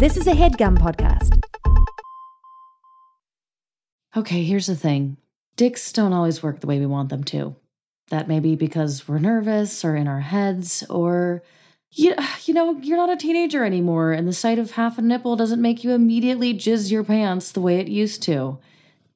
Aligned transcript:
This 0.00 0.16
is 0.16 0.26
a 0.26 0.32
headgum 0.32 0.78
podcast. 0.78 1.38
Okay, 4.16 4.44
here's 4.44 4.66
the 4.66 4.74
thing 4.74 5.18
dicks 5.56 5.92
don't 5.92 6.14
always 6.14 6.42
work 6.42 6.60
the 6.60 6.66
way 6.66 6.78
we 6.78 6.86
want 6.86 7.10
them 7.10 7.22
to. 7.24 7.54
That 8.08 8.26
may 8.26 8.40
be 8.40 8.56
because 8.56 9.06
we're 9.06 9.18
nervous 9.18 9.84
or 9.84 9.96
in 9.96 10.08
our 10.08 10.20
heads, 10.20 10.82
or 10.88 11.42
you, 11.90 12.14
you 12.46 12.54
know, 12.54 12.78
you're 12.80 12.96
not 12.96 13.12
a 13.12 13.16
teenager 13.18 13.62
anymore, 13.62 14.12
and 14.12 14.26
the 14.26 14.32
sight 14.32 14.58
of 14.58 14.70
half 14.70 14.96
a 14.96 15.02
nipple 15.02 15.36
doesn't 15.36 15.60
make 15.60 15.84
you 15.84 15.90
immediately 15.90 16.54
jizz 16.54 16.90
your 16.90 17.04
pants 17.04 17.52
the 17.52 17.60
way 17.60 17.78
it 17.78 17.88
used 17.88 18.22
to. 18.22 18.58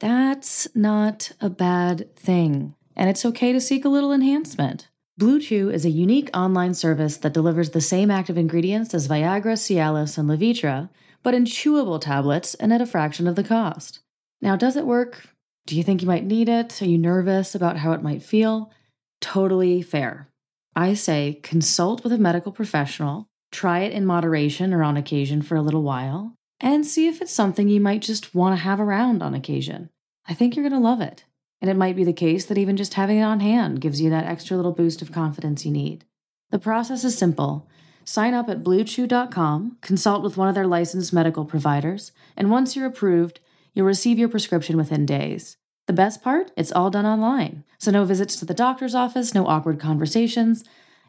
That's 0.00 0.68
not 0.74 1.32
a 1.40 1.48
bad 1.48 2.14
thing, 2.14 2.74
and 2.94 3.08
it's 3.08 3.24
okay 3.24 3.54
to 3.54 3.60
seek 3.62 3.86
a 3.86 3.88
little 3.88 4.12
enhancement. 4.12 4.88
Blue 5.16 5.38
Chew 5.38 5.70
is 5.70 5.84
a 5.84 5.90
unique 5.90 6.28
online 6.34 6.74
service 6.74 7.18
that 7.18 7.32
delivers 7.32 7.70
the 7.70 7.80
same 7.80 8.10
active 8.10 8.36
ingredients 8.36 8.92
as 8.94 9.06
Viagra, 9.06 9.54
Cialis, 9.54 10.18
and 10.18 10.28
Levitra, 10.28 10.90
but 11.22 11.34
in 11.34 11.44
chewable 11.44 12.00
tablets 12.00 12.54
and 12.54 12.72
at 12.72 12.80
a 12.80 12.86
fraction 12.86 13.28
of 13.28 13.36
the 13.36 13.44
cost. 13.44 14.00
Now, 14.42 14.56
does 14.56 14.76
it 14.76 14.86
work? 14.86 15.28
Do 15.66 15.76
you 15.76 15.84
think 15.84 16.02
you 16.02 16.08
might 16.08 16.24
need 16.24 16.48
it? 16.48 16.82
Are 16.82 16.86
you 16.86 16.98
nervous 16.98 17.54
about 17.54 17.76
how 17.76 17.92
it 17.92 18.02
might 18.02 18.24
feel? 18.24 18.72
Totally 19.20 19.82
fair. 19.82 20.30
I 20.74 20.94
say 20.94 21.38
consult 21.44 22.02
with 22.02 22.12
a 22.12 22.18
medical 22.18 22.50
professional, 22.50 23.28
try 23.52 23.80
it 23.80 23.92
in 23.92 24.04
moderation 24.04 24.74
or 24.74 24.82
on 24.82 24.96
occasion 24.96 25.42
for 25.42 25.54
a 25.54 25.62
little 25.62 25.84
while, 25.84 26.34
and 26.58 26.84
see 26.84 27.06
if 27.06 27.22
it's 27.22 27.30
something 27.30 27.68
you 27.68 27.80
might 27.80 28.02
just 28.02 28.34
want 28.34 28.58
to 28.58 28.64
have 28.64 28.80
around 28.80 29.22
on 29.22 29.32
occasion. 29.32 29.90
I 30.26 30.34
think 30.34 30.56
you're 30.56 30.68
going 30.68 30.82
to 30.82 30.88
love 30.88 31.00
it. 31.00 31.24
And 31.64 31.70
it 31.70 31.78
might 31.78 31.96
be 31.96 32.04
the 32.04 32.12
case 32.12 32.44
that 32.44 32.58
even 32.58 32.76
just 32.76 32.92
having 32.92 33.16
it 33.16 33.22
on 33.22 33.40
hand 33.40 33.80
gives 33.80 33.98
you 33.98 34.10
that 34.10 34.26
extra 34.26 34.54
little 34.54 34.70
boost 34.70 35.00
of 35.00 35.10
confidence 35.10 35.64
you 35.64 35.72
need. 35.72 36.04
The 36.50 36.58
process 36.58 37.04
is 37.04 37.16
simple. 37.16 37.66
Sign 38.04 38.34
up 38.34 38.50
at 38.50 38.62
bluechew.com, 38.62 39.78
consult 39.80 40.22
with 40.22 40.36
one 40.36 40.46
of 40.46 40.54
their 40.54 40.66
licensed 40.66 41.14
medical 41.14 41.46
providers, 41.46 42.12
and 42.36 42.50
once 42.50 42.76
you're 42.76 42.84
approved, 42.84 43.40
you'll 43.72 43.86
receive 43.86 44.18
your 44.18 44.28
prescription 44.28 44.76
within 44.76 45.06
days. 45.06 45.56
The 45.86 45.94
best 45.94 46.22
part? 46.22 46.52
It's 46.54 46.70
all 46.70 46.90
done 46.90 47.06
online. 47.06 47.64
So, 47.78 47.90
no 47.90 48.04
visits 48.04 48.36
to 48.36 48.44
the 48.44 48.52
doctor's 48.52 48.94
office, 48.94 49.34
no 49.34 49.46
awkward 49.46 49.80
conversations, 49.80 50.64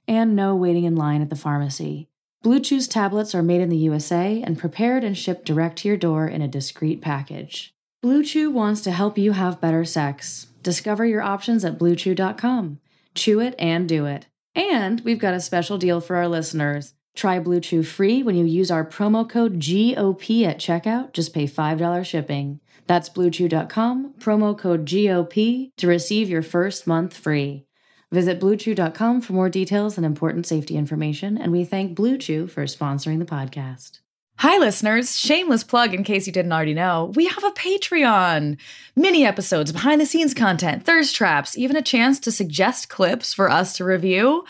and 0.08 0.37
no 0.37 0.55
waiting 0.55 0.85
in 0.85 0.95
line 0.95 1.21
at 1.21 1.30
the 1.30 1.35
pharmacy. 1.35 2.08
Blue 2.43 2.61
Chew's 2.61 2.87
tablets 2.87 3.35
are 3.35 3.43
made 3.43 3.59
in 3.59 3.67
the 3.67 3.75
USA 3.75 4.41
and 4.41 4.58
prepared 4.58 5.03
and 5.03 5.17
shipped 5.17 5.45
direct 5.45 5.80
to 5.80 5.89
your 5.89 5.97
door 5.97 6.30
in 6.30 6.41
a 6.41 6.47
discreet 6.47 7.02
package. 7.02 7.74
Blue 8.06 8.22
Chew 8.22 8.52
wants 8.52 8.81
to 8.81 8.92
help 8.92 9.17
you 9.17 9.31
have 9.31 9.59
better 9.59 9.84
sex. 9.84 10.45
Discover 10.61 11.08
your 11.08 11.23
options 11.23 11.66
at 11.66 11.80
bluechew.com. 11.80 12.78
Chew 13.16 13.39
it 13.39 13.56
and 13.58 13.89
do 13.89 14.06
it. 14.06 14.28
And 14.53 15.02
we've 15.02 15.17
got 15.17 15.34
a 15.34 15.42
special 15.42 15.80
deal 15.80 16.00
for 16.00 16.16
our 16.16 16.28
listeners. 16.28 16.94
Try 17.16 17.39
Blue 17.39 17.59
Chew 17.59 17.81
free 17.81 18.22
when 18.22 18.36
you 18.36 18.45
use 18.45 18.70
our 18.70 18.86
promo 18.86 19.28
code 19.28 19.56
GOP 19.56 20.45
at 20.45 20.59
checkout. 20.59 21.14
Just 21.14 21.33
pay 21.33 21.48
$5 21.48 22.06
shipping. 22.06 22.59
That's 22.86 23.09
bluechew.com, 23.09 24.14
promo 24.20 24.56
code 24.56 24.86
GOP 24.86 25.72
to 25.78 25.88
receive 25.88 26.30
your 26.30 26.44
first 26.44 26.86
month 26.86 27.17
free. 27.17 27.66
Visit 28.11 28.39
bluechew.com 28.39 29.22
for 29.22 29.33
more 29.33 29.50
details 29.50 29.98
and 29.98 30.06
important 30.06 30.45
safety 30.45 30.78
information, 30.78 31.39
and 31.39 31.52
we 31.52 31.66
thank 31.66 31.95
Blue 31.95 32.20
Chew 32.20 32.45
for 32.45 32.66
sponsoring 32.66 33.17
the 33.17 33.26
podcast. 33.26 34.02
Hi, 34.39 34.58
listeners. 34.58 35.17
Shameless 35.17 35.64
plug 35.64 35.94
in 35.94 36.03
case 36.03 36.28
you 36.28 36.33
didn't 36.33 36.52
already 36.52 36.73
know. 36.73 37.14
We 37.16 37.25
have 37.28 37.44
a 37.45 37.52
Patreon. 37.52 38.58
Mini 38.94 39.25
episodes, 39.25 39.72
behind 39.72 40.02
the 40.02 40.05
scenes 40.05 40.33
content, 40.33 40.83
thirst 40.83 41.16
traps, 41.16 41.58
even 41.58 41.77
a 41.77 41.81
chance 41.81 42.19
to 42.19 42.33
suggest 42.33 42.89
clips 42.89 43.33
for 43.33 43.50
us 43.50 43.77
to 43.77 43.86
review. 43.86 44.44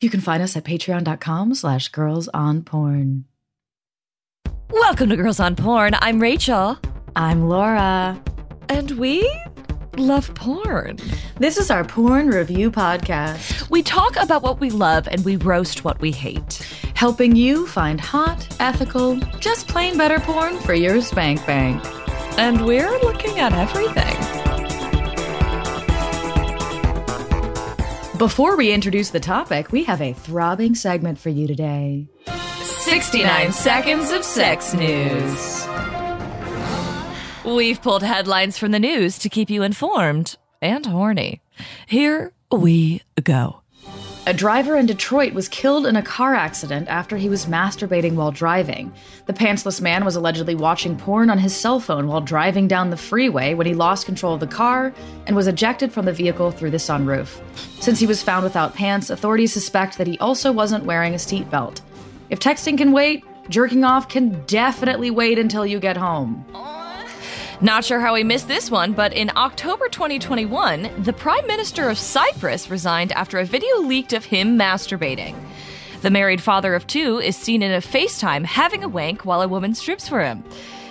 You 0.00 0.10
can 0.10 0.20
find 0.20 0.42
us 0.44 0.56
at 0.56 0.62
patreon.com 0.64 1.54
slash 1.56 1.88
girls 1.88 2.28
on 2.28 2.62
porn. 2.62 3.24
Welcome 4.70 5.08
to 5.10 5.16
Girls 5.16 5.40
on 5.40 5.56
Porn. 5.56 5.94
I'm 5.98 6.20
Rachel. 6.20 6.78
I'm 7.16 7.48
Laura. 7.48 8.22
And 8.68 8.92
we 8.92 9.28
love 9.96 10.32
porn. 10.36 10.98
This 11.38 11.58
is 11.58 11.68
our 11.68 11.84
porn 11.84 12.28
review 12.28 12.70
podcast, 12.70 13.68
We 13.70 13.82
talk 13.82 14.14
about 14.16 14.42
what 14.42 14.60
we 14.60 14.70
love 14.70 15.08
and 15.08 15.24
we 15.24 15.34
roast 15.34 15.84
what 15.84 16.00
we 16.00 16.12
hate. 16.12 16.64
Helping 17.00 17.34
you 17.34 17.66
find 17.66 17.98
hot, 17.98 18.46
ethical, 18.60 19.16
just 19.38 19.66
plain 19.66 19.96
better 19.96 20.20
porn 20.20 20.58
for 20.58 20.74
your 20.74 21.00
spank 21.00 21.44
bank. 21.46 21.82
And 22.36 22.66
we're 22.66 22.90
looking 23.00 23.38
at 23.38 23.54
everything. 23.54 24.18
Before 28.18 28.54
we 28.54 28.70
introduce 28.70 29.08
the 29.08 29.18
topic, 29.18 29.72
we 29.72 29.84
have 29.84 30.02
a 30.02 30.12
throbbing 30.12 30.74
segment 30.74 31.18
for 31.18 31.30
you 31.30 31.46
today 31.46 32.06
69 32.60 33.52
Seconds 33.52 34.10
of 34.10 34.22
Sex 34.22 34.74
News. 34.74 35.66
We've 37.46 37.80
pulled 37.80 38.02
headlines 38.02 38.58
from 38.58 38.72
the 38.72 38.78
news 38.78 39.16
to 39.20 39.30
keep 39.30 39.48
you 39.48 39.62
informed 39.62 40.36
and 40.60 40.84
horny. 40.84 41.40
Here 41.86 42.34
we 42.52 43.00
go. 43.24 43.59
A 44.30 44.32
driver 44.32 44.76
in 44.76 44.86
Detroit 44.86 45.32
was 45.32 45.48
killed 45.48 45.88
in 45.88 45.96
a 45.96 46.02
car 46.02 46.36
accident 46.36 46.86
after 46.86 47.16
he 47.16 47.28
was 47.28 47.46
masturbating 47.46 48.14
while 48.14 48.30
driving. 48.30 48.92
The 49.26 49.32
pantsless 49.32 49.80
man 49.80 50.04
was 50.04 50.14
allegedly 50.14 50.54
watching 50.54 50.96
porn 50.96 51.30
on 51.30 51.38
his 51.38 51.52
cell 51.52 51.80
phone 51.80 52.06
while 52.06 52.20
driving 52.20 52.68
down 52.68 52.90
the 52.90 52.96
freeway 52.96 53.54
when 53.54 53.66
he 53.66 53.74
lost 53.74 54.06
control 54.06 54.34
of 54.34 54.38
the 54.38 54.46
car 54.46 54.94
and 55.26 55.34
was 55.34 55.48
ejected 55.48 55.90
from 55.90 56.04
the 56.04 56.12
vehicle 56.12 56.52
through 56.52 56.70
the 56.70 56.76
sunroof. 56.76 57.40
Since 57.80 57.98
he 57.98 58.06
was 58.06 58.22
found 58.22 58.44
without 58.44 58.72
pants, 58.72 59.10
authorities 59.10 59.52
suspect 59.52 59.98
that 59.98 60.06
he 60.06 60.16
also 60.20 60.52
wasn't 60.52 60.84
wearing 60.84 61.14
a 61.14 61.16
seatbelt. 61.16 61.80
If 62.28 62.38
texting 62.38 62.78
can 62.78 62.92
wait, 62.92 63.24
jerking 63.48 63.82
off 63.82 64.08
can 64.08 64.44
definitely 64.46 65.10
wait 65.10 65.40
until 65.40 65.66
you 65.66 65.80
get 65.80 65.96
home. 65.96 66.46
Not 67.62 67.84
sure 67.84 68.00
how 68.00 68.14
we 68.14 68.24
missed 68.24 68.48
this 68.48 68.70
one, 68.70 68.94
but 68.94 69.12
in 69.12 69.30
October 69.36 69.88
2021, 69.90 70.90
the 70.96 71.12
Prime 71.12 71.46
Minister 71.46 71.90
of 71.90 71.98
Cyprus 71.98 72.70
resigned 72.70 73.12
after 73.12 73.38
a 73.38 73.44
video 73.44 73.80
leaked 73.80 74.14
of 74.14 74.24
him 74.24 74.58
masturbating. 74.58 75.36
The 76.00 76.08
married 76.08 76.40
father 76.40 76.74
of 76.74 76.86
two 76.86 77.18
is 77.18 77.36
seen 77.36 77.62
in 77.62 77.70
a 77.70 77.82
FaceTime 77.82 78.46
having 78.46 78.82
a 78.82 78.88
wank 78.88 79.26
while 79.26 79.42
a 79.42 79.48
woman 79.48 79.74
strips 79.74 80.08
for 80.08 80.22
him. 80.22 80.42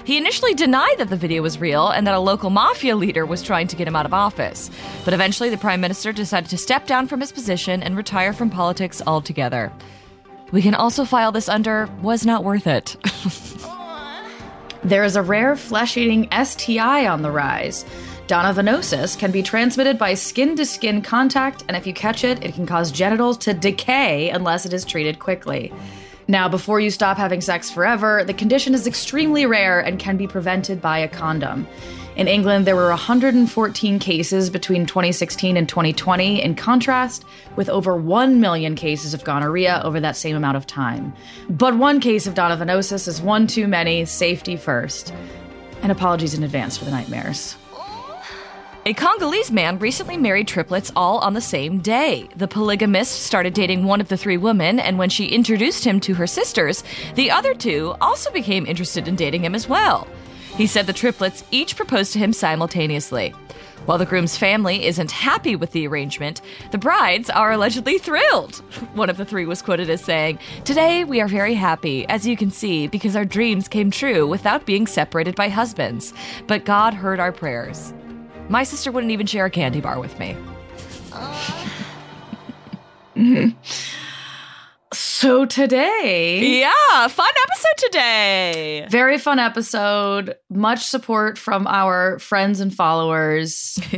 He 0.06 0.16
initially 0.16 0.54
denied 0.54 1.00
that 1.00 1.10
the 1.10 1.16
video 1.16 1.42
was 1.42 1.60
real 1.60 1.88
and 1.88 2.06
that 2.06 2.14
a 2.14 2.20
local 2.20 2.52
mafia 2.52 2.96
leader 2.96 3.26
was 3.26 3.42
trying 3.42 3.68
to 3.70 3.76
get 3.76 3.88
him 3.88 3.96
out 3.96 4.06
of 4.06 4.14
office. 4.14 4.70
But 5.06 5.16
eventually, 5.16 5.50
the 5.50 5.58
Prime 5.58 5.82
Minister 5.82 6.14
decided 6.14 6.52
to 6.52 6.58
step 6.60 6.86
down 6.86 7.08
from 7.08 7.22
his 7.22 7.32
position 7.32 7.82
and 7.82 7.98
retire 7.98 8.32
from 8.32 8.52
politics 8.52 9.02
altogether. 9.08 9.74
We 10.52 10.62
can 10.62 10.76
also 10.76 11.04
file 11.04 11.32
this 11.32 11.50
under 11.50 11.90
was 12.04 12.28
not 12.28 12.44
worth 12.44 12.68
it. 12.68 12.96
There 14.84 15.04
is 15.04 15.16
a 15.18 15.22
rare 15.22 15.56
flesh 15.56 15.98
eating 15.98 16.30
STI 16.32 17.06
on 17.08 17.22
the 17.22 17.32
rise. 17.32 17.86
Donovanosis 18.28 19.18
can 19.18 19.32
be 19.32 19.44
transmitted 19.44 19.98
by 19.98 20.14
skin 20.14 20.56
to 20.56 20.66
skin 20.66 21.02
contact, 21.02 21.66
and 21.68 21.76
if 21.76 21.86
you 21.86 21.94
catch 21.94 22.24
it, 22.24 22.44
it 22.44 22.54
can 22.54 22.66
cause 22.66 22.92
genitals 22.92 23.38
to 23.40 23.54
decay 23.54 24.30
unless 24.30 24.66
it 24.66 24.74
is 24.74 24.86
treated 24.86 25.20
quickly. 25.20 25.74
Now, 26.30 26.48
before 26.48 26.80
you 26.80 26.92
stop 26.92 27.18
having 27.18 27.42
sex 27.42 27.72
forever, 27.72 28.24
the 28.24 28.36
condition 28.36 28.74
is 28.74 28.86
extremely 28.86 29.46
rare 29.48 29.80
and 29.80 30.00
can 30.00 30.16
be 30.16 30.28
prevented 30.28 30.80
by 30.80 31.00
a 31.00 31.08
condom. 31.08 31.68
In 32.20 32.28
England, 32.28 32.68
there 32.68 32.76
were 32.76 32.90
114 32.90 33.98
cases 33.98 34.50
between 34.50 34.86
2016 34.86 35.56
and 35.56 35.70
2020, 35.70 36.42
in 36.42 36.54
contrast, 36.54 37.24
with 37.56 37.70
over 37.70 37.96
1 37.96 38.42
million 38.42 38.76
cases 38.76 39.14
of 39.14 39.24
gonorrhea 39.24 39.82
over 39.86 40.02
that 40.02 40.18
same 40.18 40.36
amount 40.36 40.58
of 40.58 40.68
time. 40.68 41.14
But 41.50 41.78
one 41.78 42.02
case 42.02 42.28
of 42.28 42.34
donovanosis 42.34 43.08
is 43.08 43.22
one 43.22 43.48
too 43.48 43.70
many, 43.70 44.04
safety 44.04 44.58
first. 44.58 45.14
And 45.82 45.94
apologies 45.94 46.34
in 46.34 46.44
advance 46.44 46.76
for 46.76 46.84
the 46.84 46.92
nightmares. 46.92 47.56
A 48.86 48.94
Congolese 48.94 49.50
man 49.50 49.80
recently 49.80 50.18
married 50.18 50.50
triplets 50.50 50.92
all 50.98 51.20
on 51.20 51.36
the 51.36 51.40
same 51.40 51.80
day. 51.80 52.28
The 52.36 52.50
polygamist 52.50 53.24
started 53.24 53.54
dating 53.54 53.86
one 53.86 54.02
of 54.02 54.10
the 54.10 54.18
three 54.18 54.36
women, 54.36 54.78
and 54.78 54.98
when 54.98 55.10
she 55.10 55.28
introduced 55.28 55.86
him 55.86 56.02
to 56.02 56.16
her 56.16 56.28
sisters, 56.28 56.84
the 57.16 57.32
other 57.32 57.54
two 57.54 57.96
also 58.02 58.30
became 58.32 58.66
interested 58.66 59.08
in 59.08 59.16
dating 59.16 59.46
him 59.46 59.56
as 59.56 59.70
well. 59.70 60.06
He 60.60 60.68
said 60.68 60.88
the 60.88 60.94
triplets 60.94 61.46
each 61.52 61.78
proposed 61.78 62.12
to 62.12 62.20
him 62.20 62.34
simultaneously. 62.34 63.30
While 63.86 63.98
the 63.98 64.06
groom's 64.06 64.36
family 64.36 64.86
isn't 64.88 65.10
happy 65.10 65.56
with 65.56 65.72
the 65.72 65.88
arrangement, 65.88 66.42
the 66.72 66.78
brides 66.78 67.30
are 67.30 67.54
allegedly 67.54 67.98
thrilled. 67.98 68.56
One 68.94 69.10
of 69.10 69.16
the 69.16 69.24
three 69.24 69.46
was 69.46 69.62
quoted 69.62 69.90
as 69.90 70.04
saying, 70.04 70.38
Today 70.66 71.06
we 71.06 71.22
are 71.22 71.30
very 71.30 71.54
happy, 71.54 72.06
as 72.10 72.28
you 72.28 72.36
can 72.36 72.52
see, 72.52 72.88
because 72.88 73.16
our 73.16 73.24
dreams 73.24 73.70
came 73.70 73.90
true 73.90 74.28
without 74.28 74.66
being 74.66 74.86
separated 74.86 75.34
by 75.34 75.48
husbands. 75.48 76.14
But 76.46 76.66
God 76.66 76.94
heard 76.94 77.22
our 77.22 77.32
prayers. 77.32 77.94
My 78.50 78.66
sister 78.66 78.92
wouldn't 78.92 79.14
even 79.14 79.28
share 79.28 79.46
a 79.46 79.50
candy 79.50 79.80
bar 79.80 80.02
with 80.02 80.20
me. 80.20 80.36
So 85.20 85.46
today, 85.46 86.62
Yeah, 86.62 87.08
fun 87.10 87.28
episode 87.50 87.88
today. 87.88 88.88
very 88.90 89.18
fun 89.18 89.38
episode, 89.38 90.38
much 90.50 90.86
support 90.86 91.38
from 91.38 91.68
our 91.68 92.20
friends 92.20 92.62
and 92.62 92.74
followers. 92.74 93.78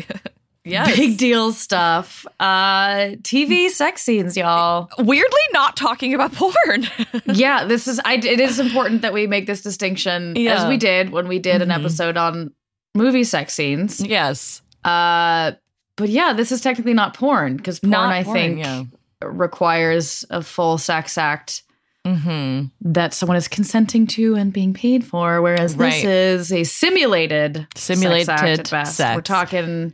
Yes. 0.64 0.96
Big 0.96 1.18
deal 1.18 1.54
stuff. 1.54 2.24
Uh 2.40 3.16
TV 3.24 3.68
sex 3.70 4.04
scenes, 4.04 4.38
y'all. 4.38 4.90
Weirdly, 5.00 5.40
not 5.54 5.76
talking 5.76 6.14
about 6.14 6.34
porn. 6.34 6.86
yeah, 7.26 7.66
this 7.66 7.88
is 7.88 8.00
I 8.06 8.14
it 8.16 8.40
is 8.40 8.60
important 8.60 9.02
that 9.02 9.12
we 9.12 9.26
make 9.26 9.48
this 9.48 9.62
distinction 9.64 10.36
Yeah. 10.36 10.62
as 10.62 10.68
we 10.70 10.78
did 10.78 11.10
when 11.10 11.28
we 11.28 11.40
did 11.40 11.62
Mhm. 11.62 11.64
an 11.64 11.72
episode 11.72 12.16
on 12.16 12.52
movie 12.94 13.24
sex 13.24 13.56
scenes. 13.56 14.02
yes. 14.06 14.62
Uh 14.84 15.54
but 15.96 16.10
yeah, 16.10 16.34
this 16.34 16.52
is 16.52 16.62
technically 16.62 16.94
not 16.94 17.16
porn 17.16 17.58
because 17.58 17.80
porn 17.80 17.90
Not 17.92 18.14
I 18.14 18.24
porn, 18.24 18.38
think 18.38 18.60
yeah. 18.60 18.84
Requires 19.24 20.26
a 20.30 20.42
full 20.42 20.78
sex 20.78 21.18
act 21.18 21.64
Mm-hmm. 22.04 22.66
that 22.94 23.14
someone 23.14 23.38
is 23.38 23.48
consenting 23.48 24.08
to 24.08 24.34
and 24.34 24.52
being 24.52 24.74
paid 24.74 25.06
for, 25.06 25.40
whereas 25.40 25.76
Right. 25.76 25.92
this 25.92 26.04
is 26.04 26.52
a 26.52 26.64
simulated 26.64 27.68
Simulated 27.76 28.26
sex 28.26 28.74
act 28.74 28.88
sex. 28.88 29.16
We're 29.16 29.22
talking 29.22 29.94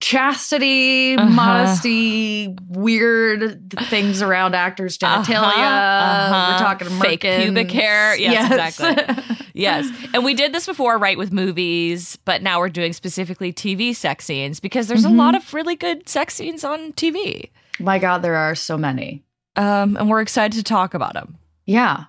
chastity, 0.00 1.14
Uh-huh. 1.16 1.28
modesty, 1.30 2.54
weird 2.68 3.72
things 3.88 4.20
around 4.20 4.54
actors' 4.54 4.98
genitalia. 4.98 5.54
Uh-huh. 5.54 6.48
We're 6.52 6.58
talking 6.58 6.88
Fake 7.00 7.20
pubic 7.22 7.70
hair. 7.70 8.14
Yes, 8.16 8.52
exactly. 8.76 9.34
Yes. 9.56 9.88
And 10.12 10.24
we 10.24 10.34
did 10.34 10.52
this 10.52 10.66
before, 10.66 10.98
right, 10.98 11.16
with 11.16 11.32
movies, 11.32 12.18
but 12.24 12.42
now 12.42 12.58
we're 12.58 12.68
doing 12.68 12.92
specifically 12.92 13.52
TV 13.52 13.94
sex 13.94 14.24
scenes 14.24 14.58
because 14.58 14.88
there's 14.88 15.04
Mhm. 15.06 15.10
a 15.10 15.14
lot 15.14 15.36
of 15.36 15.54
really 15.54 15.76
good 15.76 16.08
sex 16.08 16.34
scenes 16.34 16.64
on 16.64 16.92
TV. 16.94 17.50
My 17.80 17.98
God, 17.98 18.18
there 18.22 18.36
are 18.36 18.54
so 18.54 18.76
many. 18.78 19.22
Um, 19.56 19.96
and 19.96 20.08
we're 20.08 20.20
excited 20.20 20.56
to 20.56 20.62
talk 20.62 20.94
about 20.94 21.14
them. 21.14 21.38
Yeah. 21.66 22.04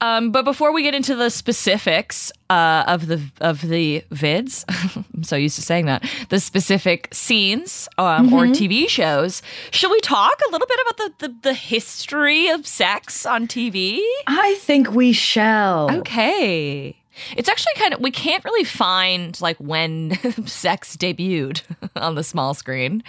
Um, 0.00 0.30
but 0.30 0.44
before 0.44 0.72
we 0.72 0.84
get 0.84 0.94
into 0.94 1.16
the 1.16 1.28
specifics 1.28 2.30
uh, 2.48 2.84
of 2.86 3.08
the 3.08 3.20
of 3.40 3.62
the 3.62 4.04
vids, 4.12 4.64
I'm 5.16 5.24
so 5.24 5.34
used 5.34 5.56
to 5.56 5.62
saying 5.62 5.86
that 5.86 6.08
the 6.28 6.38
specific 6.38 7.08
scenes 7.10 7.88
um, 7.98 8.32
or 8.32 8.44
Mhm. 8.44 8.54
TV 8.54 8.88
shows, 8.88 9.42
should 9.72 9.90
we 9.90 10.00
talk 10.00 10.40
a 10.48 10.52
little 10.52 10.68
bit 10.68 10.78
about 10.86 10.96
the, 11.18 11.26
the 11.28 11.34
the 11.42 11.52
history 11.54 12.46
of 12.48 12.64
sex 12.64 13.26
on 13.26 13.48
TV? 13.48 14.00
I 14.28 14.54
think 14.60 14.92
we 14.92 15.12
shall. 15.12 15.90
Okay. 15.98 16.94
It's 17.36 17.48
actually 17.48 17.74
kind 17.76 17.94
of 17.94 18.00
we 18.00 18.10
can't 18.10 18.44
really 18.44 18.64
find 18.64 19.40
like 19.40 19.56
when 19.58 20.16
sex 20.46 20.96
debuted 20.96 21.62
on 21.96 22.14
the 22.14 22.22
small 22.24 22.54
screen. 22.54 23.02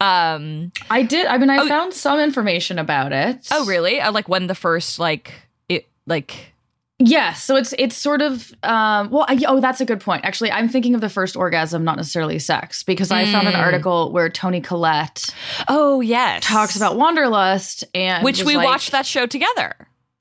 Um 0.00 0.72
I 0.90 1.02
did. 1.02 1.26
I 1.26 1.38
mean, 1.38 1.50
I 1.50 1.58
Oh. 1.58 1.68
found 1.68 1.94
some 1.94 2.20
information 2.20 2.78
about 2.78 3.12
it. 3.12 3.46
oh 3.50 3.64
really? 3.66 4.00
Uh, 4.00 4.12
like 4.12 4.28
when 4.28 4.46
the 4.46 4.54
first 4.54 4.98
like 4.98 5.32
it 5.68 5.86
like 6.06 6.52
Yes. 6.98 7.44
So 7.44 7.56
it's 7.56 7.74
it's 7.78 7.94
sort 7.94 8.22
of 8.22 8.52
um 8.62 9.10
well 9.10 9.26
I, 9.28 9.38
oh 9.46 9.60
that's 9.60 9.82
a 9.82 9.84
good 9.84 10.00
point. 10.00 10.24
Actually, 10.24 10.50
I'm 10.50 10.68
thinking 10.68 10.94
of 10.94 11.02
the 11.02 11.10
first 11.10 11.36
orgasm, 11.36 11.84
not 11.84 11.96
necessarily 11.96 12.38
sex, 12.38 12.82
because 12.82 13.10
I 13.10 13.30
found 13.30 13.46
an 13.48 13.52
Mm. 13.54 13.58
article 13.58 14.12
where 14.12 14.30
Toni 14.30 14.62
Collette 14.62 15.34
oh 15.68 16.00
yes. 16.00 16.42
talks 16.44 16.74
about 16.74 16.96
wanderlust 16.96 17.84
and 17.94 18.24
which 18.24 18.42
we 18.44 18.56
like- 18.56 18.64
watched 18.66 18.92
that 18.92 19.04
show 19.04 19.26
together. 19.26 19.74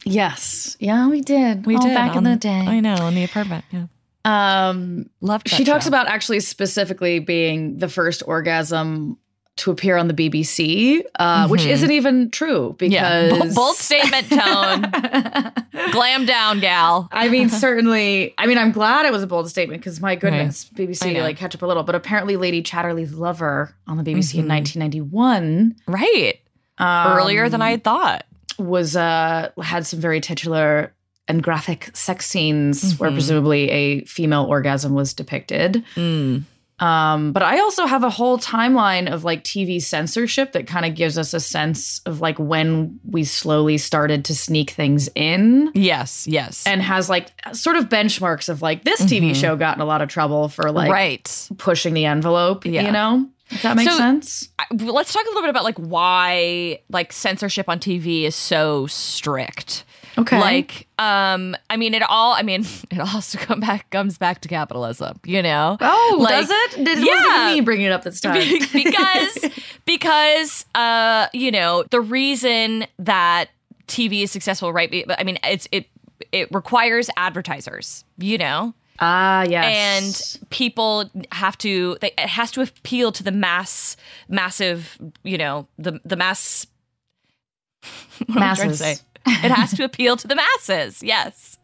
Yes. 0.05 0.77
Yeah, 0.79 1.07
we 1.09 1.21
did. 1.21 1.65
We 1.65 1.75
All 1.75 1.81
did 1.81 1.93
back 1.93 2.11
on- 2.11 2.19
in 2.19 2.23
the 2.31 2.35
day. 2.37 2.49
I 2.67 2.79
know, 2.79 3.07
in 3.07 3.15
the 3.15 3.23
apartment. 3.23 3.65
Yeah. 3.71 3.85
Um 4.23 5.09
Loved 5.21 5.49
she 5.49 5.63
talks 5.63 5.85
show. 5.85 5.89
about 5.89 6.07
actually 6.07 6.39
specifically 6.39 7.19
being 7.19 7.77
the 7.77 7.87
first 7.89 8.23
orgasm 8.25 9.17
to 9.57 9.71
appear 9.71 9.95
on 9.97 10.07
the 10.09 10.13
BBC, 10.13 11.01
uh, 11.17 11.47
which 11.47 11.61
Mhm. 11.61 11.67
isn't 11.69 11.91
even 11.91 12.29
true 12.29 12.75
yeah. 12.81 13.29
because 13.29 13.55
bold 13.55 13.77
statement 13.77 14.27
tone. 14.29 14.91
Glam 15.91 16.25
down, 16.25 16.59
gal. 16.59 17.07
I 17.11 17.29
mean, 17.29 17.47
certainly. 17.49 18.33
I 18.37 18.47
mean, 18.47 18.57
I'm 18.57 18.71
glad 18.73 19.05
it 19.05 19.13
was 19.13 19.23
a 19.23 19.27
bold 19.27 19.49
statement 19.49 19.79
because 19.81 20.01
my 20.01 20.15
goodness, 20.15 20.69
I 20.73 20.77
BBC 20.77 21.21
like 21.21 21.37
catch 21.37 21.55
up 21.55 21.61
a 21.61 21.65
little. 21.67 21.83
But 21.83 21.95
apparently, 21.95 22.35
Lady 22.35 22.61
Chatterley's 22.61 23.13
Lover 23.13 23.73
on 23.87 23.95
the 23.95 24.03
BBC 24.03 24.39
in 24.39 24.45
Mhm. 24.45 24.49
1991, 24.49 25.75
Right. 25.87 26.39
um, 26.77 27.13
Earlier 27.17 27.47
than 27.47 27.61
I 27.61 27.71
had 27.71 27.83
thought. 27.83 28.25
Was 28.57 28.95
uh 28.95 29.49
had 29.61 29.85
some 29.85 29.99
very 29.99 30.21
titular 30.21 30.93
and 31.27 31.41
graphic 31.43 31.89
sex 31.95 32.27
scenes 32.27 32.97
where 32.99 33.09
Mhm. 33.09 33.13
presumably 33.15 33.69
a 33.71 34.05
female 34.05 34.43
orgasm 34.43 34.93
was 34.93 35.13
depicted. 35.13 35.83
Mm. 35.95 36.43
Um, 36.77 37.31
but 37.31 37.41
I 37.41 37.59
also 37.59 37.85
have 37.85 38.03
a 38.03 38.09
whole 38.09 38.37
timeline 38.37 39.09
of 39.09 39.23
like 39.23 39.43
TV 39.45 39.81
censorship 39.81 40.51
that 40.51 40.67
kind 40.67 40.85
of 40.85 40.93
gives 40.93 41.17
us 41.17 41.33
a 41.33 41.39
sense 41.39 42.01
of 42.05 42.19
like 42.19 42.37
when 42.37 42.99
we 43.09 43.23
slowly 43.23 43.77
started 43.77 44.25
to 44.25 44.35
sneak 44.35 44.71
things 44.71 45.07
in. 45.15 45.71
Yes, 45.73 46.27
yes. 46.27 46.63
and 46.67 46.81
has 46.81 47.09
like 47.09 47.27
sort 47.53 47.77
of 47.77 47.87
benchmarks 47.87 48.49
of 48.49 48.61
like 48.61 48.83
this 48.83 48.99
TV 49.01 49.31
Mhm. 49.31 49.35
show 49.35 49.55
got 49.55 49.77
in 49.77 49.81
a 49.81 49.85
lot 49.85 50.01
of 50.01 50.09
trouble 50.09 50.49
for 50.49 50.69
like 50.69 50.91
right. 50.91 51.47
pushing 51.57 51.93
the 51.93 52.05
envelope, 52.05 52.65
Yeah. 52.65 52.81
you 52.81 52.91
know? 52.91 53.25
If 53.51 53.61
that 53.61 53.75
makes 53.75 53.91
So- 53.91 53.97
sense. 53.97 54.49
I- 54.59 54.65
let's 54.71 55.13
talk 55.13 55.23
a 55.23 55.27
little 55.27 55.41
bit 55.43 55.49
about 55.49 55.63
like 55.63 55.77
why 55.77 56.79
like 56.89 57.13
censorship 57.13 57.69
on 57.69 57.79
TV 57.79 58.23
is 58.23 58.35
so 58.35 58.87
strict. 58.87 59.83
Okay. 60.17 60.39
Like, 60.39 60.87
um, 60.97 61.57
I 61.69 61.75
mean, 61.75 61.93
it 61.93 62.01
all. 62.01 62.33
I 62.33 62.41
mean, 62.41 62.61
it 62.91 62.99
also 62.99 63.37
come 63.37 63.59
back 63.59 63.89
comes 63.89 64.17
back 64.17 64.39
to 64.41 64.47
capitalism. 64.47 65.19
You 65.25 65.41
know, 65.41 65.77
oh, 65.81 66.17
like- 66.21 66.47
does 66.47 66.49
it? 66.49 66.85
Did, 66.85 66.97
it 66.99 67.05
Yeah. 67.05 67.13
wasn't 67.15 67.55
me 67.55 67.61
bringing 67.61 67.85
it 67.87 67.91
up 67.91 68.03
this 68.03 68.21
time. 68.21 68.41
because 68.73 69.37
because 69.85 70.65
uh, 70.75 71.27
you 71.33 71.51
know, 71.51 71.83
the 71.91 72.01
reason 72.01 72.85
that 72.99 73.49
TV 73.87 74.23
is 74.23 74.31
successful, 74.31 74.73
right? 74.73 74.89
be- 74.89 75.05
I 75.17 75.23
mean, 75.23 75.37
it's 75.43 75.67
it 75.71 75.87
it 76.31 76.47
requires 76.51 77.09
advertisers. 77.17 78.05
You 78.17 78.37
know, 78.37 78.73
ah, 78.99 79.43
yes. 79.47 80.37
and 80.39 80.49
people 80.49 81.09
have 81.31 81.57
to 81.59 81.97
they, 82.01 82.11
it 82.17 82.29
has 82.29 82.51
to 82.51 82.61
appeal 82.61 83.11
to 83.11 83.23
the 83.23 83.31
mass 83.31 83.95
massive 84.27 84.97
you 85.23 85.37
know 85.37 85.67
the 85.77 85.99
the 86.05 86.15
mass 86.15 86.67
what 88.27 88.41
am 88.41 88.55
to 88.55 88.65
Masses. 88.67 89.03
it 89.27 89.51
has 89.51 89.71
to 89.73 89.83
appeal 89.83 90.15
to 90.17 90.27
the 90.27 90.35
masses 90.35 91.01
yes 91.03 91.57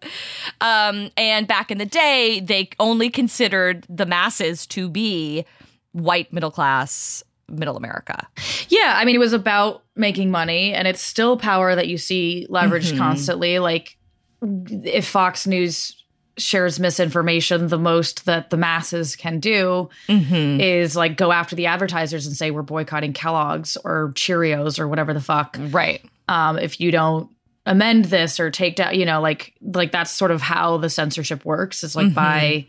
um 0.61 1.09
and 1.17 1.47
back 1.47 1.71
in 1.71 1.77
the 1.77 1.85
day 1.85 2.39
they 2.39 2.69
only 2.79 3.09
considered 3.09 3.85
the 3.89 4.05
masses 4.05 4.65
to 4.67 4.89
be 4.89 5.45
white 5.93 6.31
middle 6.33 6.51
class 6.51 7.23
middle 7.47 7.77
america 7.77 8.27
yeah, 8.69 8.93
I 8.95 9.03
mean, 9.03 9.15
it 9.15 9.19
was 9.19 9.33
about 9.33 9.83
making 9.97 10.31
money, 10.31 10.73
and 10.73 10.87
it's 10.87 11.01
still 11.01 11.35
power 11.37 11.75
that 11.75 11.89
you 11.89 11.97
see 11.97 12.47
leveraged 12.49 12.93
Mhm. 12.93 12.97
constantly. 12.97 13.59
Like, 13.59 13.97
if 14.41 15.05
Fox 15.05 15.45
News 15.45 16.00
shares 16.37 16.79
misinformation, 16.79 17.67
the 17.67 17.77
most 17.77 18.25
that 18.25 18.49
the 18.49 18.57
masses 18.57 19.15
can 19.15 19.39
do 19.39 19.89
mm-hmm. 20.07 20.59
is 20.61 20.95
like 20.95 21.17
go 21.17 21.31
after 21.31 21.55
the 21.55 21.65
advertisers 21.67 22.25
and 22.27 22.35
say 22.35 22.51
we're 22.51 22.61
boycotting 22.61 23.13
Kellogg's 23.13 23.77
or 23.83 24.11
Cheerios 24.15 24.79
or 24.79 24.87
whatever 24.87 25.13
the 25.13 25.21
fuck. 25.21 25.57
right 25.71 26.03
um, 26.27 26.57
if 26.57 26.79
you 26.79 26.91
don't 26.91 27.29
amend 27.65 28.05
this 28.05 28.39
or 28.39 28.49
take 28.49 28.77
down, 28.77 28.95
you 28.95 29.05
know, 29.05 29.21
like 29.21 29.53
like 29.61 29.91
that's 29.91 30.11
sort 30.11 30.31
of 30.31 30.41
how 30.41 30.77
the 30.77 30.89
censorship 30.89 31.43
works. 31.45 31.83
Is 31.83 31.95
like 31.95 32.07
Mhm. 32.07 32.13
by 32.15 32.65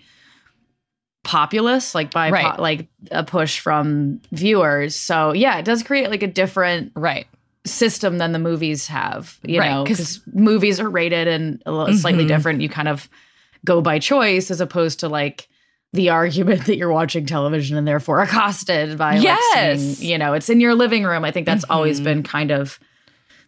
populace, 1.24 1.94
like 1.94 2.10
by 2.10 2.30
po- 2.30 2.60
like 2.60 2.88
a 3.10 3.22
push 3.22 3.60
from 3.60 4.20
viewers. 4.32 4.96
So 4.96 5.32
yeah, 5.32 5.58
it 5.58 5.64
does 5.64 5.82
create 5.82 6.10
like 6.10 6.22
a 6.22 6.26
different 6.26 6.92
right 6.96 7.26
system 7.64 8.18
than 8.18 8.32
the 8.32 8.40
movies 8.40 8.88
have. 8.88 9.38
You 9.44 9.60
Right, 9.60 9.70
know, 9.70 9.84
'cause- 9.84 10.18
because 10.18 10.34
movies 10.34 10.80
are 10.80 10.90
rated 10.90 11.28
and 11.28 11.62
a 11.64 11.70
little, 11.70 11.94
slightly 11.94 12.24
Mhm. 12.24 12.28
different. 12.28 12.60
You 12.60 12.68
kind 12.68 12.88
of 12.88 13.08
go 13.64 13.80
by 13.80 13.98
choice 13.98 14.50
as 14.50 14.60
opposed 14.60 15.00
to 15.00 15.08
like 15.08 15.48
the 15.92 16.08
argument 16.10 16.64
that 16.66 16.76
you're 16.76 16.92
watching 16.92 17.26
television 17.26 17.76
and 17.76 17.86
therefore 17.86 18.20
accosted 18.22 18.96
by 18.98 19.14
like 19.16 19.22
Yes. 19.24 19.80
seeing, 19.98 20.10
you 20.10 20.18
know, 20.18 20.32
it's 20.34 20.48
in 20.48 20.60
your 20.60 20.74
living 20.74 21.04
room. 21.04 21.24
I 21.24 21.30
think 21.30 21.46
that's 21.46 21.64
always 21.70 22.00
Mhm. 22.00 22.04
been 22.04 22.22
kind 22.22 22.50
of 22.50 22.78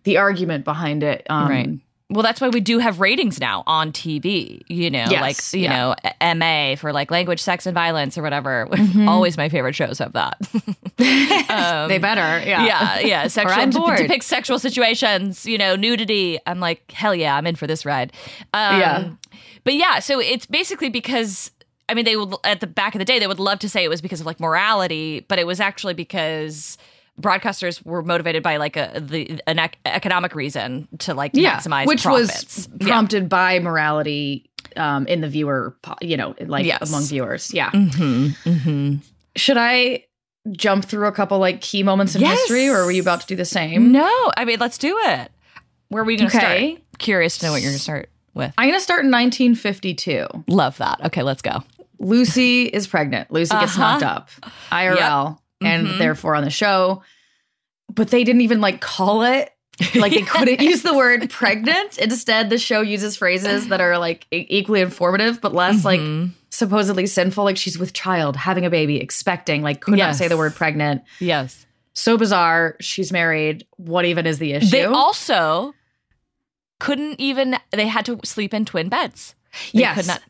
the 0.04 0.18
argument 0.18 0.64
behind 0.64 1.02
it. 1.02 1.26
Um, 1.30 1.48
Right. 1.48 1.70
Well, 2.10 2.22
that's 2.22 2.38
why 2.38 2.50
we 2.50 2.60
do 2.60 2.78
have 2.80 3.00
ratings 3.00 3.40
now 3.40 3.64
on 3.66 3.90
TV, 3.90 4.60
you 4.68 4.90
know, 4.90 5.06
Yes, 5.08 5.20
like, 5.22 5.58
you 5.58 5.66
yeah. 5.66 5.94
know, 6.20 6.34
MA 6.36 6.76
for 6.76 6.92
like 6.92 7.10
language, 7.10 7.40
sex, 7.40 7.64
and 7.64 7.74
violence 7.74 8.18
or 8.18 8.22
whatever. 8.22 8.68
Mhm. 8.70 9.08
Always 9.08 9.38
my 9.38 9.48
favorite 9.48 9.74
shows 9.74 9.98
have 10.00 10.12
that. 10.12 10.36
Um, 11.50 11.88
they 11.88 11.98
better. 11.98 12.46
Yeah. 12.46 12.64
Yeah, 12.66 12.98
yeah. 13.00 13.26
Sexual 13.28 13.58
I'm 13.60 13.70
dep- 13.70 13.80
bored. 13.82 13.96
depicts 13.98 14.26
sexual 14.26 14.58
situations, 14.58 15.44
you 15.46 15.58
know, 15.58 15.76
nudity. 15.76 16.38
I'm 16.46 16.60
like, 16.60 16.90
hell 16.92 17.14
yeah, 17.14 17.36
I'm 17.36 17.46
in 17.46 17.56
for 17.56 17.66
this 17.66 17.84
ride. 17.84 18.12
Um, 18.52 18.80
Yeah. 18.80 19.08
But 19.64 19.74
yeah, 19.74 19.98
so 19.98 20.20
it's 20.20 20.46
basically 20.46 20.90
because 20.90 21.50
I 21.88 21.94
mean, 21.94 22.04
they 22.04 22.16
would 22.16 22.34
at 22.44 22.60
the 22.60 22.66
back 22.66 22.94
of 22.94 22.98
the 22.98 23.04
day 23.04 23.18
they 23.18 23.26
would 23.26 23.40
love 23.40 23.58
to 23.60 23.68
say 23.68 23.84
it 23.84 23.88
was 23.88 24.00
because 24.00 24.20
of 24.20 24.26
like 24.26 24.40
morality, 24.40 25.20
but 25.28 25.38
it 25.38 25.46
was 25.46 25.60
actually 25.60 25.94
because 25.94 26.78
broadcasters 27.20 27.84
were 27.84 28.02
motivated 28.02 28.42
by 28.42 28.56
like 28.56 28.76
a 28.76 29.00
the 29.00 29.40
an 29.46 29.58
ec- 29.58 29.78
economic 29.84 30.34
reason 30.34 30.88
to 30.98 31.14
like 31.14 31.30
Yeah. 31.34 31.58
maximize 31.58 31.86
Which 31.86 32.02
profits. 32.02 32.56
was 32.56 32.68
prompted 32.80 33.28
by 33.28 33.58
morality 33.60 34.50
um, 34.76 35.06
in 35.06 35.20
the 35.20 35.28
viewer, 35.28 35.76
you 36.00 36.16
know, 36.16 36.34
like 36.46 36.64
Yes. 36.66 36.88
among 36.88 37.04
viewers. 37.04 37.52
Yeah. 37.54 37.70
Mm-hmm, 37.70 38.48
mm-hmm. 38.50 38.94
Should 39.36 39.56
I 39.58 40.04
jump 40.52 40.84
through 40.86 41.06
a 41.06 41.12
couple 41.12 41.38
like 41.38 41.60
key 41.60 41.82
moments 41.82 42.14
in 42.14 42.20
Yes. 42.22 42.38
history 42.40 42.68
or 42.68 42.84
were 42.84 42.90
you 42.92 43.02
about 43.02 43.20
to 43.20 43.26
do 43.26 43.36
the 43.36 43.44
same? 43.44 43.92
No, 43.92 44.32
I 44.36 44.44
mean, 44.44 44.58
let's 44.58 44.78
do 44.78 44.98
it. 45.04 45.30
Where 45.88 46.02
are 46.02 46.06
we 46.06 46.16
going 46.16 46.30
to 46.30 46.36
Okay. 46.36 46.70
start? 46.72 46.82
Curious 46.98 47.38
to 47.38 47.46
know 47.46 47.52
what 47.52 47.60
you're 47.62 47.70
going 47.70 47.76
to 47.78 47.82
start 47.82 48.08
with. 48.34 48.52
I'm 48.58 48.68
going 48.68 48.78
to 48.78 48.82
start 48.82 49.04
in 49.04 49.10
1952. 49.10 50.26
Love 50.48 50.76
that. 50.78 51.00
Okay, 51.06 51.22
let's 51.22 51.42
go. 51.42 51.62
Lucy 51.98 52.64
is 52.64 52.86
pregnant. 52.86 53.30
Lucy 53.30 53.54
gets 53.56 53.76
Uh-huh. 53.78 53.98
knocked 53.98 54.02
up, 54.02 54.28
IRL, 54.70 55.38
and 55.62 55.86
Mhm. 55.86 55.98
therefore 55.98 56.34
on 56.34 56.44
the 56.44 56.50
show. 56.50 57.02
But 57.92 58.08
they 58.08 58.24
didn't 58.24 58.42
even 58.42 58.60
like 58.60 58.80
call 58.80 59.22
it. 59.22 59.50
Like 59.94 60.12
they 60.12 60.22
couldn't 60.34 60.60
use 60.60 60.82
the 60.82 60.94
word 60.94 61.28
pregnant. 61.30 61.98
Instead, 61.98 62.50
the 62.50 62.58
show 62.58 62.80
uses 62.80 63.16
phrases 63.16 63.68
that 63.68 63.80
are 63.80 63.98
like 63.98 64.26
e- 64.32 64.46
equally 64.48 64.80
informative, 64.80 65.40
but 65.40 65.54
less 65.54 65.84
like 65.84 66.00
Mhm. 66.00 66.30
supposedly 66.50 67.06
sinful. 67.06 67.44
Like 67.44 67.56
she's 67.56 67.78
with 67.78 67.92
child, 67.92 68.36
having 68.36 68.64
a 68.66 68.70
baby, 68.70 68.98
expecting. 69.00 69.62
Like 69.62 69.80
could 69.80 69.98
not 69.98 70.16
say 70.16 70.28
the 70.28 70.36
word 70.36 70.54
pregnant. 70.54 71.02
yes. 71.20 71.66
So 71.96 72.16
bizarre. 72.18 72.74
She's 72.80 73.12
married. 73.12 73.66
What 73.76 74.04
even 74.04 74.26
is 74.26 74.38
the 74.40 74.52
issue? 74.54 74.66
They 74.70 74.84
also 74.84 75.74
couldn't 76.80 77.20
even. 77.20 77.56
They 77.72 77.86
had 77.86 78.04
to 78.06 78.18
sleep 78.24 78.52
in 78.54 78.64
twin 78.64 78.88
beds. 78.88 79.34
They 79.72 79.80
Yes. 79.80 79.96
could 79.96 80.06
not 80.06 80.22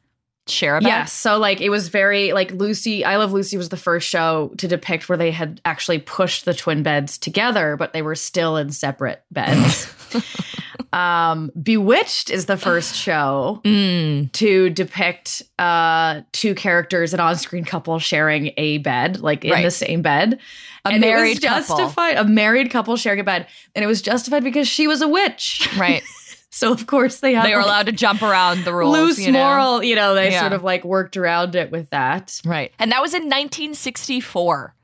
share 0.47 0.77
a 0.77 0.81
bed. 0.81 0.89
Yes. 0.89 1.13
So 1.13 1.39
like 1.39 1.61
it 1.63 1.71
was 1.71 1.89
very 1.89 2.33
like 2.35 2.51
Lucy, 2.53 3.03
I 3.05 3.17
Love 3.17 3.33
Lucy 3.33 3.57
was 3.57 3.71
the 3.71 3.79
first 3.79 4.07
show 4.09 4.53
to 4.59 4.69
depict 4.69 5.09
where 5.09 5.17
they 5.17 5.31
had 5.31 5.61
actually 5.65 5.99
pushed 6.01 6.45
the 6.45 6.53
twin 6.53 6.83
beds 6.83 7.17
together, 7.17 7.77
but 7.79 7.93
they 7.95 8.03
were 8.03 8.15
still 8.15 8.57
in 8.59 8.71
separate 8.71 9.23
beds. 9.31 9.91
um 10.93 11.51
Bewitched 11.61 12.31
is 12.31 12.47
the 12.47 12.57
first 12.57 12.95
show 12.95 13.61
Mm. 13.65 14.31
to 14.33 14.69
depict 14.71 15.43
uh 15.59 16.21
two 16.33 16.55
characters, 16.55 17.15
an 17.15 17.21
on-screen 17.21 17.65
couple 17.65 17.99
sharing 17.99 18.53
a 18.59 18.79
bed, 18.79 19.21
like 19.21 19.45
in 19.45 19.51
Right. 19.53 19.63
the 19.65 19.71
same 19.71 20.03
bed. 20.03 20.39
A 20.85 20.89
and 20.89 20.97
it 21.03 21.07
was 21.07 21.17
married 21.17 21.43
couple. 21.43 21.95
a 22.19 22.25
married 22.25 22.71
couple 22.71 22.95
sharing 22.97 23.21
a 23.21 23.25
bed. 23.25 23.47
And 23.75 23.83
it 23.83 23.89
was 23.89 24.03
justified 24.03 24.45
because 24.45 24.69
she 24.69 24.87
was 24.87 25.01
a 25.01 25.09
witch. 25.09 25.67
Right. 25.79 26.03
So 26.55 26.71
of 26.73 26.87
course 26.87 27.19
they 27.19 27.35
had 27.35 27.45
they 27.47 27.51
were 27.51 27.59
like, 27.59 27.67
allowed 27.67 27.87
to 27.87 27.93
jump 27.93 28.23
around 28.23 28.65
the 28.65 28.73
rules. 28.73 28.97
loose 28.97 29.19
you 29.19 29.33
know? 29.33 29.43
moral, 29.45 29.83
you 29.83 29.97
know, 29.97 30.15
they 30.15 30.31
Yeah. 30.31 30.41
sort 30.41 30.53
of 30.53 30.63
like 30.63 30.85
worked 30.85 31.17
around 31.17 31.57
it 31.57 31.73
with 31.73 31.91
that. 31.91 32.41
Right. 32.45 32.73
And 32.79 32.93
that 32.93 33.03
was 33.03 33.13
in 33.13 33.25
1964. 33.25 34.75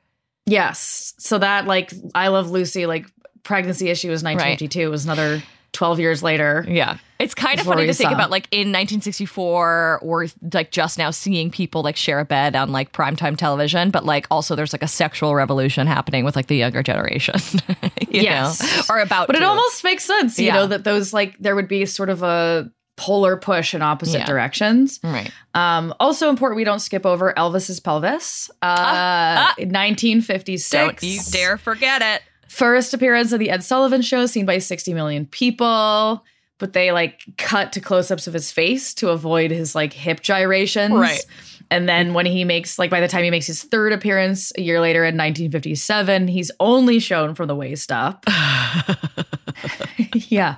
Yes. 0.47 1.15
So 1.19 1.39
that 1.39 1.67
like 1.67 1.93
I 2.15 2.29
love 2.29 2.51
Lucy 2.51 2.87
like 2.87 3.07
pregnancy 3.45 3.89
issue 3.89 4.11
was 4.11 4.23
1952 4.23 4.81
It 4.81 4.87
was 4.89 5.05
another 5.05 5.43
12 5.73 6.01
years 6.01 6.23
later. 6.23 6.65
Yeah. 6.69 6.99
It's 7.19 7.35
kind 7.35 7.61
of 7.61 7.67
funny 7.67 7.87
to 7.87 7.93
think 7.95 8.09
saw. 8.09 8.15
about 8.15 8.31
like 8.31 8.49
in 8.51 8.73
1964 8.73 10.01
or 10.03 10.27
like 10.53 10.71
just 10.71 10.99
now 10.99 11.11
seeing 11.11 11.51
people 11.51 11.83
like 11.83 11.97
share 11.97 12.19
a 12.19 12.25
bed 12.25 12.57
on 12.57 12.73
like 12.73 12.93
primetime 12.93 13.37
television, 13.37 13.91
but 13.91 14.05
like 14.05 14.27
also 14.31 14.57
there's 14.57 14.73
like 14.73 14.83
a 14.83 14.89
sexual 14.89 15.35
revolution 15.35 15.87
happening 15.87 16.25
with 16.25 16.35
like 16.35 16.47
the 16.47 16.57
younger 16.57 16.83
generation. 16.83 17.35
you 18.09 18.23
Yes. 18.23 18.61
know? 18.89 18.95
Or 18.95 19.01
about 19.01 19.27
But 19.27 19.37
it 19.37 19.43
almost 19.43 19.85
makes 19.85 20.05
sense, 20.05 20.39
you 20.39 20.47
Yeah. 20.47 20.55
know, 20.55 20.67
that 20.69 20.85
those 20.85 21.13
like 21.13 21.37
there 21.39 21.55
would 21.55 21.69
be 21.69 21.85
sort 21.87 22.09
of 22.09 22.23
a 22.23 22.71
polar 22.97 23.37
push 23.37 23.75
in 23.75 23.81
opposite 23.83 24.19
Yeah. 24.21 24.27
directions. 24.27 24.99
Right. 25.05 25.31
Um 25.55 25.95
also 26.01 26.29
important 26.31 26.57
we 26.57 26.65
don't 26.65 26.81
skip 26.81 27.05
over 27.07 27.33
Elvis's 27.37 27.81
pelvis. 27.81 28.51
Uh 28.63 28.77
ah. 28.79 29.55
1956. 29.59 30.71
Don't 30.71 31.03
you 31.03 31.21
dare 31.31 31.57
forget 31.59 32.03
it. 32.03 32.23
First 32.51 32.93
appearance 32.93 33.31
of 33.31 33.39
the 33.39 33.49
Ed 33.49 33.63
Sullivan 33.63 34.03
show 34.03 34.27
seen 34.27 34.45
by 34.45 34.59
60 34.59 34.93
million 34.93 35.25
people. 35.25 36.25
But 36.59 36.73
they 36.73 36.91
like 36.91 37.23
cut 37.39 37.73
to 37.75 37.81
close 37.81 38.11
ups 38.11 38.27
of 38.27 38.35
his 38.35 38.51
face 38.51 38.93
to 38.95 39.11
avoid 39.11 39.53
his 39.53 39.75
like 39.75 39.93
hip 39.93 40.21
gyrations. 40.21 40.93
Right. 40.93 41.25
And 41.71 41.89
then 41.89 42.13
when 42.13 42.27
he 42.27 42.45
makes, 42.45 42.77
like, 42.79 42.91
by 42.91 43.01
the 43.01 43.07
time 43.07 43.23
he 43.23 43.31
makes 43.31 43.47
his 43.47 43.63
third 43.63 43.93
appearance 43.93 44.53
a 44.59 44.61
year 44.61 44.81
later 44.81 45.05
in 45.05 45.15
1957, 45.15 46.27
he's 46.27 46.51
only 46.59 46.99
shown 46.99 47.37
from 47.37 47.47
the 47.47 47.55
waist 47.55 47.93
up. 47.93 48.27
yeah. 50.15 50.57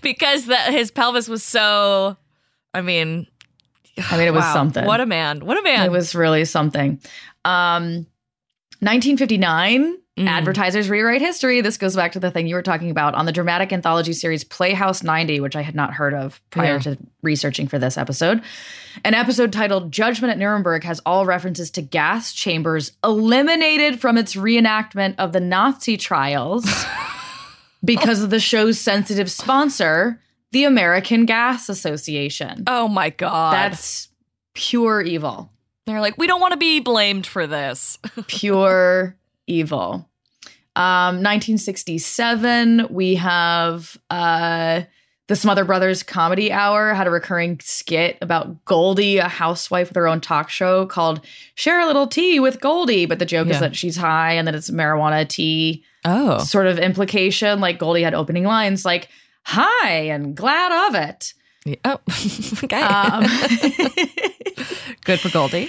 because 0.00 0.46
the, 0.46 0.56
his 0.56 0.92
pelvis 0.92 1.28
was 1.28 1.42
so 1.42 2.16
I 2.72 2.80
mean, 2.80 3.26
I 3.98 4.16
mean, 4.16 4.28
it 4.28 4.34
was 4.34 4.44
wow. 4.44 4.52
something. 4.52 4.84
What 4.84 5.00
a 5.00 5.06
man. 5.06 5.44
What 5.44 5.58
a 5.58 5.62
man. 5.62 5.84
It 5.84 5.90
was 5.90 6.14
really 6.14 6.44
something. 6.44 7.00
Um, 7.44 8.06
1959, 8.80 9.98
Mm. 10.18 10.28
advertisers 10.28 10.90
rewrite 10.90 11.22
history. 11.22 11.62
This 11.62 11.78
goes 11.78 11.96
back 11.96 12.12
to 12.12 12.20
the 12.20 12.30
thing 12.30 12.46
you 12.46 12.54
were 12.54 12.60
talking 12.62 12.90
about 12.90 13.14
on 13.14 13.24
the 13.24 13.32
dramatic 13.32 13.72
anthology 13.72 14.12
series 14.12 14.44
Playhouse 14.44 15.02
90, 15.02 15.40
which 15.40 15.56
I 15.56 15.62
had 15.62 15.74
not 15.74 15.94
heard 15.94 16.12
of 16.12 16.38
prior 16.50 16.74
Yeah. 16.74 16.78
to 16.80 16.98
researching 17.22 17.66
for 17.66 17.78
this 17.78 17.96
episode. 17.96 18.42
An 19.06 19.14
episode 19.14 19.54
titled 19.54 19.90
Judgment 19.90 20.30
at 20.30 20.36
Nuremberg 20.38 20.84
has 20.84 21.00
all 21.06 21.24
references 21.24 21.70
to 21.70 21.80
gas 21.82 22.34
chambers 22.34 22.92
eliminated 23.02 24.02
from 24.02 24.18
its 24.18 24.34
reenactment 24.34 25.14
of 25.16 25.32
the 25.32 25.40
Nazi 25.40 25.96
trials 25.96 26.66
because 27.84 28.22
of 28.22 28.28
the 28.28 28.38
show's 28.40 28.78
sensitive 28.78 29.30
sponsor, 29.30 30.20
the 30.50 30.64
American 30.64 31.24
Gas 31.24 31.70
Association. 31.70 32.64
oh 32.66 32.86
my 32.86 33.08
god. 33.08 33.54
That's 33.54 34.08
pure 34.52 35.00
evil. 35.00 35.50
They're 35.86 36.02
like, 36.02 36.18
we 36.18 36.26
don't 36.26 36.40
want 36.40 36.52
to 36.52 36.58
be 36.58 36.80
blamed 36.80 37.26
for 37.26 37.46
this. 37.46 37.98
pure 38.26 39.16
evil. 39.52 40.08
Um, 40.74 41.16
1967, 41.22 42.86
we 42.90 43.14
have 43.16 43.96
uh, 44.10 44.82
the 45.28 45.36
Smothers 45.36 45.66
Brothers 45.66 46.02
Comedy 46.02 46.50
Hour 46.50 46.94
had 46.94 47.06
a 47.06 47.10
recurring 47.10 47.60
skit 47.60 48.16
about 48.22 48.64
Goldie, 48.64 49.18
a 49.18 49.28
housewife 49.28 49.88
with 49.88 49.96
her 49.96 50.08
own 50.08 50.20
talk 50.20 50.48
show 50.48 50.86
called 50.86 51.20
Share 51.54 51.80
a 51.80 51.86
Little 51.86 52.06
Tea 52.06 52.40
with 52.40 52.60
Goldie. 52.60 53.06
But 53.06 53.18
the 53.18 53.26
joke 53.26 53.48
Yeah. 53.48 53.54
is 53.54 53.60
that 53.60 53.76
she's 53.76 53.96
high 53.96 54.32
and 54.32 54.48
that 54.48 54.54
it's 54.54 54.70
marijuana 54.70 55.28
tea 55.28 55.84
Oh. 56.04 56.38
sort 56.38 56.66
of 56.66 56.78
implication. 56.78 57.60
Like 57.60 57.78
Goldie 57.78 58.02
had 58.02 58.14
opening 58.14 58.44
lines 58.44 58.84
like, 58.84 59.08
Hi 59.44 59.88
and 59.88 60.34
glad 60.36 60.88
of 60.88 60.94
it. 60.94 61.34
Oh. 61.84 61.98
okay. 62.64 62.80
Um, 62.80 63.24
Good 65.04 65.20
for 65.20 65.28
Goldie. 65.30 65.68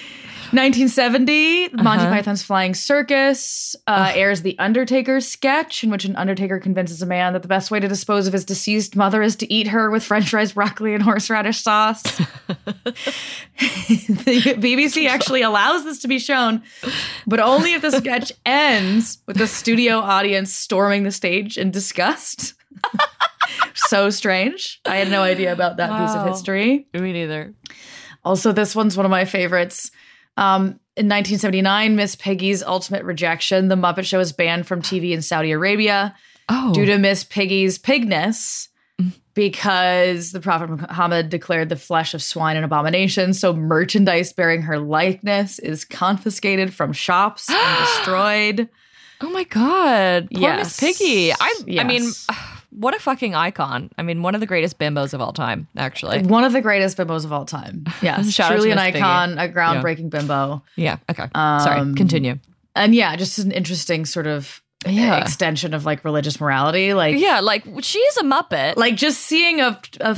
1970, 0.54 1.70
Monty 1.82 2.04
Uh-huh. 2.06 2.14
Python's 2.14 2.44
Flying 2.44 2.74
Circus 2.76 3.76
uh, 3.88 4.12
airs 4.14 4.44
the 4.44 4.58
Undertaker 4.60 5.20
sketch, 5.20 5.84
in 5.84 5.90
which 5.90 6.06
an 6.06 6.16
Undertaker 6.16 6.60
convinces 6.60 7.02
a 7.02 7.06
man 7.06 7.34
that 7.34 7.42
the 7.42 7.48
best 7.48 7.72
way 7.72 7.80
to 7.80 7.88
dispose 7.88 8.28
of 8.28 8.34
his 8.34 8.46
deceased 8.46 8.96
mother 8.96 9.22
is 9.24 9.36
to 9.38 9.52
eat 9.52 9.68
her 9.68 9.90
with 9.90 10.04
French 10.04 10.30
fries, 10.30 10.54
broccoli, 10.54 10.94
and 10.94 11.02
horseradish 11.04 11.60
sauce. 11.62 12.02
the 13.58 14.56
BBC 14.58 15.08
actually 15.08 15.42
allows 15.42 15.84
this 15.86 16.00
to 16.02 16.08
be 16.08 16.20
shown, 16.20 16.62
but 17.26 17.40
only 17.40 17.74
if 17.74 17.82
the 17.82 17.92
sketch 17.92 18.32
ends 18.46 19.20
with 19.26 19.38
the 19.38 19.48
studio 19.48 19.98
audience 19.98 20.54
storming 20.54 21.04
the 21.04 21.12
stage 21.12 21.58
in 21.58 21.72
disgust. 21.72 22.54
so 23.74 24.10
strange. 24.10 24.82
I 24.86 24.98
had 24.98 25.10
no 25.10 25.22
idea 25.22 25.52
about 25.54 25.78
that 25.78 25.90
piece 26.06 26.16
of 26.16 26.28
history. 26.28 26.88
Me 26.94 27.14
neither. 27.14 27.54
Also, 28.26 28.52
this 28.52 28.76
one's 28.76 28.96
one 28.96 29.06
of 29.06 29.10
my 29.12 29.26
favorites. 29.26 29.92
Um, 30.38 30.80
in 30.96 31.08
1979, 31.10 31.96
Miss 31.96 32.16
Piggy's 32.16 32.62
Ultimate 32.64 33.04
Rejection, 33.04 33.68
The 33.68 33.76
Muppet 33.76 34.06
Show 34.06 34.20
is 34.20 34.32
banned 34.32 34.68
from 34.68 34.82
TV 34.82 35.12
in 35.12 35.22
Saudi 35.22 35.52
Arabia 35.52 36.16
Oh. 36.50 36.74
due 36.74 36.86
to 36.86 36.98
Miss 36.98 37.24
Piggy's 37.24 37.80
pigness 37.80 38.68
because 39.34 40.32
the 40.32 40.40
Prophet 40.40 40.70
Muhammad 40.70 41.30
declared 41.30 41.70
the 41.70 41.76
flesh 41.76 42.14
of 42.14 42.22
swine 42.22 42.58
an 42.58 42.64
abomination. 42.64 43.34
So, 43.34 43.54
merchandise 43.54 44.34
bearing 44.34 44.62
her 44.64 44.78
likeness 44.78 45.58
is 45.60 45.86
confiscated 45.86 46.74
from 46.74 46.94
shops 46.94 47.50
and 47.50 47.78
destroyed. 47.88 48.70
oh 49.22 49.30
my 49.32 49.44
god. 49.46 50.28
Poor 50.32 50.42
Yes. 50.42 50.82
Miss 50.82 50.98
Piggy. 50.98 51.32
I 51.32 51.54
I 51.80 51.84
mean, 51.84 52.04
Yes. 52.04 52.28
What 52.76 52.96
a 52.96 53.00
fucking 53.00 53.36
icon. 53.36 53.90
I 53.98 54.04
mean, 54.04 54.22
one 54.24 54.36
of 54.36 54.42
the 54.42 54.48
greatest 54.48 54.80
bimbos 54.80 55.14
of 55.14 55.22
all 55.22 55.34
time, 55.34 55.68
actually. 55.78 56.24
One 56.24 56.44
of 56.44 56.54
the 56.54 56.62
greatest 56.62 56.98
bimbos 56.98 57.26
of 57.26 57.34
all 57.34 57.46
time. 57.46 57.86
Yes, 58.02 58.32
Shout 58.32 58.52
out 58.52 58.56
to 58.56 58.62
truly 58.62 58.72
an 58.72 58.80
icon, 58.80 59.38
a 59.38 59.48
groundbreaking 59.48 60.10
bimbo. 60.10 60.64
Yeah. 60.76 60.98
Okay. 61.10 61.28
Sorry. 61.36 61.80
Um, 61.80 61.96
Continue. 61.96 62.40
And 62.76 62.96
yeah, 62.96 63.16
just 63.16 63.38
an 63.38 63.52
interesting 63.52 64.06
sort 64.06 64.28
of 64.28 64.63
Yeah. 64.86 65.18
extension 65.22 65.74
of 65.74 65.86
like 65.86 66.04
religious 66.04 66.40
morality. 66.40 66.94
Like, 66.94 67.18
Yeah, 67.18 67.40
like 67.40 67.64
she 67.82 68.00
is 68.00 68.18
a 68.18 68.24
Muppet. 68.24 68.76
like 68.78 68.96
just 68.96 69.22
seeing 69.22 69.62
a 69.62 69.80
a, 70.02 70.18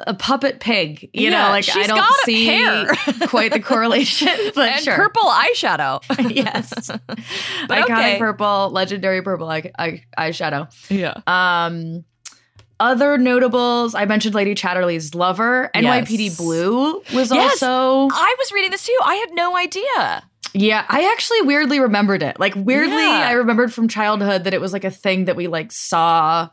a 0.00 0.14
puppet 0.14 0.60
pig, 0.60 1.02
you 1.12 1.30
Yeah, 1.30 1.30
know, 1.44 1.48
like 1.50 1.68
I 1.74 1.86
don't 1.86 2.14
see 2.24 2.46
hair. 2.46 2.86
quite 3.28 3.52
the 3.52 3.60
correlation, 3.60 4.28
but 4.54 4.68
and 4.70 4.84
sure. 4.84 4.96
purple 4.96 5.22
eyeshadow. 5.24 6.02
yes, 6.34 6.72
But 6.88 7.08
iconic 7.68 7.84
okay. 7.84 8.18
purple, 8.18 8.70
legendary 8.70 9.22
purple 9.22 9.48
eye, 9.48 9.70
eye, 9.78 10.02
eyeshadow. 10.18 10.68
yeah. 10.90 11.14
Um, 11.26 12.04
other 12.80 13.18
notables, 13.18 13.96
I 13.96 14.04
mentioned 14.04 14.36
Lady 14.36 14.54
Chatterley's 14.54 15.12
lover. 15.12 15.68
NYPD 15.74 16.36
Blue 16.36 17.02
was 17.12 17.32
Yes. 17.32 17.60
also 17.62 18.08
I 18.14 18.34
was 18.38 18.52
reading 18.52 18.70
this 18.70 18.86
too. 18.86 18.96
I 19.04 19.16
had 19.16 19.30
no 19.32 19.56
idea. 19.56 20.22
Yeah. 20.58 20.84
I 20.88 21.10
actually 21.12 21.42
weirdly 21.42 21.80
remembered 21.80 22.22
it. 22.22 22.38
Like 22.40 22.54
weirdly, 22.56 22.96
Yeah. 22.96 23.26
I 23.28 23.32
remembered 23.32 23.72
from 23.72 23.88
childhood 23.88 24.44
that 24.44 24.54
it 24.54 24.60
was 24.60 24.72
like 24.72 24.84
a 24.84 24.90
thing 24.90 25.26
that 25.26 25.36
we 25.36 25.46
like 25.46 25.72
saw. 25.72 26.48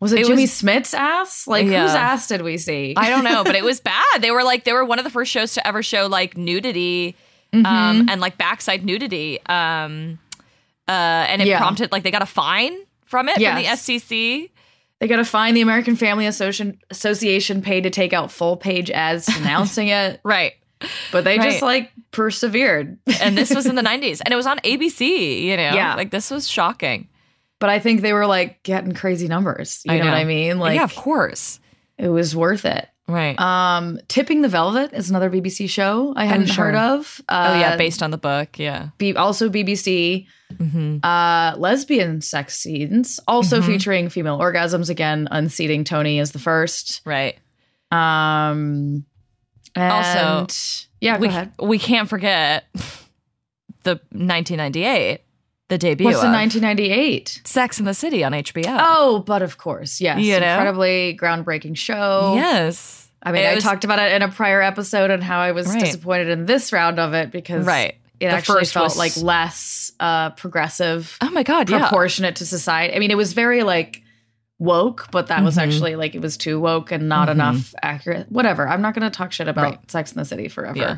Was 0.00 0.12
it, 0.12 0.20
It 0.20 0.26
Jimmy 0.26 0.42
was- 0.44 0.50
Smits' 0.50 0.94
ass? 0.94 1.46
Like 1.46 1.66
Yeah. 1.66 1.82
whose 1.82 1.94
ass 1.94 2.26
did 2.28 2.42
we 2.42 2.56
see? 2.56 2.94
I 2.96 3.10
don't 3.10 3.24
know, 3.24 3.44
but 3.44 3.54
it 3.54 3.62
was 3.64 3.80
bad. 3.92 4.20
They 4.22 4.30
were 4.30 4.42
like 4.44 4.64
they 4.64 4.72
were 4.72 4.84
one 4.84 4.98
of 4.98 5.04
the 5.04 5.10
first 5.10 5.30
shows 5.30 5.54
to 5.54 5.66
ever 5.66 5.82
show 5.82 6.06
like 6.06 6.36
nudity 6.36 7.16
Mm-hmm. 7.52 7.66
um 7.66 8.08
and 8.08 8.20
like 8.20 8.38
backside 8.38 8.84
nudity. 8.84 9.40
Um 9.46 10.18
uh 10.88 10.92
and 10.92 11.42
it 11.42 11.48
Yeah. 11.48 11.58
prompted 11.58 11.92
like 11.92 12.02
they 12.04 12.10
got 12.10 12.22
a 12.22 12.26
fine 12.26 12.76
from 13.04 13.28
it 13.28 13.38
Yes. 13.38 13.54
from 13.54 13.62
the 13.62 13.68
FCC. 13.68 14.50
They 15.00 15.08
got 15.08 15.16
to 15.16 15.24
find 15.24 15.56
the 15.56 15.62
American 15.62 15.96
Family 15.96 16.26
Association 16.26 16.78
Association 16.90 17.62
paid 17.62 17.84
to 17.84 17.90
take 17.90 18.12
out 18.12 18.30
full 18.30 18.56
page 18.56 18.90
ads 18.90 19.28
announcing 19.38 19.88
it. 19.88 20.20
Right. 20.22 20.52
But 21.12 21.24
they 21.24 21.36
just 21.38 21.62
like 21.62 21.90
persevered. 22.10 22.98
and 23.20 23.36
this 23.36 23.54
was 23.54 23.66
in 23.66 23.74
the 23.74 23.82
90s 23.92 24.20
and 24.24 24.32
it 24.32 24.36
was 24.36 24.46
on 24.46 24.58
ABC, 24.60 25.42
you 25.42 25.56
know? 25.56 25.72
Yeah. 25.74 25.94
Like 25.94 26.10
this 26.10 26.30
was 26.30 26.48
shocking. 26.48 27.08
But 27.58 27.68
I 27.70 27.78
think 27.78 28.00
they 28.00 28.12
were 28.14 28.26
like 28.26 28.62
getting 28.62 28.94
crazy 28.94 29.28
numbers. 29.28 29.82
You 29.84 29.92
I 29.92 29.98
know. 29.98 30.04
what. 30.06 30.14
I 30.14 30.24
mean? 30.24 30.58
Like 30.58 30.76
yeah, 30.76 30.84
of 30.84 30.94
course. 30.94 31.60
it 31.98 32.08
was 32.08 32.34
worth 32.34 32.64
it. 32.64 32.88
Right. 33.06 33.38
Um, 33.40 33.98
Tipping 34.08 34.40
the 34.40 34.48
Velvet 34.48 34.92
is 34.92 35.10
another 35.10 35.28
BBC 35.28 35.68
show 35.68 36.14
I 36.16 36.26
hadn't 36.26 36.46
sure. 36.46 36.66
heard 36.66 36.76
of. 36.76 37.20
Uh, 37.28 37.52
oh, 37.54 37.58
yeah, 37.58 37.76
based 37.76 38.02
on 38.04 38.12
the 38.12 38.18
book. 38.18 38.56
Yeah. 38.58 38.90
B- 38.98 39.16
also 39.16 39.48
BBC. 39.50 40.26
hmm 40.56 40.98
Uh, 41.02 41.54
lesbian 41.58 42.20
sex 42.20 42.56
scenes, 42.58 43.18
also 43.26 43.60
Mhm. 43.60 43.66
featuring 43.66 44.08
female 44.10 44.38
orgasms. 44.38 44.88
Again, 44.90 45.26
unseating 45.30 45.82
Toni 45.84 46.20
as 46.20 46.30
the 46.30 46.38
first. 46.38 47.02
Right. 47.04 47.36
Um, 47.90 49.04
Also, 49.76 50.18
and- 50.40 50.86
yeah, 51.00 51.14
go 51.16 51.20
we, 51.22 51.28
ahead. 51.28 51.52
we 51.60 51.78
can't 51.78 52.08
forget 52.08 52.64
the 53.82 54.00
1998, 54.12 55.20
the 55.68 55.78
debut 55.78 56.04
What's 56.06 56.18
of 56.18 56.24
in 56.24 56.32
1998? 56.32 57.42
Sex 57.44 57.78
in 57.78 57.84
the 57.86 57.94
City 57.94 58.22
on 58.24 58.32
HBO. 58.32 58.64
Oh, 58.80 59.20
but 59.26 59.42
of 59.42 59.58
course, 59.58 60.00
yes, 60.00 60.18
You 60.20 60.38
know? 60.40 60.46
incredibly 60.54 61.16
groundbreaking 61.20 61.76
show. 61.76 62.34
yes. 62.36 63.08
I 63.22 63.32
mean, 63.32 63.42
It 63.42 63.48
I 63.48 63.54
was- 63.54 63.64
talked 63.64 63.84
about 63.84 63.98
it 63.98 64.12
in 64.12 64.22
a 64.22 64.28
prior 64.28 64.62
episode 64.62 65.10
and 65.10 65.22
how 65.22 65.40
I 65.40 65.52
was 65.52 65.66
Right. 65.68 65.80
disappointed 65.80 66.28
in 66.28 66.46
this 66.46 66.72
round 66.72 66.98
of 66.98 67.12
it 67.12 67.30
because 67.30 67.66
Right. 67.66 67.96
it 68.18 68.28
The 68.28 68.34
actually 68.34 68.60
first 68.60 68.72
felt 68.72 68.84
was- 68.84 68.96
like 68.96 69.16
less 69.18 69.92
uh, 70.00 70.30
progressive, 70.30 71.16
Oh 71.20 71.30
my 71.30 71.42
God. 71.42 71.68
Yeah. 71.68 71.80
proportionate 71.80 72.36
to 72.36 72.46
society. 72.46 72.94
I 72.94 72.98
mean, 72.98 73.10
it 73.10 73.16
was 73.18 73.34
very 73.34 73.62
like 73.62 74.02
woke, 74.60 75.08
but 75.10 75.26
that 75.26 75.42
was 75.42 75.56
Mhm. 75.56 75.62
actually 75.62 75.96
like 75.96 76.14
it 76.14 76.20
was 76.22 76.36
too 76.36 76.60
woke 76.60 76.92
and 76.92 77.08
not 77.08 77.26
Mhm. 77.28 77.32
enough 77.32 77.74
accurate. 77.82 78.26
Whatever. 78.30 78.68
I'm 78.68 78.80
not 78.82 78.94
going 78.94 79.10
to 79.10 79.16
talk 79.16 79.32
shit 79.32 79.48
about 79.48 79.64
Right. 79.64 79.90
Sex 79.90 80.12
in 80.12 80.18
the 80.18 80.24
City 80.24 80.46
forever. 80.48 80.78
Yeah. 80.78 80.96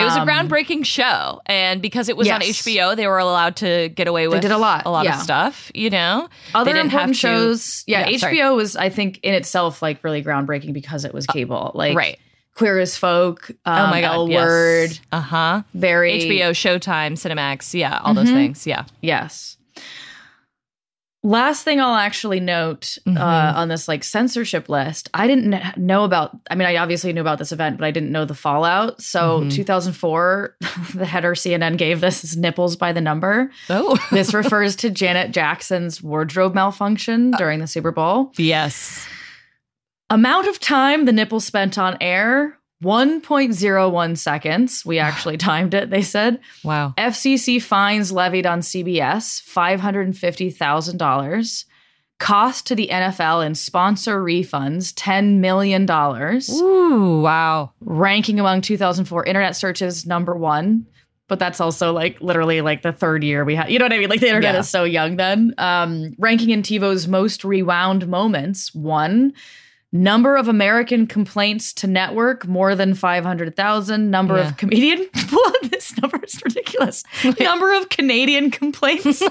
It 0.00 0.02
was 0.04 0.16
a 0.16 0.22
Um, 0.22 0.28
groundbreaking 0.28 0.84
show, 0.86 1.40
and 1.46 1.80
because 1.80 2.08
it 2.08 2.16
was 2.16 2.28
on. 2.28 2.42
HBO, 2.42 2.96
they 2.96 3.06
were 3.06 3.18
allowed 3.18 3.54
to 3.56 3.90
get 3.90 4.08
away 4.08 4.26
with 4.26 4.40
did 4.42 4.50
a 4.50 4.58
lot, 4.58 4.82
a 4.86 4.90
lot 4.90 5.04
yeah. 5.04 5.16
of 5.16 5.22
stuff. 5.22 5.70
You 5.72 5.88
know, 5.90 6.28
Other 6.52 6.72
didn't 6.72 6.90
have 6.90 7.08
to- 7.10 7.14
shows, 7.14 7.84
yeah, 7.86 8.08
Yeah, 8.08 8.16
sorry. 8.16 8.38
HBO 8.40 8.56
was, 8.56 8.74
I 8.74 8.88
think, 8.88 9.20
in 9.22 9.34
itself 9.34 9.82
like 9.82 10.02
really 10.02 10.20
groundbreaking 10.20 10.72
because 10.72 11.04
it 11.04 11.14
was 11.14 11.26
cable, 11.28 11.70
like 11.76 11.96
right? 11.96 12.18
Queer 12.56 12.80
as 12.80 12.96
Folk, 12.96 13.50
um, 13.64 13.86
oh 13.86 13.90
my 13.90 14.00
God. 14.00 14.14
L 14.14 14.28
yes. 14.30 14.40
Word, 14.44 14.98
Uh 15.12 15.20
huh. 15.20 15.62
very 15.74 16.12
HBO, 16.12 16.50
Showtime, 16.50 17.12
Cinemax. 17.12 17.72
Yeah, 17.74 18.00
all 18.02 18.14
those 18.14 18.28
Mhm. 18.30 18.34
things. 18.34 18.66
Yeah. 18.66 18.84
Yes. 19.00 19.53
Last 21.26 21.62
thing 21.64 21.80
I'll 21.80 21.94
actually 21.96 22.38
note 22.38 22.98
Mhm. 23.08 23.18
uh, 23.18 23.58
on 23.58 23.68
this 23.68 23.88
like 23.88 24.04
censorship 24.04 24.68
list, 24.68 25.08
I 25.14 25.26
didn't 25.26 25.78
know 25.78 26.04
about. 26.04 26.36
I 26.50 26.54
mean, 26.54 26.68
I 26.68 26.76
obviously 26.76 27.14
knew 27.14 27.22
about 27.22 27.38
this 27.38 27.50
event, 27.50 27.78
but 27.78 27.86
I 27.86 27.90
didn't 27.90 28.12
know 28.12 28.26
the 28.26 28.34
fallout. 28.34 29.00
So, 29.00 29.40
Mhm. 29.40 29.50
2004, 29.50 30.54
the 30.94 31.06
header 31.06 31.34
CNN 31.34 31.78
gave 31.78 32.02
this 32.02 32.24
is 32.24 32.36
nipples 32.36 32.76
by 32.76 32.92
the 32.92 33.00
number. 33.00 33.50
Oh. 33.70 33.96
This 34.12 34.34
refers 34.34 34.76
to 34.76 34.90
Janet 34.90 35.32
Jackson's 35.32 36.02
wardrobe 36.02 36.54
malfunction 36.54 37.30
during 37.38 37.58
the 37.58 37.66
Super 37.66 37.90
Bowl. 37.90 38.30
yes. 38.36 39.06
Amount 40.10 40.46
of 40.48 40.60
time 40.60 41.06
the 41.06 41.12
nipple 41.12 41.40
spent 41.40 41.78
on 41.78 41.96
air 42.02 42.58
1.01 42.84 44.18
seconds. 44.18 44.84
We 44.86 44.98
actually 44.98 45.36
timed 45.38 45.72
it, 45.74 45.88
they 45.90 46.02
said. 46.02 46.38
Wow. 46.62 46.94
FCC 46.98 47.60
fines 47.60 48.12
levied 48.12 48.46
on 48.46 48.60
CBS 48.60 49.42
$550,000. 49.42 51.64
Cost 52.20 52.66
to 52.68 52.76
the 52.76 52.88
NFL 52.92 53.44
and 53.44 53.58
sponsor 53.58 54.22
refunds 54.22 54.92
$10 54.94 55.38
million. 55.38 55.90
Ooh. 56.62 57.20
Wow. 57.20 57.72
Ranking 57.80 58.38
among 58.38 58.60
2004 58.60 59.24
internet 59.24 59.56
searches 59.56 60.06
number 60.06 60.36
one. 60.36 60.86
But 61.26 61.38
that's 61.38 61.58
also 61.58 61.92
like 61.92 62.20
literally 62.20 62.60
like 62.60 62.82
the 62.82 62.92
third 62.92 63.24
year 63.24 63.44
we 63.44 63.54
had. 63.56 63.70
You 63.70 63.78
know 63.78 63.86
what 63.86 63.92
I 63.94 63.98
mean? 63.98 64.10
Like 64.10 64.20
the 64.20 64.28
internet 64.28 64.54
Yeah. 64.54 64.60
is 64.60 64.68
so 64.68 64.84
young 64.84 65.16
then. 65.16 65.54
Um, 65.58 66.14
ranking 66.18 66.50
in 66.50 66.62
TiVo's 66.62 67.08
most 67.08 67.44
rewound 67.44 68.06
moments 68.06 68.72
one. 68.74 69.32
Number 69.94 70.36
of 70.36 70.48
American 70.48 71.06
complaints 71.06 71.72
to 71.74 71.86
network 71.86 72.46
more 72.48 72.74
than 72.74 72.94
500,000. 72.94 74.10
Number 74.10 74.36
Yeah. 74.36 74.48
of 74.48 74.56
comedian. 74.58 75.08
This 75.70 75.96
number 76.00 76.18
is 76.22 76.40
ridiculous. 76.44 77.04
Number 77.40 77.72
of 77.74 77.88
Canadian 77.90 78.50
complaints. 78.50 79.22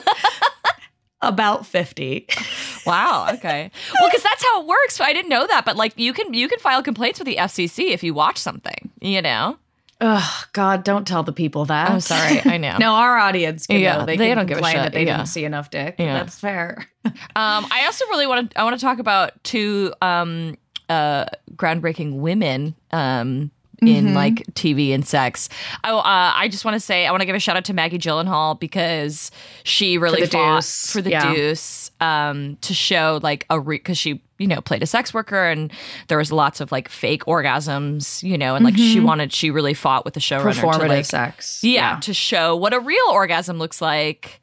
About 1.21 1.65
50. 1.65 2.27
Wow. 2.85 3.27
Okay. 3.33 3.71
well, 3.99 4.09
because 4.09 4.23
that's 4.23 4.43
how 4.43 4.61
it 4.61 4.67
works. 4.67 4.99
I 4.99 5.13
didn't 5.13 5.29
know 5.29 5.47
that, 5.47 5.63
but 5.65 5.77
like 5.77 5.93
you 5.97 6.11
can 6.13 6.33
you 6.33 6.47
can 6.49 6.59
file 6.59 6.83
complaints 6.83 7.17
with 7.19 7.27
the 7.27 7.37
FCC 7.37 7.91
if 7.91 8.03
you 8.03 8.13
watch 8.13 8.37
something. 8.37 8.89
You 9.01 9.21
know. 9.21 9.57
Oh, 10.05 10.43
God, 10.51 10.83
don't 10.83 11.07
tell 11.07 11.23
the 11.23 11.31
people 11.31 11.63
that. 11.65 11.89
I'm 11.89 12.01
sorry. 12.01 12.41
I 12.45 12.57
know. 12.57 12.75
no, 12.79 12.91
our 12.93 13.17
audience 13.17 13.67
can 13.67 13.79
Yeah, 13.79 13.97
know. 13.99 14.05
They, 14.05 14.17
they 14.17 14.35
don't 14.35 14.47
give 14.47 14.57
a 14.57 14.63
shit. 14.63 14.73
that 14.75 14.91
they 14.91 15.05
Yeah. 15.05 15.15
didn't 15.17 15.29
see 15.29 15.45
enough 15.45 15.69
dick. 15.71 15.95
Yeah. 15.97 16.13
That's 16.15 16.37
fair. 16.37 16.85
Um, 17.35 17.65
I 17.69 17.83
also 17.85 18.05
really 18.07 18.27
want 18.27 18.51
to 18.51 18.59
I 18.59 18.63
want 18.63 18.79
to 18.79 18.85
talk 18.85 18.97
about 18.99 19.31
two 19.43 19.93
um, 20.01 20.57
uh, 20.87 21.25
groundbreaking 21.55 22.19
women 22.19 22.75
um, 22.91 23.51
in 23.81 24.07
Mhm. 24.09 24.13
like 24.13 24.35
TV 24.53 24.93
and 24.93 25.05
sex. 25.05 25.49
I 25.83 25.91
uh, 25.91 26.01
I 26.05 26.47
just 26.47 26.63
want 26.63 26.75
to 26.75 26.79
say 26.79 27.05
I 27.05 27.11
want 27.11 27.19
to 27.21 27.25
give 27.25 27.35
a 27.35 27.39
shout 27.41 27.57
out 27.57 27.65
to 27.65 27.73
Maggie 27.73 27.97
Gyllenhaal 27.97 28.57
because 28.57 29.31
she 29.63 29.97
really 29.97 30.21
The 30.21 30.27
fought 30.27 30.59
Deuce. 30.59 30.91
for 30.93 31.01
the 31.01 31.09
Yeah. 31.11 31.33
Deuce 31.33 31.82
um, 31.99 32.57
to 32.61 32.73
show 32.73 33.19
like 33.23 33.45
a 33.49 33.59
because 33.61 33.97
she 33.97 34.21
you 34.39 34.47
know 34.47 34.59
played 34.61 34.83
a 34.83 34.85
sex 34.85 35.13
worker 35.13 35.43
and 35.45 35.71
there 36.09 36.17
was 36.17 36.31
lots 36.31 36.59
of 36.59 36.71
like 36.71 36.89
fake 36.89 37.23
orgasms 37.25 38.21
you 38.23 38.37
know 38.37 38.55
and 38.55 38.65
like 38.65 38.75
she 38.75 38.97
Mhm. 38.99 39.03
wanted 39.05 39.31
she 39.33 39.51
really 39.51 39.73
fought 39.73 40.03
with 40.05 40.13
the 40.15 40.19
showrunner 40.19 40.53
Performative 40.53 40.79
to 40.81 40.87
like 40.87 41.05
sex. 41.05 41.63
yeah, 41.63 41.99
to 42.01 42.13
show 42.13 42.55
what 42.55 42.73
a 42.73 42.79
real 42.79 43.05
orgasm 43.11 43.57
looks 43.59 43.81
like 43.81 44.41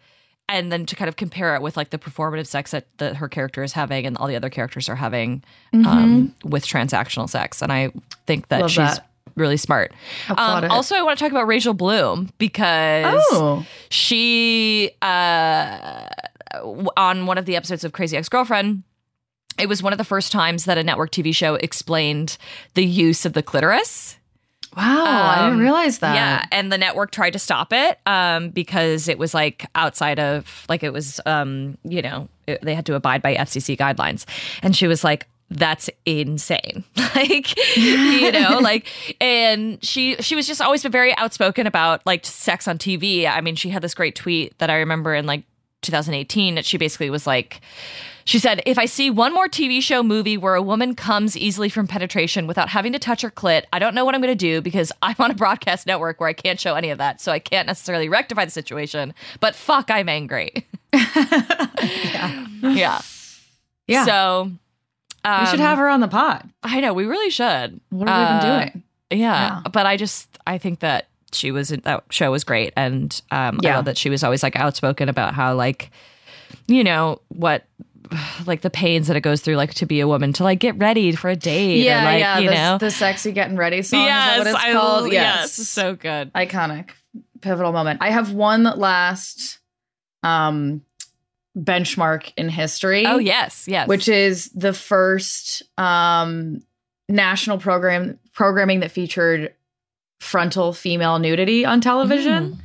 and 0.48 0.72
then 0.72 0.84
to 0.86 0.96
kind 0.96 1.08
of 1.08 1.16
compare 1.16 1.54
it 1.54 1.62
with 1.62 1.76
like 1.76 1.90
the 1.90 1.98
performative 1.98 2.46
sex 2.46 2.70
that, 2.72 2.86
that 2.98 3.16
her 3.16 3.28
character 3.28 3.62
is 3.62 3.72
having 3.72 4.06
and 4.06 4.16
all 4.16 4.26
the 4.26 4.34
other 4.36 4.50
characters 4.50 4.88
are 4.88 4.96
having 4.96 5.44
um, 5.74 6.34
with 6.44 6.64
transactional 6.66 7.28
sex 7.28 7.60
and 7.62 7.72
i 7.72 7.90
think 8.26 8.48
that 8.48 8.56
Mm-hmm. 8.56 8.62
Love 8.62 8.70
she's 8.70 8.96
that. 8.96 9.06
really 9.36 9.56
smart 9.56 9.92
um, 10.30 10.64
also 10.70 10.96
i 10.96 11.02
want 11.02 11.18
to 11.18 11.24
talk 11.24 11.30
about 11.30 11.46
rachel 11.46 11.72
bloom 11.74 12.30
because 12.38 13.22
Oh. 13.32 13.64
she 13.90 14.90
uh, 15.02 16.08
on 16.96 17.26
one 17.26 17.38
of 17.38 17.44
the 17.46 17.56
episodes 17.56 17.84
of 17.84 17.92
crazy 17.92 18.16
ex-girlfriend 18.16 18.82
it 19.58 19.68
was 19.68 19.82
one 19.82 19.92
of 19.92 19.98
the 19.98 20.04
first 20.04 20.32
times 20.32 20.64
that 20.64 20.78
a 20.78 20.82
network 20.84 21.10
tv 21.10 21.34
show 21.34 21.54
explained 21.56 22.36
the 22.74 22.84
use 22.84 23.24
of 23.26 23.32
the 23.32 23.42
clitoris 23.42 24.16
Wow. 24.76 24.84
I 24.84 25.34
didn't 25.46 25.54
Um, 25.54 25.58
realize 25.60 25.98
that. 25.98 26.14
yeah, 26.14 26.46
and 26.52 26.70
the 26.70 26.78
network 26.78 27.10
tried 27.10 27.32
to 27.32 27.40
stop 27.40 27.72
it 27.72 27.98
um, 28.06 28.50
because 28.50 29.08
it 29.08 29.18
was 29.18 29.34
like 29.34 29.66
outside 29.74 30.20
of 30.20 30.64
like 30.68 30.84
it 30.84 30.92
was 30.92 31.20
um, 31.26 31.76
you 31.82 32.00
know 32.02 32.28
it- 32.46 32.62
they 32.62 32.76
had 32.76 32.86
to 32.86 32.94
abide 32.94 33.20
by 33.20 33.34
FCC 33.34 33.76
guidelines, 33.76 34.26
and 34.62 34.76
she 34.76 34.86
was 34.86 35.02
like. 35.02 35.26
That's 35.52 35.90
insane. 36.06 36.84
like, 37.16 37.56
you 37.76 38.30
know, 38.30 38.58
like, 38.62 38.86
and 39.20 39.82
she, 39.84 40.14
she 40.20 40.36
was 40.36 40.46
just 40.46 40.62
always 40.62 40.84
been 40.84 40.92
very 40.92 41.12
outspoken 41.16 41.66
about 41.66 42.06
like 42.06 42.24
sex 42.24 42.68
on 42.68 42.78
TV. 42.78 43.28
I 43.28 43.40
mean, 43.40 43.56
she 43.56 43.68
had 43.70 43.82
this 43.82 43.92
great 43.92 44.14
tweet 44.14 44.56
that 44.58 44.70
I 44.70 44.76
remember 44.76 45.12
in 45.12 45.26
like 45.26 45.42
2018 45.82 46.54
that 46.56 46.64
she 46.64 46.76
basically 46.78 47.10
was 47.10 47.26
like, 47.26 47.60
she 48.24 48.38
said, 48.38 48.62
if 48.66 48.78
I 48.78 48.84
see 48.84 49.10
one 49.10 49.32
more 49.32 49.48
TV 49.48 49.80
show 49.82 50.02
movie 50.02 50.36
where 50.36 50.54
a 50.54 50.62
woman 50.62 50.94
comes 50.94 51.36
easily 51.36 51.68
from 51.68 51.86
penetration 51.86 52.46
without 52.46 52.68
having 52.68 52.92
to 52.92 52.98
touch 52.98 53.22
her 53.22 53.30
clit, 53.30 53.64
I 53.72 53.78
don't 53.78 53.94
know 53.94 54.04
what 54.04 54.14
I'm 54.14 54.20
going 54.20 54.30
to 54.30 54.34
do 54.36 54.60
because 54.60 54.92
I'm 55.02 55.16
on 55.18 55.30
a 55.30 55.34
broadcast 55.34 55.86
network 55.86 56.20
where 56.20 56.28
I 56.28 56.32
can't 56.34 56.60
show 56.60 56.74
any 56.74 56.90
of 56.90 56.98
that. 56.98 57.20
So 57.20 57.32
I 57.32 57.38
can't 57.38 57.66
necessarily 57.66 58.08
rectify 58.08 58.44
the 58.44 58.50
situation. 58.50 59.14
But 59.40 59.54
fuck, 59.54 59.90
I'm 59.90 60.08
angry. 60.08 60.66
yeah. 60.92 62.46
yeah. 62.62 63.00
Yeah. 63.86 64.04
So 64.04 64.50
um, 65.24 65.40
we 65.40 65.46
should 65.46 65.60
have 65.60 65.78
her 65.78 65.88
on 65.88 66.00
the 66.00 66.08
pod. 66.08 66.48
I 66.62 66.80
know, 66.80 66.92
we 66.94 67.06
really 67.06 67.30
should. 67.30 67.80
What 67.90 68.08
have 68.08 68.18
we 68.18 68.24
Uh, 68.24 68.40
been 68.40 68.70
doing? 68.70 68.82
Yeah. 69.10 69.60
Yeah. 69.64 69.70
But 69.72 69.86
I 69.86 69.96
just, 69.96 70.28
I 70.46 70.58
think 70.58 70.80
that 70.80 71.08
she 71.34 71.50
was, 71.50 71.68
that 71.70 72.04
show 72.10 72.30
was 72.30 72.44
great. 72.44 72.72
And 72.76 73.20
um, 73.30 73.60
I 73.62 73.66
Yeah. 73.68 73.76
love 73.76 73.84
that 73.86 73.98
she 73.98 74.10
was 74.10 74.22
always 74.24 74.42
like 74.42 74.56
outspoken 74.56 75.08
about 75.08 75.34
how, 75.34 75.54
like, 75.54 75.90
you 76.66 76.82
know, 76.84 77.20
what, 77.28 77.64
like 78.46 78.62
the 78.62 78.70
pains 78.70 79.06
that 79.06 79.16
it 79.16 79.20
goes 79.20 79.40
through, 79.40 79.56
like 79.56 79.74
to 79.74 79.86
be 79.86 80.00
a 80.00 80.08
woman, 80.08 80.32
to 80.34 80.42
like 80.44 80.58
get 80.58 80.76
ready 80.78 81.12
for 81.12 81.30
a 81.30 81.36
date. 81.36 81.84
Yeah, 81.84 82.02
or, 82.02 82.04
like, 82.12 82.20
yeah. 82.20 82.38
you 82.40 82.48
the, 82.48 82.54
know. 82.54 82.78
the 82.78 82.90
sexy 82.90 83.32
getting 83.32 83.56
ready 83.56 83.82
song. 83.82 84.04
yes, 84.04 84.38
what 84.38 84.46
it's 84.48 84.56
I 84.56 84.72
called? 84.72 85.02
l- 85.04 85.12
yes. 85.12 85.52
so 85.52 85.94
good. 85.94 86.32
Iconic. 86.32 86.90
Pivotal 87.40 87.72
moment. 87.72 88.00
I 88.02 88.10
have 88.10 88.32
one 88.32 88.64
last 88.64 89.58
um 90.22 90.82
benchmark 91.58 92.32
in 92.36 92.48
history. 92.48 93.04
Oh 93.06 93.18
yes, 93.18 93.66
yes. 93.66 93.88
which 93.88 94.08
is 94.08 94.50
the 94.50 94.72
first 94.72 95.62
um, 95.78 96.60
national 97.08 97.58
program 97.58 98.18
programming 98.32 98.80
that 98.80 98.90
featured 98.90 99.54
frontal 100.20 100.72
female 100.72 101.18
nudity 101.18 101.64
on 101.64 101.80
television. 101.80 102.62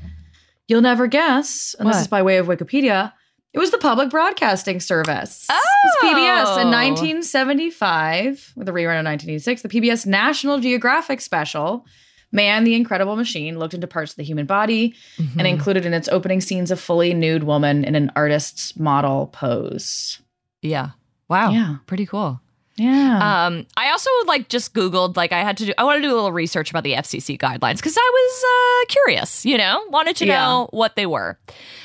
You'll 0.68 0.82
never 0.82 1.08
guess, 1.08 1.76
and 1.80 1.88
this 1.90 1.96
What? 1.96 2.02
is 2.02 2.08
by 2.08 2.22
way 2.22 2.38
of 2.38 2.48
Wikipedia. 2.48 3.12
It 3.54 3.60
was 3.60 3.72
the 3.72 3.78
Public 3.78 4.10
Broadcasting 4.10 4.80
Service. 4.82 5.48
Oh. 5.50 5.56
It 5.56 5.88
was 6.06 6.14
PBS 6.16 6.62
in 6.62 6.72
1975 6.72 8.54
with 8.56 8.68
a 8.68 8.72
rerun 8.72 9.00
in 9.00 9.06
1986. 9.06 9.62
The 9.62 9.70
PBS 9.70 10.06
National 10.06 10.60
Geographic 10.60 11.22
special 11.22 11.86
Man, 12.32 12.66
the 12.66 12.76
Incredible 12.76 13.16
Machine 13.16 13.58
looked 13.60 13.74
into 13.74 13.88
parts 13.88 14.12
of 14.12 14.18
the 14.18 14.24
human 14.24 14.46
body 14.46 14.94
Mm-hmm. 15.18 15.40
and 15.40 15.48
included 15.48 15.86
in 15.86 15.94
its 15.94 16.10
opening 16.10 16.42
scenes 16.42 16.70
a 16.72 16.76
fully 16.76 17.14
nude 17.14 17.44
woman 17.44 17.86
in 17.86 17.96
an 17.96 18.12
artist's 18.16 18.76
model 18.78 19.28
pose. 19.28 20.20
yeah. 20.62 20.90
Wow. 21.30 21.52
Yeah. 21.52 21.78
Pretty 21.88 22.06
cool. 22.06 22.40
Yeah. 22.78 23.46
Um, 23.48 23.66
I 23.78 23.92
also 23.92 24.10
like 24.26 24.50
just 24.50 24.74
Googled, 24.74 25.16
like 25.16 25.32
I 25.32 25.42
had 25.44 25.58
to 25.58 25.66
do, 25.68 25.74
I 25.78 25.84
wanted 25.86 26.02
to 26.02 26.08
do 26.10 26.14
a 26.14 26.16
little 26.16 26.32
research 26.34 26.70
about 26.70 26.84
the 26.84 26.94
FCC 26.94 27.38
guidelines 27.40 27.78
because 27.78 27.98
I 27.98 28.12
was 28.14 28.44
uh, 28.44 28.92
curious, 28.92 29.46
you 29.46 29.58
know, 29.58 29.84
wanted 29.90 30.18
to 30.18 30.26
Yeah. 30.26 30.40
know 30.40 30.68
what 30.72 30.96
they 30.96 31.06
were. 31.06 31.40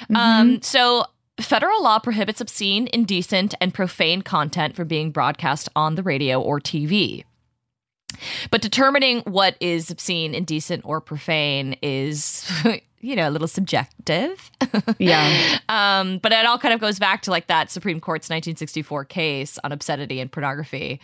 Mm-hmm. 0.04 0.16
Um, 0.16 0.62
so 0.62 1.04
federal 1.40 1.82
law 1.82 2.00
prohibits 2.00 2.40
obscene, 2.40 2.88
indecent, 2.92 3.54
and 3.60 3.72
profane 3.72 4.22
content 4.22 4.74
from 4.74 4.88
being 4.88 5.10
broadcast 5.12 5.68
on 5.76 5.94
the 5.94 6.02
radio 6.02 6.40
or 6.40 6.60
TV. 6.60 7.24
But 8.50 8.60
determining 8.60 9.20
what 9.20 9.56
is 9.60 9.90
obscene, 9.90 10.34
indecent, 10.34 10.82
or 10.84 11.00
profane 11.00 11.76
is, 11.82 12.50
you 13.00 13.16
know, 13.16 13.28
a 13.28 13.30
little 13.30 13.48
subjective. 13.48 14.50
yeah. 14.98 15.58
Um, 15.70 16.18
but 16.18 16.32
it 16.32 16.44
all 16.46 16.58
kind 16.58 16.74
of 16.74 16.80
goes 16.80 16.98
back 16.98 17.22
to 17.22 17.30
like 17.30 17.46
that 17.46 17.70
Supreme 17.70 18.00
Court's 18.00 18.28
1964 18.28 19.04
case 19.04 19.56
on 19.62 19.70
obscenity 19.70 20.18
and 20.18 20.30
pornography, 20.30 21.00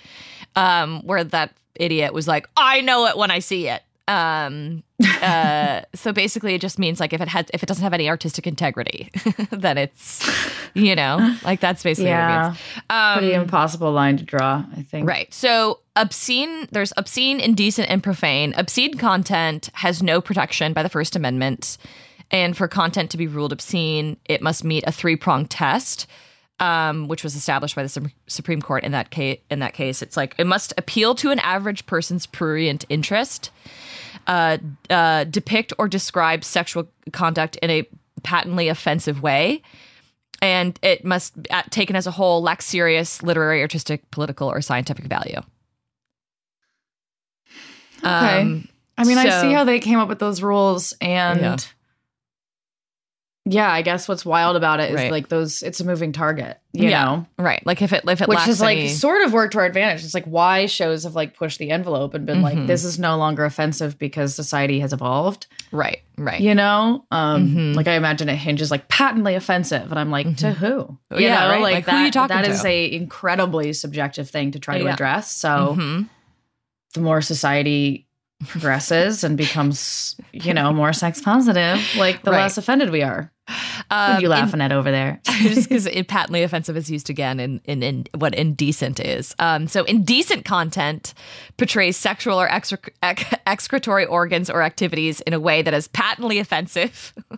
um, 0.57 1.03
where 1.03 1.23
that 1.23 1.55
idiot 1.77 2.13
was 2.13 2.27
like, 2.27 2.49
"I 2.57 2.81
know 2.81 3.07
it 3.07 3.17
when 3.17 3.31
I 3.31 3.39
see 3.39 3.69
it." 3.69 3.83
Um, 4.09 4.83
uh, 5.23 5.83
so 5.95 6.13
basically, 6.13 6.55
it 6.55 6.61
just 6.61 6.79
means 6.79 7.01
like 7.01 7.13
if 7.13 7.21
it 7.21 7.29
has, 7.29 7.47
if 7.53 7.63
it 7.63 7.67
doesn't 7.67 7.83
have 7.83 7.93
any 7.93 8.09
artistic 8.09 8.47
integrity, 8.47 9.11
then 9.51 9.79
it's, 9.79 10.29
you 10.75 10.95
know, 10.95 11.37
like 11.45 11.61
that's 11.61 11.83
basically 11.83 12.11
what 12.11 12.17
it 12.17 12.21
Yeah. 12.23 12.49
means. 12.49 12.59
Um, 12.91 13.19
Pretty 13.19 13.35
impossible 13.35 13.93
line 13.93 14.17
to 14.19 14.25
draw, 14.25 14.65
I 14.77 14.83
think. 14.83 15.09
Right. 15.09 15.33
So 15.35 15.81
obscene, 15.97 16.69
there's 16.71 16.93
obscene, 16.97 17.41
indecent, 17.41 17.91
and 17.91 18.03
profane. 18.03 18.55
Obscene 18.57 18.95
content 18.95 19.71
has 19.75 20.03
no 20.03 20.21
protection 20.21 20.73
by 20.73 20.83
the 20.83 20.89
First 20.89 21.17
Amendment. 21.17 21.79
And 22.31 22.57
for 22.57 22.67
content 22.67 23.11
to 23.13 23.17
be 23.17 23.29
ruled 23.29 23.53
obscene, 23.53 24.17
it 24.25 24.43
must 24.43 24.65
meet 24.65 24.83
a 24.87 24.91
three 24.93 25.15
pronged 25.15 25.49
test, 25.51 26.09
um, 26.61 27.09
which 27.09 27.23
was 27.23 27.35
established 27.35 27.77
by 27.77 27.83
the 27.83 28.11
Supreme 28.27 28.63
Court 28.63 28.85
in 28.85 28.93
that 28.93 29.11
case. 29.11 29.39
In 29.51 29.59
that 29.59 29.75
case, 29.75 30.03
it's 30.03 30.17
like 30.17 30.35
it 30.39 30.47
must 30.47 30.73
appeal 30.79 31.15
to 31.17 31.31
an 31.31 31.39
average 31.41 31.87
person's 31.87 32.27
prurient 32.27 32.85
interest, 32.89 33.51
uh, 34.27 34.59
uh, 34.91 35.25
depict 35.25 35.73
or 35.79 35.89
describe 35.89 36.45
sexual 36.45 36.89
conduct 37.13 37.57
in 37.57 37.71
a 37.71 37.87
patently 38.23 38.69
offensive 38.69 39.23
way, 39.23 39.63
and 40.43 40.79
it 40.83 41.05
must, 41.05 41.35
uh, 41.51 41.63
taken 41.71 41.95
as 41.97 42.07
a 42.07 42.11
whole, 42.11 42.43
lack 42.43 42.63
serious 42.63 43.23
literary, 43.23 43.61
artistic, 43.61 44.11
political, 44.11 44.49
or 44.49 44.61
scientific 44.61 45.05
value. 45.05 45.41
Okay. 47.99 48.41
Um, 48.41 48.69
I 48.99 49.05
mean, 49.05 49.19
I 49.19 49.43
see 49.43 49.53
how 49.53 49.65
they 49.65 49.79
came 49.79 49.99
up 49.99 50.09
with 50.09 50.19
those 50.19 50.43
rules, 50.43 50.95
and 51.01 51.41
Yeah. 51.41 51.57
Yeah, 53.49 53.71
I 53.73 53.83
guess 53.83 54.09
what's 54.09 54.27
wild 54.27 54.57
about 54.57 54.81
it 54.81 54.91
is 54.91 54.97
Right. 54.97 55.11
like 55.13 55.29
those. 55.29 55.63
It's 55.63 55.79
a 55.79 55.85
moving 55.85 56.11
target, 56.11 56.59
you 56.73 56.89
Yeah. 56.89 57.05
know, 57.05 57.27
right. 57.39 57.65
Like 57.65 57.81
if 57.81 57.93
it 57.93 58.03
if 58.09 58.21
it 58.21 58.27
which 58.29 58.47
is 58.49 58.61
like 58.61 58.77
any- 58.79 58.89
sort 58.89 59.23
of 59.25 59.33
worked 59.33 59.53
to 59.53 59.61
our 59.61 59.65
advantage. 59.67 60.05
It's 60.05 60.15
like 60.15 60.25
why 60.25 60.67
shows 60.67 61.05
have 61.05 61.15
like 61.15 61.37
pushed 61.37 61.61
the 61.61 61.71
envelope 61.71 62.13
and 62.15 62.27
been 62.27 62.41
Mhm. 62.41 62.43
like, 62.43 62.67
this 62.67 62.83
is 62.85 62.99
no 62.99 63.17
longer 63.17 63.45
offensive 63.45 63.99
because 64.01 64.35
society 64.35 64.81
has 64.81 64.93
evolved. 64.93 65.47
right, 65.73 66.01
right. 66.19 66.41
You 66.41 66.55
know, 66.55 67.05
um, 67.11 67.49
Mhm. 67.49 67.75
like 67.77 67.87
I 67.89 67.95
imagine 67.95 68.29
it 68.29 68.37
hinges 68.37 68.71
like 68.71 68.89
patently 68.89 69.35
offensive, 69.37 69.91
and 69.91 69.99
I'm 70.01 70.11
like, 70.11 70.37
to 70.39 70.53
who? 70.53 70.67
You 70.67 70.73
Mm-hmm. 71.13 71.21
Yeah, 71.21 71.41
know, 71.45 71.49
right. 71.51 71.63
like, 71.63 71.75
Like, 71.75 71.85
who 71.85 71.91
that. 71.93 71.97
are 72.01 72.05
you 72.07 72.11
talking 72.11 72.37
that 72.37 72.45
to? 72.47 72.51
is 72.51 72.65
a 72.65 72.93
incredibly 72.93 73.73
subjective 73.73 74.29
thing 74.29 74.51
to 74.53 74.59
try 74.59 74.79
to 74.79 74.87
address. 74.89 75.31
So 75.33 75.77
Mhm. 75.79 76.09
the 76.95 77.01
more 77.01 77.21
society 77.23 78.07
progresses 78.49 79.25
and 79.25 79.37
becomes, 79.37 80.17
you 80.33 80.53
know, 80.55 80.73
more 80.73 80.93
sex 80.93 81.21
positive, 81.21 81.81
like 81.97 82.23
the 82.23 82.31
Right. 82.33 82.43
less 82.43 82.59
offended 82.59 82.91
we 82.91 83.03
are. 83.03 83.33
What 83.47 83.57
Um, 83.91 84.17
are 84.17 84.21
you 84.21 84.29
laughing 84.29 84.61
at 84.61 84.73
over 84.73 84.91
there? 84.91 85.21
just 85.25 85.69
because 85.69 85.87
it 85.87 86.09
patently 86.09 86.43
offensive 86.43 86.77
is 86.77 86.91
used 86.91 87.09
again 87.11 87.39
in, 87.39 87.61
in, 87.65 87.83
in 87.83 88.07
what 88.17 88.35
indecent 88.35 88.99
is. 88.99 89.35
Um, 89.39 89.69
so 89.69 89.85
indecent 89.85 90.45
content 90.45 91.15
portrays 91.57 91.97
sexual 91.97 92.41
or 92.41 92.49
excre- 92.49 92.91
excretory 93.47 94.05
organs 94.07 94.51
or 94.51 94.63
activities 94.63 95.21
in 95.23 95.33
a 95.33 95.41
way 95.41 95.63
that 95.63 95.75
is 95.75 95.89
patently 95.89 96.39
offensive. 96.39 97.15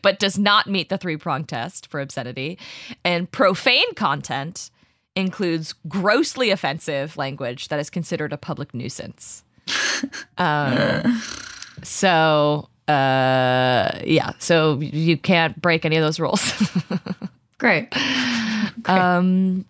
But 0.00 0.18
does 0.18 0.38
not 0.38 0.68
meet 0.68 0.88
the 0.88 0.96
three 0.96 1.18
prong 1.18 1.44
test 1.44 1.86
for 1.88 2.00
obscenity. 2.00 2.58
And 3.04 3.30
profane 3.30 3.92
content 3.94 4.70
includes 5.14 5.74
grossly 5.86 6.48
offensive 6.48 7.18
language 7.18 7.68
that 7.68 7.78
is 7.78 7.90
considered 7.90 8.32
a 8.32 8.38
public 8.38 8.72
nuisance. 8.72 9.44
Um, 10.38 11.20
so, 11.82 12.70
uh, 12.90 14.00
yeah, 14.04 14.32
so 14.38 14.80
you 14.80 15.16
can't 15.16 15.60
break 15.60 15.84
any 15.84 15.96
of 15.96 16.02
those 16.02 16.18
rules. 16.20 16.52
Great. 17.58 17.88
Um, 18.86 19.64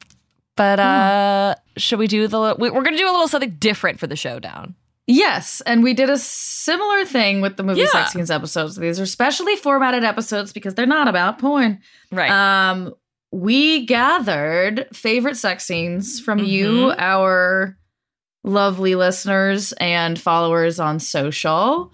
but 0.56 0.80
uh, 0.80 1.54
should 1.76 1.98
we 1.98 2.06
do 2.06 2.26
the? 2.28 2.56
we- 2.58 2.70
We're 2.70 2.82
gonna 2.82 2.96
do 2.96 3.08
a 3.08 3.12
little 3.12 3.28
something 3.28 3.56
different 3.58 3.98
for 3.98 4.06
the 4.06 4.16
showdown. 4.16 4.74
Yes, 5.06 5.60
and 5.66 5.82
we 5.82 5.92
did 5.94 6.08
a 6.08 6.18
similar 6.18 7.04
thing 7.04 7.40
with 7.40 7.56
the 7.56 7.64
movie 7.64 7.80
Yeah. 7.80 7.86
sex 7.88 8.12
scenes 8.12 8.30
episodes. 8.30 8.76
These 8.76 9.00
are 9.00 9.06
specially 9.06 9.56
formatted 9.56 10.04
episodes 10.04 10.52
because 10.52 10.74
they're 10.74 10.86
not 10.86 11.08
about 11.08 11.38
porn. 11.40 11.80
Right. 12.12 12.30
Um, 12.30 12.94
we 13.32 13.86
gathered 13.86 14.86
favorite 14.92 15.36
sex 15.36 15.64
scenes 15.66 16.20
from 16.20 16.38
you, 16.38 16.92
our 16.96 17.76
lovely 18.44 18.94
listeners 18.94 19.72
and 19.74 20.18
followers 20.18 20.78
on 20.78 21.00
social. 21.00 21.90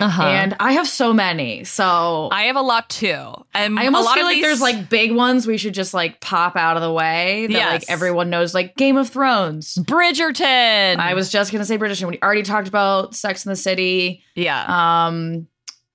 Uh-huh. 0.00 0.22
And 0.24 0.56
I 0.58 0.72
have 0.72 0.88
so 0.88 1.12
many. 1.12 1.62
So 1.64 2.28
I, 2.32 2.42
I 2.42 2.42
have 2.44 2.56
a 2.56 2.62
lot 2.62 2.90
too. 2.90 3.32
And 3.54 3.78
a 3.78 3.84
almost 3.84 4.06
lot 4.06 4.14
feel 4.14 4.24
of 4.24 4.28
like 4.28 4.34
these- 4.36 4.42
there's 4.44 4.60
like 4.60 4.88
big 4.88 5.12
ones 5.12 5.46
we 5.46 5.56
should 5.56 5.74
just 5.74 5.94
like 5.94 6.20
pop 6.20 6.56
out 6.56 6.76
of 6.76 6.82
the 6.82 6.92
way 6.92 7.46
that 7.46 7.52
Yes. 7.52 7.72
like 7.72 7.84
everyone 7.88 8.28
knows, 8.28 8.54
like 8.54 8.76
Game 8.76 8.96
of 8.96 9.08
Thrones. 9.08 9.76
Bridgerton. 9.82 10.96
I 10.96 11.14
was 11.14 11.30
just 11.30 11.52
gonna 11.52 11.64
say 11.64 11.76
British. 11.76 12.02
We 12.02 12.18
already 12.22 12.42
talked 12.42 12.68
about 12.68 13.14
Sex 13.14 13.44
in 13.46 13.50
the 13.50 13.56
City, 13.56 14.22
yeah. 14.34 14.64
um, 15.06 15.46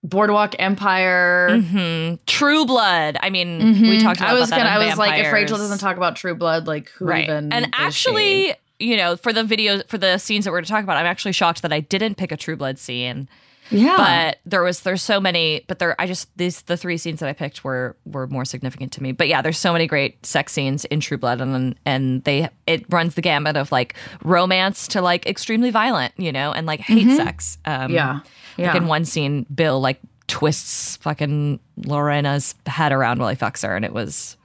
Boardwalk 0.04 0.56
Empire. 0.60 1.50
mm-hmm. 1.52 2.16
True 2.26 2.66
Blood. 2.66 3.18
I 3.22 3.30
mean, 3.30 3.58
we 3.82 3.98
Mhm. 3.98 4.02
talked 4.02 4.20
about 4.22 4.30
I 4.30 4.40
was 4.40 4.50
that 4.50 4.58
gonna. 4.60 4.70
on 4.70 4.82
I 4.82 4.86
was 4.88 4.98
like, 4.98 5.24
if 5.26 5.34
Rachel 5.34 5.58
doesn't 5.58 5.80
talk 5.80 5.98
about 5.98 6.16
True 6.16 6.36
Blood, 6.36 6.68
like 6.68 6.90
who 6.92 7.06
right. 7.06 7.26
even? 7.26 7.52
and 7.52 7.68
actually, 7.74 8.54
she? 8.80 8.88
you 8.92 8.96
know, 8.96 9.18
for 9.18 9.34
the 9.34 9.44
video 9.44 9.82
for 9.90 9.98
the 9.98 10.18
scenes 10.18 10.46
that 10.46 10.52
we're 10.52 10.58
going 10.60 10.66
to 10.66 10.72
talk 10.72 10.84
about, 10.86 10.96
I'm 10.96 11.06
actually 11.06 11.34
shocked 11.34 11.62
that 11.64 11.74
I 11.74 11.82
didn't 11.82 12.16
pick 12.16 12.32
a 12.32 12.38
True 12.38 12.56
Blood 12.56 12.80
scene. 12.80 13.28
Yeah, 13.71 13.95
but 13.97 14.39
there 14.45 14.63
was 14.63 14.82
there's 14.82 15.01
so 15.01 15.19
many 15.19 15.63
but 15.67 15.79
there 15.79 15.95
i 15.99 16.08
just 16.08 16.29
these 16.38 16.62
the 16.63 16.75
three 16.77 16.97
scenes 16.97 17.19
that 17.19 17.29
i 17.29 17.34
picked 17.34 17.63
were 17.63 17.95
were 18.05 18.27
more 18.27 18.45
significant 18.45 18.91
to 18.91 19.03
me 19.03 19.12
but 19.12 19.27
yeah 19.27 19.41
there's 19.41 19.58
so 19.58 19.71
many 19.73 19.86
great 19.88 20.25
sex 20.25 20.53
scenes 20.53 20.86
in 20.86 20.99
true 20.99 21.17
blood 21.17 21.39
and 21.41 21.75
and 21.86 22.23
they 22.23 22.49
it 22.67 22.84
runs 22.89 23.15
the 23.15 23.21
gamut 23.21 23.55
of 23.58 23.71
like 23.71 23.93
romance 24.23 24.88
to 24.88 25.01
like 25.01 25.25
extremely 25.27 25.69
violent 25.69 26.13
you 26.17 26.32
know 26.32 26.51
and 26.51 26.65
like 26.67 26.79
hate 26.79 27.15
sex 27.15 27.58
um 27.65 27.79
Mm-hmm. 27.89 27.93
yeah, 27.93 28.19
yeah. 28.58 28.67
like 28.73 28.82
in 28.82 28.88
one 28.88 29.05
scene 29.05 29.45
bill 29.53 29.79
like 29.79 29.99
twists 30.27 30.97
fucking 30.97 31.60
lorena's 31.86 32.55
head 32.65 32.91
around 32.91 33.19
while 33.19 33.29
he 33.29 33.36
fucks 33.36 33.63
her 33.65 33.75
and 33.75 33.84
it 33.86 33.93
was 33.93 34.36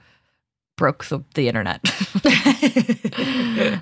broke 0.77 1.05
the, 1.05 1.23
the 1.35 1.47
internet 1.47 1.79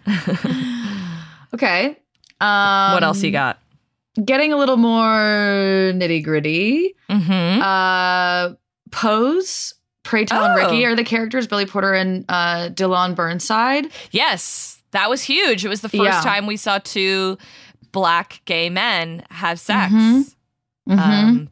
okay. 1.54 1.98
Um, 2.42 2.94
what 2.94 3.04
else 3.04 3.24
you 3.24 3.32
got 3.32 3.60
Getting 4.24 4.54
a 4.54 4.58
little 4.58 4.78
more 4.78 5.08
nitty 5.94 6.24
gritty. 6.24 6.96
mm-hmm. 7.10 7.62
Uh, 7.62 8.56
Pose, 8.92 9.74
Pray 10.04 10.26
Tell, 10.26 10.44
and 10.44 10.54
Oh. 10.60 10.64
Ricky 10.66 10.86
are 10.86 10.96
the 10.96 11.04
characters. 11.04 11.48
Billy 11.48 11.66
Porter 11.66 11.94
and 11.94 12.26
uh, 12.30 12.70
Dyllón 12.70 13.16
Burnside. 13.16 13.88
Yes, 14.12 14.82
that 14.92 15.10
was 15.10 15.24
huge. 15.24 15.66
It 15.66 15.70
was 15.70 15.82
the 15.82 15.90
first 15.90 16.04
Yeah. 16.04 16.22
time 16.22 16.46
we 16.46 16.58
saw 16.58 16.78
two 16.78 17.38
black 17.92 18.42
gay 18.46 18.70
men 18.70 19.24
have 19.32 19.60
sex. 19.60 19.92
Mhm. 19.94 20.36
Mhm. 20.90 21.00
Um, 21.00 21.50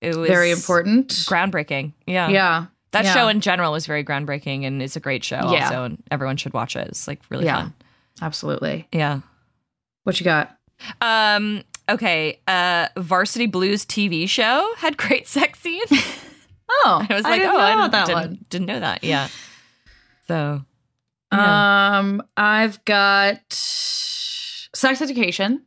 it 0.00 0.14
was 0.14 0.28
Very 0.28 0.50
important. 0.52 1.08
groundbreaking. 1.10 1.92
Yeah, 2.06 2.28
Yeah. 2.28 2.66
That 2.92 3.06
yeah. 3.06 3.14
show 3.14 3.28
in 3.28 3.40
general 3.40 3.72
was 3.72 3.86
very 3.86 4.04
groundbreaking, 4.04 4.66
and 4.66 4.82
it's 4.82 4.96
a 4.96 5.00
great 5.00 5.24
show. 5.24 5.50
Yeah. 5.52 5.64
Also, 5.64 5.84
and 5.84 6.02
everyone 6.10 6.36
should 6.36 6.52
watch 6.52 6.76
it. 6.76 6.86
It's 6.88 7.08
like 7.08 7.20
really 7.30 7.46
Yeah. 7.46 7.62
fun. 7.62 7.74
Absolutely. 8.20 8.86
Yeah. 8.92 9.20
What 10.04 10.20
you 10.20 10.24
got? 10.24 10.56
Um. 11.00 11.62
Okay. 11.88 12.40
Uh. 12.46 12.88
Varsity 12.96 13.46
Blues 13.46 13.84
TV 13.84 14.28
show 14.28 14.72
had 14.78 14.96
great 14.96 15.26
sex 15.28 15.60
scenes. 15.60 15.90
Oh, 16.84 17.06
I 17.08 17.14
was 17.14 17.22
like, 17.24 17.42
didn't 17.42 17.54
oh, 17.54 17.58
know 17.58 17.60
I 17.60 17.88
didn't, 18.06 18.14
one. 18.14 18.38
didn't 18.48 18.66
know 18.66 18.80
that. 18.80 19.04
Yeah. 19.04 19.28
So. 20.26 20.64
yeah. 21.30 21.98
Um, 21.98 22.22
I've 22.34 22.82
got 22.86 23.40
sex 23.50 25.02
education. 25.02 25.64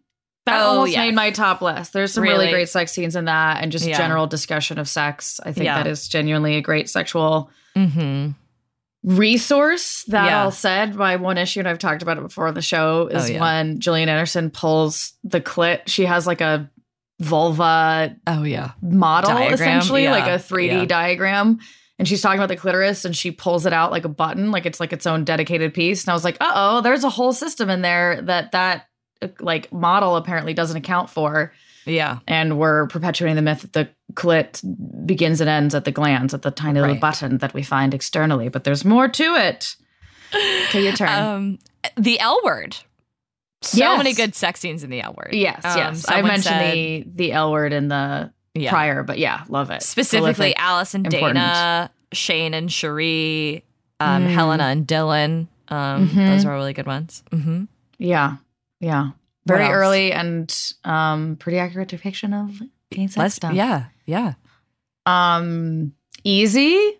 That 0.47 0.62
Oh, 0.63 0.67
almost 0.69 0.93
yes. 0.93 1.06
made 1.06 1.13
my 1.13 1.30
top 1.30 1.62
list. 1.62 1.93
There's 1.93 2.12
some 2.13 2.23
really, 2.23 2.45
Really? 2.45 2.51
great 2.51 2.69
sex 2.69 2.91
scenes 2.91 3.15
in 3.15 3.25
that, 3.25 3.62
and 3.62 3.71
just 3.71 3.86
Yeah. 3.86 3.97
general 3.97 4.25
discussion 4.25 4.80
of 4.80 4.89
sex. 4.89 5.39
I 5.43 5.51
think 5.51 5.65
Yeah. 5.65 5.78
that 5.84 5.88
is 5.88 6.08
genuinely 6.08 6.56
a 6.56 6.62
great 6.62 6.89
sexual 6.89 7.51
mm-hmm. 7.75 8.32
Resource. 9.06 10.04
That 10.08 10.26
Yeah. 10.26 10.44
all 10.44 10.52
said, 10.52 10.96
my 10.96 11.15
one 11.15 11.38
issue, 11.38 11.60
and 11.60 11.68
I've 11.70 11.80
talked 11.80 12.02
about 12.02 12.18
it 12.18 12.22
before 12.22 12.48
on 12.48 12.54
the 12.56 12.62
show, 12.62 13.08
oh, 13.12 13.15
is 13.15 13.30
Oh, 13.30 13.34
yeah. 13.34 13.39
when 13.41 13.80
Gillian 13.80 14.10
Anderson 14.10 14.50
pulls 14.50 15.13
the 15.24 15.39
clit. 15.39 15.82
She 15.88 16.06
has 16.06 16.26
like 16.28 16.41
a 16.41 16.70
vulva 17.22 18.15
Oh 18.28 18.44
yeah. 18.44 18.72
model 18.82 19.30
Diagram, 19.32 19.54
essentially 19.54 20.04
yeah, 20.04 20.12
like 20.12 20.28
a 20.28 20.38
3d 20.38 20.68
yeah. 20.68 20.86
diagram 20.86 21.60
and 21.98 22.06
she's 22.06 22.22
talking 22.22 22.39
about 22.39 22.50
the 22.50 22.58
clitoris 22.58 23.06
and 23.06 23.15
she 23.15 23.32
pulls 23.32 23.65
it 23.65 23.72
out 23.72 23.89
like 23.89 24.04
a 24.04 24.10
button 24.10 24.52
like 24.52 24.65
it's 24.65 24.82
like 24.82 24.91
its 24.91 25.08
own 25.08 25.24
dedicated 25.24 25.74
piece 25.74 26.04
and 26.04 26.10
i 26.10 26.13
was 26.13 26.26
like 26.26 26.36
uh-oh 26.41 26.82
there's 26.82 27.06
a 27.06 27.10
whole 27.10 27.32
system 27.32 27.70
in 27.70 27.82
there 27.82 28.22
that 28.24 28.52
that 28.52 28.88
like 29.39 29.72
model 29.72 30.18
apparently 30.18 30.54
doesn't 30.54 30.76
account 30.76 31.10
for 31.10 31.54
Yeah. 31.86 32.19
and 32.28 32.58
we're 32.58 32.88
perpetuating 32.88 33.36
the 33.36 33.41
myth 33.41 33.62
that 33.62 33.74
the 33.74 33.89
clit 34.13 34.62
begins 35.06 35.41
and 35.41 35.50
ends 35.50 35.74
at 35.76 35.86
the 35.86 35.91
glans 35.91 36.34
at 36.34 36.41
the 36.41 36.52
tiny 36.52 36.80
little 36.82 36.95
button 36.95 37.38
that 37.39 37.54
we 37.54 37.63
find 37.63 37.93
externally 37.93 38.50
but 38.50 38.63
there's 38.63 38.84
more 38.86 39.08
to 39.08 39.24
it 39.36 39.76
okay 40.34 40.84
your 40.84 40.93
turn 40.93 41.10
Um, 41.10 41.60
the 41.98 42.19
L 42.19 42.39
word. 42.43 42.76
So 43.62 43.78
Yes. 43.80 43.98
many 43.98 44.13
good 44.13 44.36
sex 44.36 44.60
scenes 44.60 44.84
in 44.84 44.89
the 44.89 45.02
L 45.02 45.13
word. 45.17 45.30
yes 45.34 45.63
Um, 45.65 45.78
yes 45.78 46.06
i 46.10 46.21
mentioned 46.21 46.43
said- 46.43 46.74
the 46.74 47.04
the 47.15 47.32
l 47.34 47.52
word 47.52 47.74
in 47.74 47.88
the 47.88 48.32
yeah. 48.54 48.69
prior 48.69 49.04
but 49.04 49.17
yeah 49.17 49.43
love 49.50 49.69
it 49.71 49.82
specifically 49.82 50.34
Prolific. 50.34 50.60
Alice 50.60 50.93
and 50.93 51.06
important. 51.06 51.36
Dana, 51.39 51.91
Shane 52.13 52.54
and 52.54 52.71
Cherie, 52.71 53.63
um, 54.00 54.24
Mm. 54.26 54.30
Helena 54.34 54.63
and 54.65 54.88
Dylan. 54.88 55.48
Um, 55.67 56.08
Mhm. 56.10 56.28
Those 56.28 56.45
are 56.45 56.52
all 56.54 56.58
really 56.60 56.74
good 56.74 56.86
ones. 56.86 57.24
hmm 57.32 57.63
Yeah. 57.98 58.36
Yeah. 58.80 59.10
What 59.45 59.58
Very 59.58 59.69
early 59.73 60.12
and 60.12 60.53
um 60.84 61.36
pretty 61.38 61.60
accurate 61.60 61.89
depiction 61.89 62.34
of 62.34 62.60
gay 62.91 63.05
sex 63.08 63.17
Let's, 63.17 63.36
stuff. 63.36 63.53
yeah, 63.53 63.86
yeah. 64.05 64.34
Um 65.05 65.93
easy 66.23 66.73
in 66.75 66.93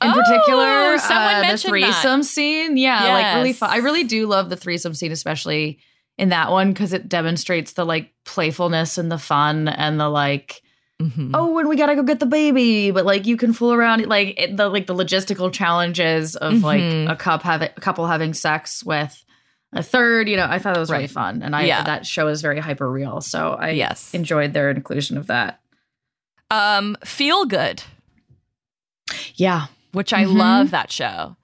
Oh, 0.00 0.12
particular. 0.14 0.98
someone 0.98 1.34
uh, 1.34 1.40
the 1.40 1.46
mentioned 1.46 1.70
threesome 1.70 2.22
scene. 2.22 2.76
Yeah, 2.76 3.12
like 3.14 3.34
really 3.36 3.52
fun. 3.52 3.70
I 3.70 3.76
really 3.78 4.04
do 4.04 4.26
love 4.26 4.48
the 4.48 4.56
threesome 4.56 4.94
scene, 4.94 5.12
especially 5.12 5.78
in 6.18 6.28
that 6.30 6.50
one, 6.50 6.68
because 6.72 6.92
it 6.92 7.08
demonstrates 7.08 7.72
the 7.72 7.84
like 7.84 8.12
playfulness 8.24 8.98
and 8.98 9.10
the 9.10 9.18
fun 9.18 9.66
and 9.68 9.98
the 9.98 10.08
like, 10.08 10.62
Mhm. 11.00 11.30
oh, 11.34 11.58
and 11.58 11.68
we 11.68 11.76
gotta 11.76 11.96
go 11.96 12.02
get 12.04 12.20
the 12.20 12.26
baby, 12.26 12.90
but 12.92 13.04
like 13.04 13.26
you 13.26 13.36
can 13.36 13.52
fool 13.52 13.72
around 13.72 14.06
like 14.06 14.34
it, 14.40 14.56
the 14.56 14.68
like 14.68 14.86
the 14.86 14.94
logistical 14.94 15.52
challenges 15.52 16.36
of 16.36 16.54
Mhm. 16.54 16.62
like 16.62 17.10
a 17.10 17.16
cup 17.16 17.42
having 17.42 17.70
a 17.76 17.80
couple 17.80 18.06
having 18.06 18.34
sex 18.34 18.84
with 18.84 19.24
a 19.72 19.82
third. 19.82 20.28
You 20.28 20.36
know, 20.36 20.46
I 20.48 20.58
thought 20.58 20.74
that 20.74 20.80
was 20.80 20.90
really 20.90 21.06
fun, 21.06 21.42
and 21.42 21.54
I 21.56 21.62
Yeah. 21.64 21.82
that 21.84 22.06
show 22.06 22.28
is 22.28 22.42
very 22.42 22.58
hyper 22.60 22.90
real. 22.90 23.20
So 23.20 23.52
I 23.54 23.70
yes. 23.70 24.12
enjoyed 24.14 24.52
their 24.52 24.70
inclusion 24.70 25.16
of 25.18 25.26
that. 25.28 25.60
Um, 26.50 26.96
Feel 27.04 27.44
Good, 27.46 27.82
Yeah, 29.34 29.66
which 29.92 30.12
I 30.12 30.24
Mhm. 30.24 30.36
love 30.36 30.70
that 30.70 30.90
show. 30.92 31.36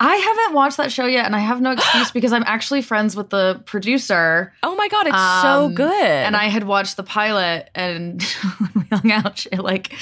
I 0.00 0.14
haven't 0.16 0.54
watched 0.54 0.76
that 0.76 0.92
show 0.92 1.06
yet, 1.06 1.26
and 1.26 1.34
I 1.34 1.40
have 1.40 1.60
no 1.60 1.72
excuse 1.72 2.10
because 2.12 2.32
I'm 2.32 2.44
actually 2.46 2.82
friends 2.82 3.16
with 3.16 3.30
the 3.30 3.62
producer. 3.66 4.52
Oh 4.62 4.74
my 4.76 4.88
god, 4.88 5.06
it's 5.08 5.42
so 5.42 5.64
Um, 5.66 5.74
good. 5.74 5.92
And 5.94 6.36
I 6.36 6.44
had 6.46 6.64
watched 6.64 6.96
the 6.96 7.02
pilot, 7.02 7.68
and 7.74 8.20
we 8.74 8.82
hung 8.92 9.10
out, 9.12 9.38
she 9.38 9.50
like, 9.50 9.92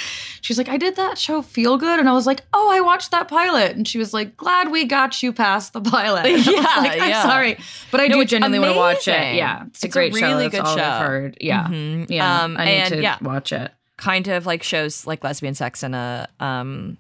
she's 0.41 0.59
like, 0.59 0.69
I 0.69 0.77
did 0.77 0.97
that 0.97 1.19
show 1.19 1.41
Feel 1.43 1.79
Good, 1.79 1.99
and 1.99 2.09
I 2.09 2.13
was 2.13 2.27
like, 2.27 2.43
Oh, 2.53 2.71
I 2.71 2.81
watched 2.81 3.11
that 3.13 3.29
pilot, 3.29 3.77
and 3.77 3.87
she 3.89 3.99
was 3.99 4.13
like, 4.13 4.37
Glad 4.37 4.71
we 4.71 4.85
got 4.85 5.23
you 5.23 5.33
past 5.33 5.73
the 5.73 5.81
pilot. 5.81 6.27
And 6.27 6.47
Yeah, 6.47 6.61
like, 6.77 7.01
I'm 7.01 7.09
yeah. 7.09 7.23
sorry, 7.23 7.59
but 7.91 8.01
I 8.01 8.09
No, 8.09 8.17
do 8.19 8.25
genuinely 8.27 8.59
want 8.59 8.73
to 8.73 8.79
watch 8.79 9.09
it. 9.09 9.35
Yeah, 9.37 9.65
it's 9.67 9.83
a 9.83 9.87
It's 9.87 9.95
a 9.95 9.99
great 9.99 10.15
show. 10.15 10.27
really 10.27 10.49
That's 10.49 10.55
good 10.57 10.61
all 10.65 10.79
I've 10.79 11.01
show. 11.01 11.07
heard. 11.07 11.39
Yeah, 11.41 11.65
Mhm. 11.69 12.07
yeah. 12.11 12.43
Um, 12.45 12.57
I 12.57 12.65
need 12.65 12.71
and 12.73 12.95
to 12.95 13.03
yeah, 13.03 13.17
watch 13.23 13.53
it. 13.53 13.73
kind 13.97 14.29
of 14.29 14.45
like 14.45 14.63
shows 14.63 15.07
like 15.07 15.25
lesbian 15.25 15.55
sex 15.55 15.83
in 15.83 15.95
a 15.95 16.29
um 16.39 16.99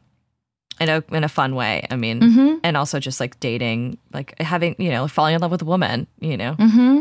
in 0.81 0.89
a 0.89 1.03
in 1.13 1.25
a 1.25 1.29
fun 1.29 1.55
way. 1.55 1.87
I 1.91 1.97
mean, 1.97 2.21
Mm-hmm. 2.21 2.55
and 2.65 2.77
also 2.77 2.99
just 3.01 3.21
like 3.21 3.39
dating, 3.41 3.99
like 4.13 4.39
having 4.41 4.77
you 4.79 4.91
know 4.91 5.09
falling 5.09 5.35
in 5.35 5.41
love 5.41 5.51
with 5.51 5.63
a 5.63 5.67
woman. 5.67 6.07
You 6.21 6.37
know. 6.37 6.55
Mm-hmm. 6.55 7.01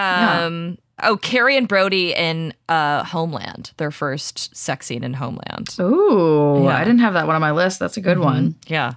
Um. 0.00 0.78
Oh, 1.02 1.16
Carrie 1.16 1.56
and 1.56 1.66
Brody 1.66 2.12
in 2.14 2.52
uh 2.68 3.02
Homeland, 3.04 3.72
their 3.78 3.90
first 3.90 4.54
sex 4.54 4.86
scene 4.86 5.02
in 5.02 5.14
Homeland. 5.14 5.74
Ooh, 5.80 6.60
Yeah. 6.64 6.76
I 6.76 6.84
didn't 6.84 7.00
have 7.00 7.14
that 7.14 7.26
one 7.26 7.34
on 7.36 7.40
my 7.40 7.52
list. 7.52 7.78
That's 7.78 7.96
a 7.96 8.02
good 8.02 8.18
Mhm. 8.18 8.24
one. 8.24 8.54
Yeah. 8.66 8.92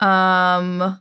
Um 0.00 1.00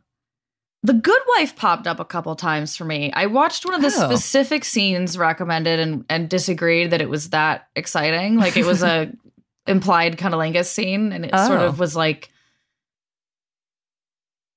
The 0.83 0.93
Good 0.93 1.21
Wife 1.37 1.55
popped 1.55 1.87
up 1.87 1.99
a 1.99 2.05
couple 2.05 2.35
times 2.35 2.77
for 2.77 2.85
me. 2.85 3.11
I 3.13 3.25
watched 3.25 3.65
one 3.65 3.73
of 3.73 3.81
the 3.81 3.87
Oh. 3.87 4.05
specific 4.07 4.63
scenes 4.63 5.17
recommended 5.17 5.79
and 5.79 6.05
and 6.09 6.29
disagreed 6.29 6.91
that 6.91 7.01
it 7.01 7.09
was 7.09 7.31
that 7.31 7.67
exciting. 7.75 8.35
Like 8.37 8.55
it 8.57 8.65
was 8.65 8.83
a 8.83 9.11
implied 9.67 10.17
cunnilingus 10.17 10.65
scene 10.67 11.11
and 11.11 11.25
it 11.25 11.31
sort 11.37 11.59
Oh. 11.61 11.65
of 11.67 11.79
was 11.79 11.95
like 11.95 12.29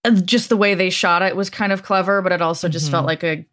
uh, 0.04 0.10
just 0.10 0.48
the 0.48 0.56
way 0.56 0.74
they 0.74 0.90
shot 0.90 1.22
it 1.22 1.36
was 1.36 1.50
kind 1.50 1.72
of 1.72 1.82
clever, 1.82 2.22
but 2.22 2.32
it 2.32 2.42
also 2.42 2.68
just 2.68 2.88
Mhm. 2.88 2.90
felt 2.90 3.06
like 3.06 3.24
a 3.24 3.44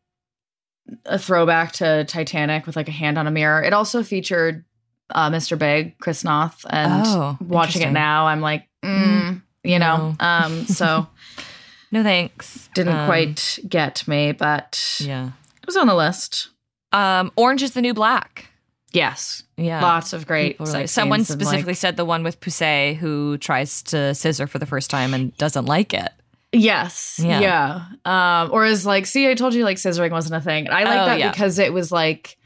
a 1.07 1.17
throwback 1.17 1.71
to 1.71 2.03
Titanic 2.05 2.67
with 2.67 2.75
like 2.75 2.87
a 2.87 2.91
hand 2.91 3.17
on 3.17 3.25
a 3.25 3.31
mirror. 3.31 3.63
It 3.63 3.73
also 3.73 4.03
featured 4.03 4.63
uh, 5.11 5.29
Mr. 5.31 5.57
Big, 5.57 5.97
Chris 5.99 6.23
Noth, 6.23 6.63
and 6.69 7.03
Oh, 7.05 7.37
watching 7.41 7.81
it 7.83 7.91
now, 7.91 8.25
I'm 8.27 8.41
like, 8.41 8.67
mm, 8.83 9.41
you 9.63 9.77
know, 9.79 10.15
um, 10.19 10.65
so 10.65 11.07
No 11.91 12.01
thanks. 12.03 12.69
didn't 12.75 12.95
Um, 12.97 13.05
quite 13.07 13.59
get 13.67 14.07
me, 14.07 14.31
but 14.31 14.97
Yeah. 14.99 15.27
it 15.61 15.65
was 15.67 15.75
on 15.77 15.87
the 15.87 15.95
list. 15.95 16.49
Um. 16.91 17.31
Orange 17.35 17.61
is 17.63 17.71
the 17.71 17.81
new 17.81 17.93
black. 17.93 18.49
Yes, 18.95 19.43
Yeah. 19.57 19.81
lots 19.81 20.13
of 20.13 20.25
great. 20.25 20.59
Really- 20.59 20.87
Someone 20.87 21.19
and, 21.19 21.29
like- 21.29 21.39
specifically 21.39 21.73
said 21.75 21.97
the 21.97 22.05
one 22.05 22.23
with 22.23 22.39
Poussey 22.39 22.95
who 22.95 23.37
tries 23.37 23.83
to 23.83 24.15
scissor 24.15 24.47
for 24.47 24.57
the 24.57 24.65
first 24.65 24.89
time 24.89 25.13
and 25.13 25.35
doesn't 25.37 25.65
like 25.65 25.93
it. 25.93 26.11
Yes. 26.51 27.19
Yeah. 27.21 27.39
Yeah. 27.41 28.41
Um, 28.43 28.49
or 28.53 28.63
is 28.65 28.85
like, 28.85 29.05
see, 29.05 29.29
I 29.29 29.33
told 29.33 29.53
you 29.53 29.63
like 29.65 29.77
scissoring 29.77 30.11
wasn't 30.11 30.35
a 30.35 30.41
thing. 30.41 30.69
I 30.69 30.83
like 30.85 30.99
Oh, 30.99 31.05
that 31.07 31.19
yeah. 31.19 31.31
because 31.31 31.59
it 31.59 31.73
was 31.73 31.91
like 31.91 32.37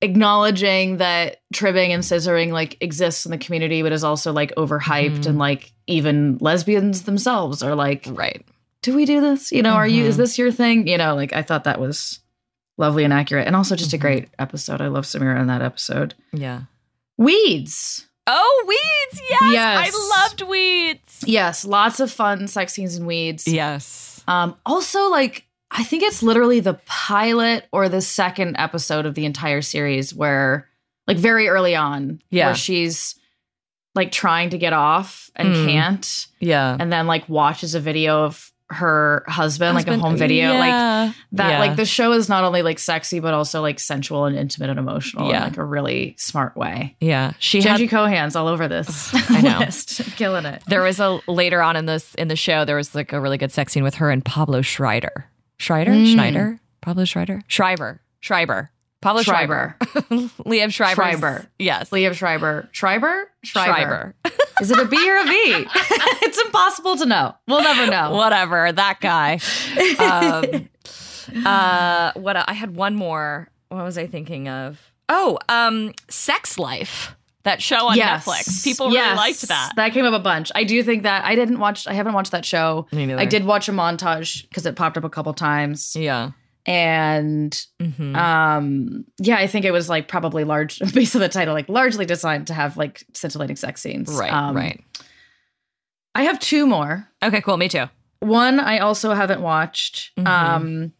acknowledging 0.00 0.96
that 0.98 1.38
tribbing 1.52 1.92
and 1.92 2.02
scissoring 2.02 2.52
like 2.52 2.76
exists 2.80 3.24
in 3.24 3.30
the 3.30 3.38
community, 3.38 3.82
but 3.82 3.92
is 3.92 4.04
also 4.04 4.32
like 4.32 4.52
overhyped 4.56 5.20
Mhm. 5.20 5.26
and 5.26 5.38
like 5.38 5.72
even 5.86 6.38
lesbians 6.40 7.02
themselves 7.02 7.62
are 7.62 7.74
like, 7.74 8.06
Right. 8.10 8.44
do 8.82 8.94
we 8.94 9.04
do 9.04 9.20
this? 9.20 9.52
You 9.52 9.62
know, 9.62 9.72
are 9.74 9.86
you, 9.86 10.04
is 10.04 10.14
Mhm. 10.14 10.18
this 10.18 10.38
your 10.38 10.50
thing? 10.50 10.86
You 10.88 10.98
know, 10.98 11.14
like 11.14 11.32
I 11.32 11.42
thought 11.42 11.64
that 11.64 11.80
was 11.80 12.18
lovely 12.78 13.04
and 13.04 13.12
accurate 13.12 13.46
and 13.46 13.54
also 13.56 13.76
just 13.76 13.92
a 13.92 13.96
Mhm. 13.98 14.00
great 14.00 14.28
episode. 14.38 14.80
I 14.80 14.88
love 14.88 15.04
Samira 15.04 15.40
in 15.40 15.46
that 15.48 15.62
episode. 15.62 16.14
Yeah. 16.32 16.62
Weeds. 17.18 18.06
Oh, 18.26 18.64
weeds. 18.66 19.22
Yes. 19.30 19.52
Yes. 19.52 19.94
I 19.94 20.20
loved 20.20 20.42
weeds. 20.42 21.24
Yes. 21.26 21.64
Lots 21.64 22.00
of 22.00 22.10
fun 22.10 22.46
sex 22.48 22.72
scenes 22.72 22.96
in 22.96 23.04
Weeds. 23.06 23.46
Yes. 23.48 24.22
Um, 24.28 24.56
also, 24.64 25.08
like, 25.10 25.46
I 25.70 25.82
think 25.84 26.02
it's 26.02 26.22
literally 26.22 26.60
the 26.60 26.74
pilot 26.86 27.66
or 27.72 27.88
the 27.88 28.00
second 28.00 28.56
episode 28.58 29.06
of 29.06 29.14
the 29.14 29.24
entire 29.24 29.62
series 29.62 30.14
where, 30.14 30.68
like, 31.06 31.16
very 31.18 31.48
early 31.48 31.74
on, 31.74 32.20
Yeah. 32.30 32.46
where 32.46 32.54
she's 32.54 33.16
like 33.94 34.10
trying 34.10 34.48
to 34.50 34.56
get 34.58 34.72
off 34.72 35.30
and 35.36 35.54
Mm. 35.54 35.66
can't, 35.66 36.26
Yeah. 36.40 36.76
and 36.80 36.90
then 36.90 37.06
like 37.06 37.28
watches 37.28 37.74
a 37.74 37.80
video 37.80 38.24
of 38.24 38.50
her 38.72 39.24
husband, 39.28 39.74
like 39.74 39.86
a 39.86 39.98
home 39.98 40.16
video. 40.16 40.54
Like, 40.54 41.14
that, 41.32 41.50
Yeah. 41.50 41.58
like, 41.60 41.76
the 41.76 41.84
show 41.84 42.12
is 42.12 42.28
not 42.28 42.42
only 42.44 42.62
like 42.62 42.78
sexy, 42.78 43.20
but 43.20 43.34
also 43.34 43.60
like 43.60 43.78
sensual 43.78 44.24
and 44.24 44.36
intimate 44.36 44.70
and 44.70 44.78
emotional 44.78 45.28
Yeah. 45.30 45.38
in 45.38 45.42
like 45.50 45.56
a 45.58 45.64
really 45.64 46.14
smart 46.18 46.56
way. 46.56 46.96
Yeah. 47.00 47.32
She 47.38 47.60
Jenji 47.60 47.88
had 47.88 47.90
Kohan's 47.90 48.34
all 48.34 48.48
over 48.48 48.66
this 48.68 49.10
I 49.30 49.40
know. 49.42 49.58
list, 49.60 50.00
killing 50.16 50.44
it. 50.46 50.62
there 50.66 50.82
was 50.82 50.98
a 50.98 51.20
later 51.28 51.62
on 51.62 51.76
in 51.76 51.86
this 51.86 52.14
in 52.16 52.28
the 52.28 52.36
show 52.36 52.64
there 52.64 52.76
was 52.76 52.94
like 52.94 53.12
a 53.12 53.20
really 53.20 53.38
good 53.38 53.52
sex 53.52 53.72
scene 53.72 53.84
with 53.84 53.94
her 53.96 54.10
and 54.10 54.24
Pablo 54.24 54.62
Schreider. 54.62 55.26
Schreider? 55.58 55.92
Mm. 55.92 56.12
Schneider? 56.12 56.58
Pablo 56.80 57.04
Schreider? 57.04 57.42
Schreiber. 57.46 58.00
Schreiber. 58.18 58.71
Pablo 59.02 59.22
Schreiber. 59.22 59.76
Liam 59.80 60.72
Schreiber. 60.72 60.94
Schreiber. 61.02 61.46
Yes. 61.58 61.90
Liev 61.90 62.14
Schreiber. 62.14 62.68
Schreiber? 62.72 63.30
Schreiber. 63.42 64.14
Is 64.60 64.70
it 64.70 64.78
a 64.78 64.84
B 64.86 64.96
or 65.10 65.16
a 65.18 65.24
V? 65.24 65.30
it's 66.22 66.40
impossible 66.40 66.96
to 66.96 67.04
know. 67.06 67.34
We'll 67.48 67.62
never 67.62 67.90
know. 67.90 68.12
Whatever, 68.12 68.72
that 68.72 69.00
guy. 69.00 69.40
Um, 69.98 70.68
uh, 71.44 72.12
what 72.14 72.36
I 72.36 72.52
had 72.52 72.74
one 72.76 72.94
more. 72.94 73.48
What 73.68 73.84
was 73.84 73.98
I 73.98 74.06
thinking 74.06 74.48
of? 74.48 74.78
Oh, 75.08 75.38
um, 75.48 75.92
Sex 76.08 76.58
Life. 76.58 77.14
That 77.44 77.60
show 77.60 77.88
on 77.88 77.96
Yes. 77.96 78.24
Netflix. 78.24 78.62
People 78.62 78.86
really 78.86 78.98
Yes. 78.98 79.16
liked 79.16 79.42
that. 79.48 79.72
That 79.74 79.92
came 79.92 80.04
up 80.04 80.14
a 80.14 80.20
bunch. 80.22 80.52
I 80.54 80.62
do 80.62 80.80
think 80.84 81.02
that 81.02 81.24
I 81.24 81.34
didn't 81.34 81.58
watch. 81.58 81.88
I 81.88 81.92
haven't 81.92 82.12
watched 82.12 82.30
that 82.30 82.44
show. 82.44 82.86
Me 82.92 83.04
neither. 83.04 83.20
I 83.20 83.24
did 83.24 83.44
watch 83.44 83.68
a 83.68 83.72
montage 83.72 84.48
because 84.48 84.64
it 84.64 84.76
popped 84.76 84.96
up 84.96 85.02
a 85.02 85.10
couple 85.10 85.34
times, 85.34 85.96
Yeah. 85.96 86.30
And 86.64 87.52
Mhm. 87.80 88.16
um, 88.16 89.04
yeah, 89.18 89.36
I 89.36 89.46
think 89.48 89.64
it 89.64 89.72
was 89.72 89.88
like 89.88 90.06
probably 90.08 90.44
large, 90.44 90.78
based 90.94 91.14
on 91.16 91.20
the 91.20 91.28
title, 91.28 91.54
like 91.54 91.68
largely 91.68 92.06
designed 92.06 92.46
to 92.48 92.54
have 92.54 92.76
like 92.76 93.04
scintillating 93.14 93.56
sex 93.56 93.80
scenes. 93.82 94.12
right. 94.12 94.32
Um, 94.32 94.54
right. 94.56 94.80
I 96.14 96.22
have 96.24 96.38
two 96.38 96.66
more. 96.66 97.08
Okay. 97.22 97.40
Cool. 97.40 97.56
Me 97.56 97.68
too. 97.68 97.86
One 98.20 98.60
I 98.60 98.78
also 98.78 99.12
haven't 99.14 99.40
watched. 99.40 100.12
Mhm. 100.16 100.26
Um, 100.28 100.92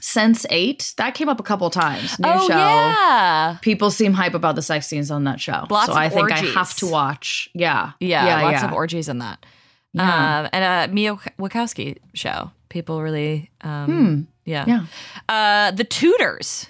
Sense8 0.00 0.94
that 0.96 1.14
came 1.14 1.28
up 1.28 1.40
a 1.40 1.42
couple 1.42 1.68
times. 1.68 2.18
New 2.18 2.26
oh 2.28 2.48
show. 2.48 2.56
yeah. 2.56 3.58
people 3.60 3.90
seem 3.90 4.14
hype 4.14 4.32
about 4.32 4.54
the 4.54 4.62
sex 4.62 4.86
scenes 4.86 5.10
on 5.10 5.24
that 5.24 5.40
show. 5.40 5.66
Lots 5.68 5.88
so 5.88 5.94
I 5.94 6.08
think 6.08 6.30
orgies. 6.30 6.56
I 6.56 6.58
have 6.58 6.74
to 6.76 6.86
watch. 6.86 7.50
Yeah. 7.52 7.92
Yeah. 8.00 8.40
lots 8.42 8.62
yeah. 8.62 8.66
of 8.66 8.72
orgies 8.72 9.08
in 9.10 9.18
that. 9.18 9.44
Yeah. 9.92 10.40
Um, 10.40 10.48
and 10.54 10.90
a 10.90 10.94
Mia 10.94 11.16
Wachowski 11.38 11.98
show. 12.14 12.50
People 12.70 13.02
really. 13.02 13.50
Um, 13.60 13.86
Hmm. 13.86 14.20
Yeah. 14.50 14.64
Yeah. 14.66 14.84
Uh, 15.28 15.70
the 15.70 15.84
Tudors. 15.84 16.66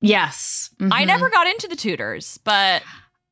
Yes. 0.00 0.70
I 0.80 1.04
Mhm. 1.04 1.06
never 1.06 1.30
got 1.30 1.46
into 1.46 1.68
the 1.68 1.76
Tudors, 1.76 2.38
but 2.44 2.82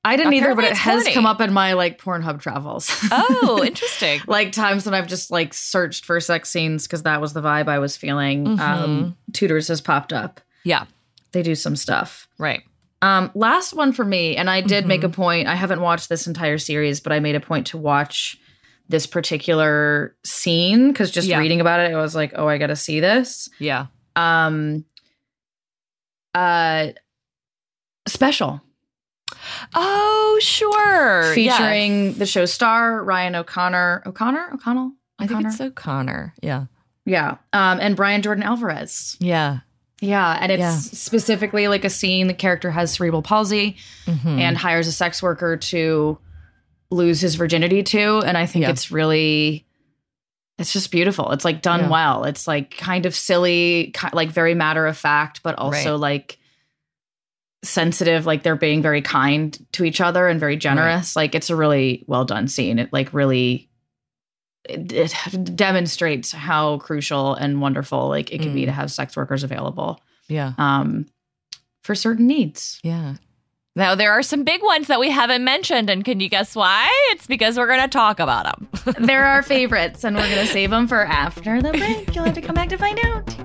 I 0.05 0.17
didn't 0.17 0.33
either, 0.35 0.55
but 0.55 0.65
it 0.65 0.77
has 0.77 1.07
come 1.09 1.27
up 1.27 1.41
in 1.41 1.53
my 1.53 1.73
like 1.75 2.01
Pornhub 2.01 2.41
travels. 2.41 2.91
oh, 3.11 3.63
interesting. 3.67 4.21
like 4.27 4.53
times 4.53 4.87
when 4.87 4.95
I've 4.95 5.09
just 5.09 5.31
like 5.31 5.53
searched 5.53 6.05
for 6.07 6.19
sex 6.21 6.49
scenes 6.51 6.87
because 6.87 7.03
that 7.03 7.21
was 7.21 7.33
the 7.33 7.43
vibe 7.43 7.69
I 7.69 7.79
was 7.81 7.97
feeling. 7.97 8.47
Um, 8.47 8.59
Mhm. 9.29 9.35
Tudors 9.35 9.69
has 9.69 9.81
popped 9.81 10.13
up. 10.13 10.41
Yeah, 10.65 10.85
They 11.33 11.43
do 11.43 11.55
some 11.55 11.77
stuff. 11.77 12.29
right. 12.39 12.63
Um, 13.03 13.31
last 13.35 13.73
one 13.75 13.93
for 13.93 14.05
me, 14.05 14.37
and 14.37 14.51
I 14.51 14.61
did 14.61 14.85
make 14.87 15.03
a 15.05 15.09
Mhm. 15.09 15.13
point. 15.15 15.49
I 15.49 15.55
haven't 15.55 15.81
watched 15.81 16.09
this 16.11 16.27
entire 16.27 16.59
series, 16.59 17.01
but 17.01 17.13
I 17.15 17.19
made 17.19 17.35
a 17.35 17.41
point 17.41 17.67
to 17.69 17.79
watch 17.79 18.37
this 18.91 19.07
particular 19.07 20.15
scene 20.25 20.89
because 20.89 21.11
just 21.11 21.29
Yeah. 21.29 21.39
reading 21.39 21.61
about 21.61 21.81
it, 21.81 21.93
I 21.95 21.97
was 22.01 22.15
like, 22.15 22.33
oh, 22.35 22.47
I 22.49 22.59
got 22.59 22.67
to 22.67 22.77
see 22.77 23.01
this. 23.01 23.49
Yeah. 23.59 23.87
Um, 24.17 24.85
uh, 26.35 26.89
special 28.07 28.61
Oh, 29.75 30.39
sure. 30.43 31.33
featuring 31.35 32.07
Yes. 32.07 32.17
the 32.17 32.27
show 32.27 32.45
star 32.47 33.03
Ryan 33.05 33.37
O'Connor. 33.37 34.03
O'Connor, 34.07 34.51
O'Connell. 34.55 34.93
I 35.19 35.27
think 35.27 35.47
it's 35.47 35.61
O'Connor. 35.61 36.35
Yeah. 36.43 36.65
yeah. 37.05 37.37
Um, 37.53 37.79
and 37.81 37.95
Brian 37.97 38.23
Jordan 38.23 38.43
Alvarez. 38.43 39.17
Yeah. 39.21 39.59
Yeah, 40.01 40.37
and 40.41 40.51
it's 40.51 40.61
Yeah. 40.61 40.77
specifically 40.79 41.69
like 41.69 41.85
a 41.85 41.91
scene. 41.91 42.27
The 42.27 42.35
character 42.35 42.71
has 42.71 42.91
cerebral 42.93 43.23
palsy 43.23 43.77
Mhm. 44.07 44.41
and 44.41 44.57
hires 44.59 44.89
a 44.89 44.93
sex 44.93 45.23
worker 45.23 45.57
to 45.59 46.19
lose 46.91 47.21
his 47.21 47.35
virginity 47.37 47.83
to, 47.85 48.19
and 48.21 48.37
I 48.37 48.47
think 48.47 48.65
Yeah. 48.65 48.71
it's 48.71 48.91
really. 48.91 49.67
It's 50.59 50.75
just 50.75 50.91
beautiful. 50.91 51.31
It's 51.33 51.45
like 51.47 51.63
done 51.63 51.81
Yeah. 51.81 51.89
well. 51.89 52.25
It's 52.25 52.47
like 52.47 52.77
kind 52.77 53.07
of 53.07 53.15
silly, 53.15 53.95
like 54.13 54.29
very 54.31 54.55
matter 54.55 54.87
of 54.87 54.95
fact, 54.99 55.43
but 55.43 55.55
also 55.57 55.97
like 55.97 56.39
sensitive. 57.63 58.27
Like 58.27 58.43
they're 58.43 58.57
being 58.57 58.83
very 58.83 59.01
kind 59.03 59.57
to 59.73 59.85
each 59.85 60.01
other 60.03 60.29
and 60.29 60.39
very 60.41 60.57
generous. 60.57 61.17
Like 61.17 61.35
it's 61.35 61.49
a 61.51 61.57
really 61.57 62.05
well 62.07 62.25
done 62.27 62.47
scene. 62.49 62.79
It 62.79 62.93
like 62.93 63.13
really 63.15 63.69
it, 64.69 64.93
it 64.93 65.57
demonstrates 65.57 66.31
how 66.33 66.77
crucial 66.79 67.35
and 67.35 67.63
wonderful 67.63 68.09
like 68.09 68.31
it 68.31 68.43
can 68.43 68.53
be 68.53 68.63
Mm. 68.63 68.67
to 68.67 68.73
have 68.73 68.93
sex 68.93 69.17
workers 69.17 69.43
available 69.43 69.99
yeah. 70.29 70.53
um 70.59 71.07
for 71.83 71.95
certain 71.95 72.27
needs. 72.27 72.79
Yeah. 72.83 73.15
Now 73.77 73.95
there 73.95 74.11
are 74.11 74.23
some 74.23 74.43
big 74.43 74.63
ones 74.65 74.89
that 74.89 74.99
we 74.99 75.11
haven't 75.11 75.45
mentioned, 75.45 75.91
and 75.91 76.05
can 76.05 76.19
you 76.19 76.29
guess 76.29 76.57
why? 76.57 76.91
It's 77.13 77.29
because 77.29 77.57
we're 77.57 77.69
going 77.69 77.83
to 77.83 77.89
talk 77.89 78.19
about 78.19 78.45
them. 78.45 78.69
They're 79.07 79.25
our 79.25 79.43
favorites, 79.43 80.03
and 80.03 80.17
we're 80.17 80.29
gonna 80.29 80.47
save 80.47 80.71
them 80.71 80.89
for 80.89 81.05
after 81.05 81.63
the 81.63 81.71
break. 81.71 82.13
You'll 82.15 82.25
have 82.25 82.35
to 82.35 82.41
come 82.41 82.55
back 82.55 82.69
to 82.71 82.79
find 82.79 82.99
out. 83.05 83.37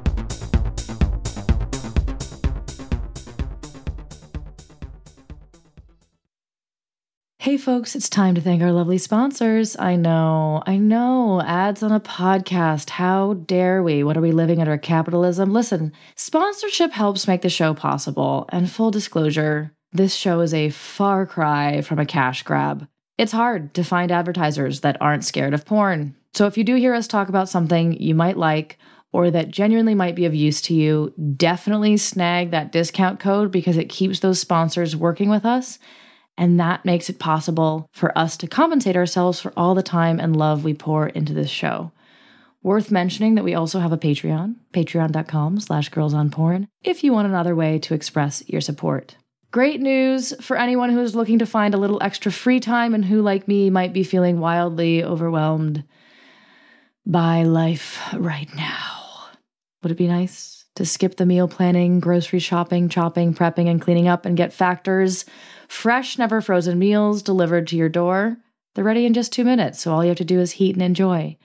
Hey 7.38 7.58
folks, 7.58 7.96
it's 7.96 8.10
time 8.10 8.34
to 8.34 8.42
thank 8.42 8.64
our 8.64 8.72
lovely 8.72 8.98
sponsors. 8.98 9.78
I 9.78 9.96
know, 9.96 10.64
I 10.66 10.78
know, 10.78 11.44
ads 11.44 11.84
on 11.84 11.92
a 11.92 12.00
podcast. 12.00 12.90
How 12.90 13.36
dare 13.36 13.84
we? 13.84 14.04
What 14.04 14.18
are 14.18 14.22
we 14.22 14.32
living 14.32 14.60
under 14.60 14.76
capitalism? 14.80 15.54
Listen, 15.54 15.92
sponsorship 16.16 16.92
helps 16.92 17.28
make 17.28 17.44
the 17.44 17.50
show 17.50 17.76
possible. 17.76 18.50
And 18.50 18.72
full 18.72 18.90
disclosure, 18.90 19.72
this 19.96 20.14
show 20.14 20.42
is 20.42 20.54
a 20.54 20.70
far 20.70 21.26
cry 21.26 21.82
from 21.82 22.00
a 22.00 22.06
cash 22.06 22.44
grab. 22.44 22.88
It's 23.18 23.32
hard 23.32 23.74
to 23.76 23.84
find 23.84 24.12
advertisers 24.12 24.82
that 24.82 25.02
aren't 25.02 25.24
scared 25.24 25.54
of 25.54 25.66
porn. 25.66 26.16
So 26.34 26.48
if 26.48 26.58
you 26.58 26.66
do 26.66 26.76
hear 26.76 26.94
us 26.94 27.08
talk 27.08 27.30
about 27.30 27.48
something 27.48 27.94
you 27.94 28.14
might 28.14 28.38
like 28.38 28.78
or 29.14 29.32
that 29.32 29.52
genuinely 29.52 29.96
might 29.96 30.16
be 30.16 30.26
of 30.26 30.36
use 30.36 30.62
to 30.64 30.74
you, 30.74 31.14
definitely 31.38 31.96
snag 31.96 32.52
that 32.52 32.74
discount 32.74 33.22
code 33.22 33.52
because 33.52 33.78
it 33.78 33.88
keeps 33.88 34.20
those 34.20 34.42
sponsors 34.42 34.96
working 34.96 35.30
with 35.30 35.46
us. 35.46 35.80
And 36.38 36.60
that 36.60 36.84
makes 36.84 37.10
it 37.10 37.18
possible 37.18 37.88
for 37.94 38.16
us 38.18 38.36
to 38.38 38.48
compensate 38.48 38.98
ourselves 38.98 39.40
for 39.40 39.54
all 39.56 39.74
the 39.74 39.82
time 39.82 40.20
and 40.20 40.36
love 40.36 40.66
we 40.66 40.74
pour 40.74 41.08
into 41.08 41.34
this 41.34 41.50
show. 41.50 41.94
Worth 42.62 42.92
mentioning 42.92 43.36
that 43.36 43.46
we 43.46 43.54
also 43.54 43.80
have 43.80 43.94
a 43.94 43.98
Patreon, 43.98 44.56
patreon.com 44.74 45.62
slash 45.62 45.88
girls 45.88 46.14
on 46.14 46.32
porn, 46.32 46.68
if 46.84 47.04
you 47.04 47.14
want 47.14 47.28
another 47.28 47.56
way 47.56 47.80
to 47.80 47.94
express 47.94 48.44
your 48.48 48.60
support. 48.60 49.16
Great 49.56 49.80
news 49.80 50.34
for 50.42 50.58
anyone 50.58 50.90
who 50.90 51.00
is 51.00 51.16
looking 51.16 51.40
to 51.40 51.46
find 51.46 51.74
a 51.74 51.78
little 51.78 52.04
extra 52.04 52.30
free 52.30 52.60
time 52.60 52.94
and 52.94 53.06
who, 53.06 53.22
like 53.22 53.48
me, 53.48 53.70
might 53.70 53.94
be 53.94 54.04
feeling 54.04 54.42
wildly 54.42 55.02
overwhelmed 55.02 55.86
by 57.06 57.44
life 57.44 58.02
right 58.16 58.54
now. 58.54 59.30
Would 59.82 59.94
it 59.94 59.98
be 59.98 60.10
nice 60.10 60.66
to 60.76 60.86
skip 60.86 61.16
the 61.16 61.26
meal 61.26 61.48
planning, 61.48 62.02
grocery 62.02 62.40
shopping, 62.40 62.90
chopping, 62.90 63.34
prepping, 63.34 63.70
and 63.70 63.82
cleaning 63.82 64.10
up 64.10 64.26
and 64.26 64.36
get 64.36 64.52
factors? 64.52 65.24
Fresh, 65.70 66.18
never 66.18 66.42
frozen 66.42 66.78
meals 66.78 67.24
delivered 67.24 67.66
to 67.68 67.78
your 67.78 67.88
door. 67.88 68.36
They're 68.74 68.84
ready 68.84 69.06
in 69.06 69.14
just 69.14 69.32
two 69.32 69.46
minutes, 69.46 69.80
so 69.80 69.94
all 69.94 70.04
you 70.04 70.10
have 70.10 70.18
to 70.18 70.26
do 70.26 70.42
is 70.42 70.52
heat 70.52 70.76
and 70.76 70.84
enjoy. 70.84 71.38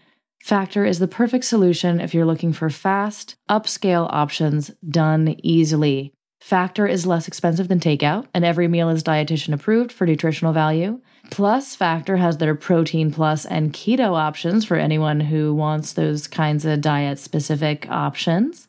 Factor 0.42 0.84
is 0.84 0.98
the 0.98 1.06
perfect 1.06 1.44
solution 1.44 2.00
if 2.00 2.12
you're 2.12 2.26
looking 2.26 2.52
for 2.52 2.70
fast, 2.70 3.36
upscale 3.48 4.08
options 4.10 4.72
done 4.88 5.36
easily. 5.44 6.12
Factor 6.40 6.86
is 6.86 7.06
less 7.06 7.28
expensive 7.28 7.68
than 7.68 7.78
takeout, 7.80 8.26
and 8.32 8.44
every 8.44 8.66
meal 8.66 8.88
is 8.88 9.04
dietitian 9.04 9.52
approved 9.52 9.92
for 9.92 10.06
nutritional 10.06 10.54
value. 10.54 11.00
Plus, 11.30 11.76
Factor 11.76 12.16
has 12.16 12.38
their 12.38 12.54
protein 12.54 13.12
plus 13.12 13.44
and 13.44 13.72
keto 13.72 14.18
options 14.18 14.64
for 14.64 14.76
anyone 14.76 15.20
who 15.20 15.54
wants 15.54 15.92
those 15.92 16.26
kinds 16.26 16.64
of 16.64 16.80
diet 16.80 17.18
specific 17.18 17.88
options. 17.90 18.66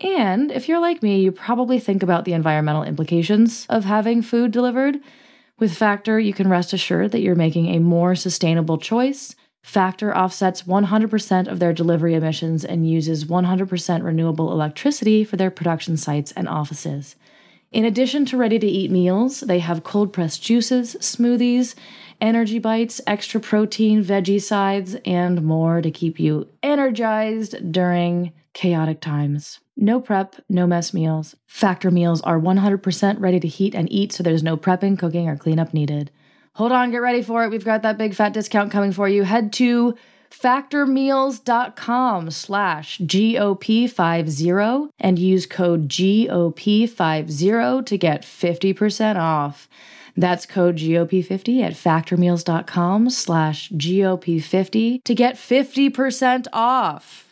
And 0.00 0.50
if 0.50 0.68
you're 0.68 0.80
like 0.80 1.02
me, 1.02 1.20
you 1.20 1.30
probably 1.30 1.78
think 1.78 2.02
about 2.02 2.24
the 2.24 2.32
environmental 2.32 2.82
implications 2.82 3.66
of 3.68 3.84
having 3.84 4.22
food 4.22 4.50
delivered. 4.50 4.98
With 5.60 5.76
Factor, 5.76 6.18
you 6.18 6.32
can 6.32 6.48
rest 6.48 6.72
assured 6.72 7.12
that 7.12 7.20
you're 7.20 7.36
making 7.36 7.68
a 7.68 7.78
more 7.78 8.16
sustainable 8.16 8.78
choice. 8.78 9.36
Factor 9.62 10.14
offsets 10.16 10.62
100% 10.62 11.48
of 11.48 11.58
their 11.58 11.72
delivery 11.72 12.14
emissions 12.14 12.64
and 12.64 12.88
uses 12.88 13.24
100% 13.24 14.02
renewable 14.02 14.52
electricity 14.52 15.24
for 15.24 15.36
their 15.36 15.50
production 15.50 15.96
sites 15.96 16.32
and 16.32 16.48
offices. 16.48 17.16
In 17.70 17.86
addition 17.86 18.26
to 18.26 18.36
ready 18.36 18.58
to 18.58 18.66
eat 18.66 18.90
meals, 18.90 19.40
they 19.40 19.60
have 19.60 19.82
cold 19.82 20.12
pressed 20.12 20.42
juices, 20.42 20.94
smoothies, 20.96 21.74
energy 22.20 22.58
bites, 22.58 23.00
extra 23.06 23.40
protein, 23.40 24.04
veggie 24.04 24.42
sides, 24.42 24.94
and 25.06 25.42
more 25.42 25.80
to 25.80 25.90
keep 25.90 26.20
you 26.20 26.48
energized 26.62 27.72
during 27.72 28.32
chaotic 28.52 29.00
times. 29.00 29.60
No 29.74 30.00
prep, 30.00 30.36
no 30.50 30.66
mess 30.66 30.92
meals. 30.92 31.34
Factor 31.46 31.90
meals 31.90 32.20
are 32.22 32.38
100% 32.38 33.16
ready 33.18 33.40
to 33.40 33.48
heat 33.48 33.74
and 33.74 33.90
eat, 33.90 34.12
so 34.12 34.22
there's 34.22 34.42
no 34.42 34.58
prepping, 34.58 34.98
cooking, 34.98 35.28
or 35.28 35.36
cleanup 35.36 35.72
needed. 35.72 36.10
Hold 36.54 36.72
on, 36.72 36.90
get 36.90 36.98
ready 36.98 37.22
for 37.22 37.44
it. 37.44 37.50
We've 37.50 37.64
got 37.64 37.80
that 37.82 37.96
big 37.96 38.14
fat 38.14 38.34
discount 38.34 38.70
coming 38.70 38.92
for 38.92 39.08
you. 39.08 39.24
Head 39.24 39.54
to 39.54 39.96
factormeals.com 40.30 42.30
slash 42.30 42.98
GOP50 42.98 44.90
and 44.98 45.18
use 45.18 45.46
code 45.46 45.88
GOP50 45.88 47.86
to 47.86 47.98
get 47.98 48.22
50% 48.22 49.16
off. 49.16 49.68
That's 50.16 50.46
code 50.46 50.76
GOP50 50.76 51.62
at 51.62 51.72
factormeals.com 51.72 53.10
slash 53.10 53.70
GOP50 53.70 55.04
to 55.04 55.14
get 55.14 55.36
50% 55.36 56.46
off. 56.52 57.31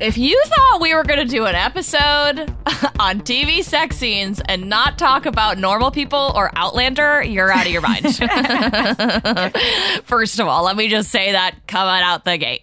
If 0.00 0.18
you 0.18 0.40
thought 0.46 0.80
we 0.80 0.92
were 0.92 1.04
going 1.04 1.20
to 1.20 1.24
do 1.24 1.46
an 1.46 1.54
episode 1.54 2.00
on 2.98 3.20
TV 3.20 3.62
sex 3.62 3.96
scenes 3.96 4.42
and 4.48 4.68
not 4.68 4.98
talk 4.98 5.24
about 5.24 5.56
normal 5.56 5.92
people 5.92 6.32
or 6.34 6.50
Outlander, 6.56 7.22
you're 7.22 7.52
out 7.52 7.64
of 7.66 7.72
your 7.72 7.80
mind. 7.80 8.04
First 10.04 10.40
of 10.40 10.48
all, 10.48 10.64
let 10.64 10.76
me 10.76 10.88
just 10.88 11.10
say 11.10 11.30
that 11.32 11.54
coming 11.68 12.02
out 12.02 12.24
the 12.24 12.36
gate. 12.38 12.62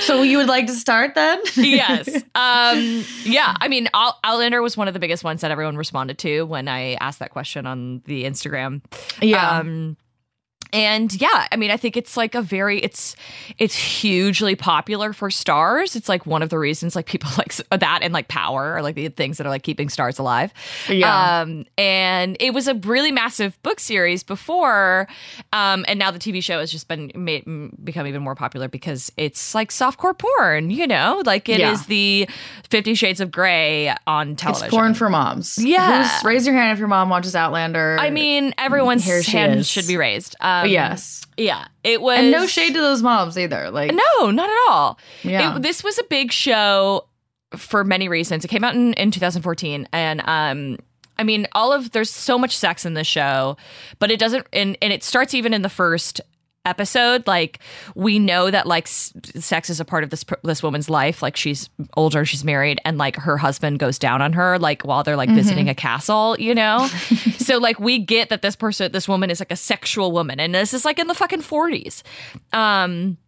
So 0.00 0.20
you 0.20 0.36
would 0.36 0.48
like 0.48 0.66
to 0.66 0.74
start 0.74 1.14
then? 1.14 1.40
yes. 1.56 2.10
Um, 2.36 3.04
yeah. 3.22 3.54
I 3.58 3.68
mean, 3.68 3.88
Outlander 3.94 4.60
was 4.60 4.76
one 4.76 4.88
of 4.88 4.94
the 4.94 5.00
biggest 5.00 5.22
ones 5.24 5.40
that 5.40 5.50
everyone 5.52 5.76
responded 5.76 6.18
to 6.18 6.42
when 6.42 6.66
I 6.68 6.94
asked 6.94 7.20
that 7.20 7.30
question 7.30 7.64
on 7.64 8.02
the 8.06 8.24
Instagram. 8.24 8.82
Yeah. 9.22 9.60
Um, 9.60 9.96
and 10.74 11.18
yeah 11.20 11.46
i 11.52 11.56
mean 11.56 11.70
i 11.70 11.76
think 11.76 11.96
it's 11.96 12.16
like 12.16 12.34
a 12.34 12.42
very 12.42 12.78
it's 12.80 13.14
it's 13.58 13.74
hugely 13.74 14.54
popular 14.54 15.12
for 15.12 15.28
Starz 15.30 15.96
it's 15.96 16.08
like 16.08 16.26
one 16.26 16.42
of 16.42 16.48
the 16.50 16.58
reasons 16.58 16.94
like 16.96 17.06
people 17.06 17.30
like 17.38 17.54
that 17.70 18.00
and 18.02 18.12
like 18.12 18.28
power 18.28 18.72
are 18.76 18.82
like 18.82 18.94
the 18.94 19.08
things 19.08 19.38
that 19.38 19.46
are 19.46 19.50
like 19.50 19.62
keeping 19.62 19.88
Starz 19.88 20.18
alive 20.18 20.52
Yeah. 20.88 21.40
um 21.42 21.64
and 21.78 22.36
it 22.40 22.52
was 22.52 22.68
a 22.68 22.74
really 22.74 23.12
massive 23.12 23.60
book 23.62 23.80
series 23.80 24.22
before 24.22 25.06
um 25.52 25.84
and 25.88 25.98
now 25.98 26.10
the 26.10 26.18
tv 26.18 26.42
show 26.42 26.58
has 26.58 26.70
just 26.70 26.88
been 26.88 27.10
made 27.14 27.44
become 27.84 28.06
even 28.06 28.22
more 28.22 28.34
popular 28.34 28.68
because 28.68 29.12
it's 29.16 29.54
like 29.54 29.70
softcore 29.70 30.16
porn 30.18 30.70
you 30.70 30.86
know 30.86 31.22
like 31.24 31.48
it 31.48 31.60
is 31.60 31.80
Yeah. 31.82 31.86
the 31.88 32.28
50 32.70 32.94
shades 32.94 33.20
of 33.20 33.30
gray 33.30 33.94
on 34.06 34.34
television 34.36 34.66
It's 34.66 34.74
porn 34.74 34.94
for 34.94 35.08
moms. 35.08 35.58
Yeah. 35.58 36.02
Who's, 36.08 36.24
raise 36.24 36.46
your 36.46 36.54
hand 36.56 36.72
if 36.72 36.78
your 36.78 36.88
mom 36.88 37.08
watches 37.08 37.36
Outlander. 37.36 37.96
I 38.00 38.10
mean, 38.10 38.52
everyone's 38.58 39.04
Here 39.04 39.22
hand 39.22 39.60
is. 39.60 39.68
should 39.68 39.86
be 39.86 39.96
raised. 39.96 40.34
Um, 40.40 40.63
yes. 40.70 41.24
yeah, 41.36 41.66
it 41.82 42.00
was, 42.00 42.18
And 42.18 42.30
no 42.30 42.46
shade 42.46 42.74
to 42.74 42.80
those 42.80 43.02
moms 43.02 43.36
either. 43.38 43.70
Like, 43.70 43.92
No, 43.92 44.30
not 44.30 44.48
at 44.48 44.56
all. 44.68 44.98
Yeah. 45.22 45.56
It- 45.56 45.62
this 45.62 45.82
was 45.84 45.98
a 45.98 46.04
big 46.04 46.32
show 46.32 47.06
for 47.56 47.84
many 47.84 48.08
reasons. 48.08 48.44
It 48.44 48.48
came 48.48 48.64
out 48.64 48.74
in, 48.74 48.94
in 48.94 49.10
2014 49.10 49.88
and 49.92 50.22
um 50.26 50.78
I 51.16 51.22
mean, 51.22 51.46
all 51.52 51.72
of 51.72 51.92
there's 51.92 52.10
so 52.10 52.36
much 52.36 52.56
sex 52.56 52.84
in 52.84 52.94
this 52.94 53.06
show, 53.06 53.56
but 54.00 54.10
it 54.10 54.18
doesn't 54.18 54.46
and 54.52 54.76
and 54.82 54.92
it 54.92 55.04
starts 55.04 55.32
even 55.34 55.54
in 55.54 55.62
the 55.62 55.68
first 55.68 56.20
episode 56.64 57.26
like 57.26 57.58
we 57.94 58.18
know 58.18 58.50
that 58.50 58.66
like 58.66 58.84
s- 58.84 59.12
sex 59.36 59.70
is 59.70 59.80
a 59.80 59.84
part 59.84 60.04
of 60.04 60.10
this 60.10 60.24
this 60.42 60.62
woman's 60.62 60.88
life. 60.90 61.22
Like 61.22 61.36
she's 61.36 61.68
older 61.96 62.24
she's 62.24 62.44
married 62.44 62.80
and 62.84 62.98
like 62.98 63.16
her 63.16 63.36
husband 63.36 63.78
goes 63.78 63.98
down 63.98 64.22
on 64.22 64.32
her 64.32 64.58
like 64.58 64.82
while 64.82 65.02
they're 65.02 65.16
like 65.16 65.30
visiting 65.30 65.68
a 65.68 65.74
castle 65.74 66.36
you 66.38 66.54
know? 66.54 66.88
So 67.44 67.58
like 67.58 67.78
we 67.78 67.98
get 67.98 68.30
that 68.30 68.40
this 68.40 68.56
person 68.56 68.90
this 68.92 69.06
woman 69.06 69.28
is 69.28 69.38
like 69.40 69.52
a 69.52 69.56
sexual 69.56 70.12
woman 70.12 70.40
and 70.40 70.54
this 70.54 70.72
is 70.72 70.84
like 70.86 70.98
in 70.98 71.08
the 71.08 71.14
fucking 71.14 71.42
40s 71.42 72.02
um 72.54 73.18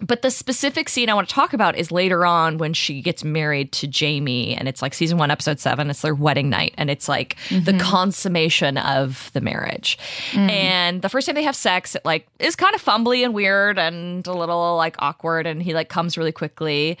but 0.00 0.22
the 0.22 0.30
specific 0.30 0.88
scene 0.88 1.10
I 1.10 1.14
want 1.14 1.28
to 1.28 1.34
talk 1.34 1.52
about 1.52 1.76
is 1.76 1.90
later 1.90 2.24
on 2.24 2.58
when 2.58 2.72
she 2.72 3.02
gets 3.02 3.24
married 3.24 3.72
to 3.72 3.86
Jamie, 3.86 4.54
and 4.54 4.68
it's 4.68 4.80
like 4.80 4.94
season 4.94 5.18
one, 5.18 5.30
episode 5.30 5.58
seven. 5.58 5.90
It's 5.90 6.02
their 6.02 6.14
wedding 6.14 6.48
night, 6.50 6.74
and 6.78 6.90
it's 6.90 7.08
like 7.08 7.36
the 7.50 7.76
consummation 7.80 8.78
of 8.78 9.30
the 9.32 9.40
marriage. 9.40 9.98
And 10.34 11.02
the 11.02 11.08
first 11.08 11.26
time 11.26 11.34
they 11.34 11.42
have 11.42 11.56
sex, 11.56 11.94
it 11.94 12.04
like 12.04 12.28
is 12.38 12.54
kind 12.54 12.74
of 12.74 12.84
fumbly 12.84 13.24
and 13.24 13.34
weird 13.34 13.78
and 13.78 14.26
a 14.26 14.32
little 14.32 14.76
like 14.76 14.96
awkward, 15.00 15.46
and 15.46 15.62
he 15.62 15.74
like 15.74 15.88
comes 15.88 16.16
really 16.16 16.32
quickly, 16.32 16.98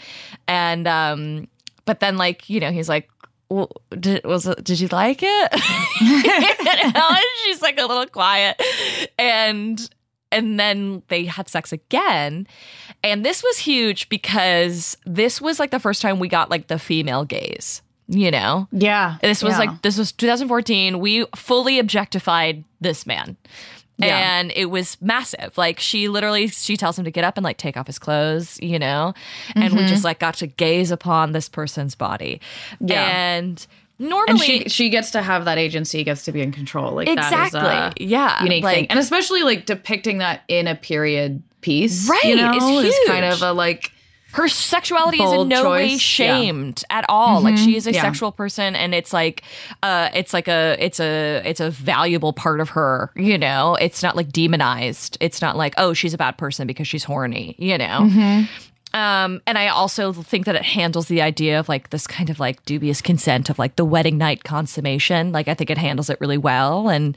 and 0.48 0.86
um, 0.88 1.48
but 1.84 2.00
then 2.00 2.16
like 2.16 2.48
you 2.48 2.60
know 2.60 2.72
he's 2.72 2.88
like. 2.88 3.08
Well, 3.50 3.70
did, 3.98 4.26
was 4.26 4.46
it, 4.46 4.62
did 4.62 4.78
you 4.78 4.88
like 4.88 5.20
it? 5.22 5.52
and 6.94 7.24
she's 7.44 7.62
like 7.62 7.80
a 7.80 7.86
little 7.86 8.04
quiet, 8.04 8.62
and 9.18 9.88
and 10.30 10.58
then 10.58 11.02
they 11.08 11.24
had 11.24 11.48
sex 11.48 11.72
again 11.72 12.46
and 13.04 13.24
this 13.24 13.42
was 13.42 13.58
huge 13.58 14.08
because 14.08 14.96
this 15.06 15.40
was 15.40 15.58
like 15.58 15.70
the 15.70 15.78
first 15.80 16.02
time 16.02 16.18
we 16.18 16.28
got 16.28 16.50
like 16.50 16.66
the 16.66 16.78
female 16.78 17.24
gaze 17.24 17.82
you 18.08 18.30
know 18.30 18.66
yeah. 18.72 19.18
this 19.20 19.42
was 19.42 19.52
yeah. 19.52 19.58
like 19.58 19.82
this 19.82 19.98
was 19.98 20.12
2014 20.12 20.98
we 20.98 21.26
fully 21.36 21.78
objectified 21.78 22.64
this 22.80 23.06
man 23.06 23.36
Yeah. 23.98 24.38
and 24.38 24.52
it 24.56 24.66
was 24.66 24.96
massive 25.02 25.58
like 25.58 25.78
she 25.78 26.08
literally 26.08 26.46
she 26.48 26.76
tells 26.76 26.98
him 26.98 27.04
to 27.04 27.10
get 27.10 27.24
up 27.24 27.36
and 27.36 27.44
like 27.44 27.58
take 27.58 27.76
off 27.76 27.86
his 27.86 27.98
clothes 27.98 28.58
you 28.62 28.78
know 28.78 29.12
and 29.54 29.74
we 29.74 29.86
just 29.86 30.04
like 30.04 30.20
got 30.20 30.34
to 30.34 30.46
gaze 30.46 30.90
upon 30.90 31.32
this 31.32 31.48
person's 31.48 31.94
body 31.94 32.40
Mm-hmm. 32.74 32.88
Yeah. 32.88 33.36
and 33.36 33.66
normally 33.98 34.30
and 34.30 34.40
she 34.40 34.68
she 34.68 34.88
gets 34.90 35.10
to 35.10 35.20
have 35.22 35.44
that 35.46 35.58
agency, 35.58 36.04
gets 36.04 36.24
to 36.26 36.32
be 36.32 36.40
in 36.40 36.52
control. 36.52 36.92
Like 36.94 37.08
exactly 37.08 37.60
that 37.60 38.00
is 38.00 38.06
a 38.06 38.08
yeah 38.08 38.42
unique 38.44 38.62
like, 38.62 38.74
thing, 38.76 38.86
and 38.90 38.98
especially 38.98 39.42
like 39.42 39.66
depicting 39.66 40.18
that 40.18 40.42
in 40.46 40.68
a 40.68 40.76
period 40.76 41.42
piece, 41.60 42.08
Right, 42.08 42.24
You 42.24 42.36
know, 42.36 42.52
is 42.54 42.86
is 42.86 42.98
kind 43.06 43.24
of 43.24 43.42
a 43.42 43.52
like 43.52 43.92
her 44.32 44.46
sexuality 44.46 45.22
is 45.22 45.32
in 45.32 45.48
no 45.48 45.70
way 45.70 45.88
choice, 45.88 45.92
yeah. 45.92 45.98
shamed 45.98 46.84
at 46.90 47.04
all. 47.08 47.40
Like 47.40 47.56
she 47.56 47.76
is 47.76 47.86
a 47.86 47.92
yeah. 47.92 48.02
sexual 48.02 48.30
person 48.30 48.76
and 48.76 48.94
it's 48.94 49.12
like 49.12 49.42
uh 49.82 50.10
it's 50.12 50.34
like 50.34 50.48
a 50.48 50.76
it's 50.78 51.00
a 51.00 51.42
it's 51.44 51.60
a 51.60 51.70
valuable 51.70 52.32
part 52.32 52.60
of 52.60 52.68
her 52.70 53.10
you 53.16 53.38
know? 53.38 53.76
It's 53.76 54.02
not 54.02 54.16
like 54.16 54.30
demonized. 54.30 55.16
It's 55.20 55.40
not 55.40 55.56
like 55.56 55.74
oh 55.78 55.94
she's 55.94 56.12
a 56.12 56.18
bad 56.18 56.36
person 56.36 56.66
because 56.66 56.86
she's 56.86 57.04
horny 57.04 57.56
you 57.58 57.78
know 57.78 58.44
um 58.98 59.40
and 59.46 59.56
i 59.58 59.68
also 59.68 60.12
think 60.12 60.44
that 60.46 60.54
it 60.56 60.62
handles 60.64 61.06
the 61.08 61.22
idea 61.22 61.58
of 61.60 61.68
like 61.68 61.90
this 61.90 62.06
kind 62.06 62.30
of 62.30 62.40
like 62.40 62.64
dubious 62.64 63.00
consent 63.00 63.48
of 63.50 63.58
like 63.58 63.76
the 63.76 63.84
wedding 63.84 64.18
night 64.18 64.42
consummation 64.44 65.30
like 65.32 65.46
i 65.48 65.54
think 65.54 65.70
it 65.70 65.78
handles 65.78 66.10
it 66.10 66.18
really 66.20 66.38
well 66.38 66.88
and 66.88 67.16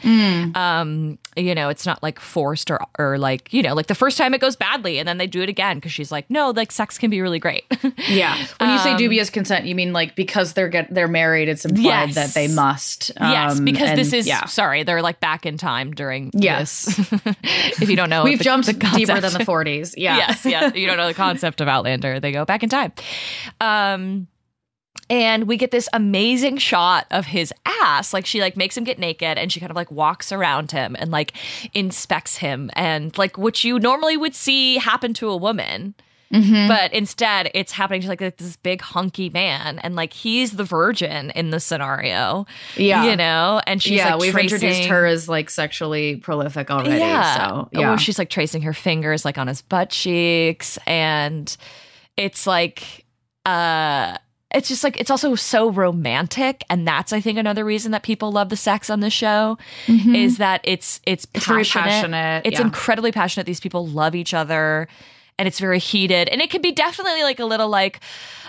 um 0.56 1.18
you 1.36 1.56
know 1.56 1.70
it's 1.70 1.86
not 1.86 2.02
like 2.04 2.20
forced 2.20 2.70
or 2.70 2.80
or 3.00 3.18
like 3.18 3.52
you 3.54 3.62
know 3.64 3.74
like 3.74 3.88
the 3.88 3.96
first 3.96 4.18
time 4.18 4.34
it 4.34 4.42
goes 4.42 4.56
badly 4.56 5.00
and 5.00 5.08
then 5.08 5.18
they 5.18 5.28
do 5.28 5.42
it 5.42 5.50
again 5.50 5.78
because 5.78 5.92
she's 5.92 6.12
like 6.12 6.30
no 6.30 6.52
like 6.52 6.72
sex 6.72 6.98
can 6.98 7.10
be 7.10 7.22
really 7.22 7.40
great 7.40 7.64
yeah. 8.10 8.36
When 8.60 8.70
you 8.70 8.76
Um, 8.78 8.84
say 8.84 8.98
dubious 8.98 9.30
consent, 9.30 9.66
you 9.66 9.74
mean 9.76 9.94
like 9.94 10.16
because 10.16 10.54
they're 10.54 10.68
get 10.70 10.94
they're 10.94 11.08
married, 11.08 11.48
it's 11.50 11.66
implied 11.66 11.84
Yes. 12.10 12.16
that 12.16 12.34
they 12.34 12.48
must. 12.48 13.12
yes 13.20 13.58
um, 13.60 13.66
because 13.66 13.90
and- 13.90 13.98
this 14.00 14.14
is 14.14 14.28
yeah. 14.28 14.46
sorry 14.46 14.84
they're 14.84 15.02
like 15.02 15.20
back 15.20 15.46
in 15.46 15.58
time 15.58 15.92
during 15.94 16.32
Yes. 16.34 16.86
this. 16.86 17.12
if 17.82 17.90
you 17.90 17.96
don't 17.96 18.10
know 18.10 18.24
We've 18.24 18.40
jumped 18.40 18.68
the 18.68 18.74
deeper 18.74 19.20
than 19.20 19.34
the 19.34 19.40
40s. 19.40 19.94
Yeah. 19.98 20.18
yes 20.18 20.46
yeah 20.46 20.74
you 20.74 20.86
don't 20.88 20.98
know 20.98 21.08
the 21.08 21.14
concept 21.14 21.62
of 21.62 21.68
outlander. 21.72 22.20
They 22.20 22.32
go 22.32 22.46
back 22.46 22.62
in 22.62 22.70
time. 22.70 22.94
Um 23.60 24.28
and 25.10 25.46
we 25.46 25.58
get 25.58 25.72
this 25.72 25.90
amazing 25.92 26.58
shot 26.58 27.06
of 27.12 27.26
his 27.26 27.54
ass. 27.66 28.14
Like 28.14 28.26
she 28.26 28.40
like 28.40 28.56
makes 28.56 28.78
him 28.78 28.86
get 28.86 28.98
naked 28.98 29.38
and 29.38 29.52
she 29.52 29.60
kind 29.60 29.70
of 29.70 29.76
like 29.76 29.92
walks 29.92 30.32
around 30.32 30.72
him 30.72 30.96
and 30.98 31.12
like 31.12 31.34
inspects 31.74 32.38
him. 32.38 32.70
And 32.74 33.18
like 33.18 33.38
what 33.38 33.64
you 33.64 33.78
normally 33.78 34.16
would 34.16 34.36
see 34.36 34.78
happen 34.78 35.14
to 35.16 35.30
a 35.30 35.36
woman 35.36 35.96
Mm-hmm. 36.32 36.68
but 36.70 36.94
instead 36.94 37.52
it's 37.54 37.72
happening 37.72 38.02
to 38.02 38.08
like 38.08 38.20
this 38.20 38.56
big 38.58 38.82
hunky 38.82 39.30
man 39.30 39.80
and 39.80 39.96
like 39.96 40.14
he's 40.14 40.52
the 40.54 40.64
virgin 40.64 41.30
in 41.32 41.50
the 41.50 41.60
scenario 41.60 42.46
Yeah. 42.78 43.04
you 43.04 43.16
know 43.16 43.62
and 43.68 43.82
she's 43.82 43.94
yeah, 43.98 44.14
like 44.16 44.22
we've 44.22 44.38
introduced 44.38 44.86
her 44.86 45.06
as 45.06 45.28
like 45.28 45.50
sexually 45.50 46.16
prolific 46.18 46.72
already. 46.72 46.98
yeah. 47.00 47.36
So 47.48 47.70
yeah. 47.74 47.96
she's 47.98 48.18
like 48.18 48.30
tracing 48.30 48.62
her 48.62 48.74
fingers 48.74 49.26
like 49.26 49.38
on 49.38 49.48
his 49.48 49.62
butt 49.62 49.90
cheeks 49.90 50.80
and 50.88 51.56
it's 52.18 52.48
like 52.48 53.06
uh 53.46 54.18
it's 54.54 54.68
just 54.68 54.84
like 54.84 55.00
it's 55.00 55.10
also 55.10 55.34
so 55.34 55.72
romantic 55.72 56.64
and 56.70 56.86
that's 56.88 57.14
i 57.14 57.22
think 57.22 57.38
another 57.38 57.64
reason 57.66 57.92
that 57.92 58.04
people 58.04 58.32
love 58.32 58.50
the 58.50 58.58
sex 58.58 58.90
on 58.90 59.00
the 59.00 59.10
show 59.10 59.58
is 59.88 60.38
that 60.38 60.62
it's 60.64 61.00
it's 61.06 61.26
Mm-hmm. 61.26 61.38
It's 61.38 61.46
passionate. 61.46 61.84
passionate, 61.84 62.46
it's 62.46 62.60
yeah. 62.60 62.66
incredibly 62.66 63.12
passionate 63.12 63.46
these 63.46 63.60
people 63.62 63.88
love 63.88 64.14
each 64.14 64.34
other 64.34 64.88
and 65.42 65.48
it's 65.48 65.60
very 65.60 65.80
heated 65.80 66.30
and 66.30 66.40
it 66.40 66.52
can 66.52 66.62
be 66.62 66.72
definitely 66.72 67.24
like 67.24 67.40
a 67.40 67.46
little 67.46 67.68
like 67.68 68.00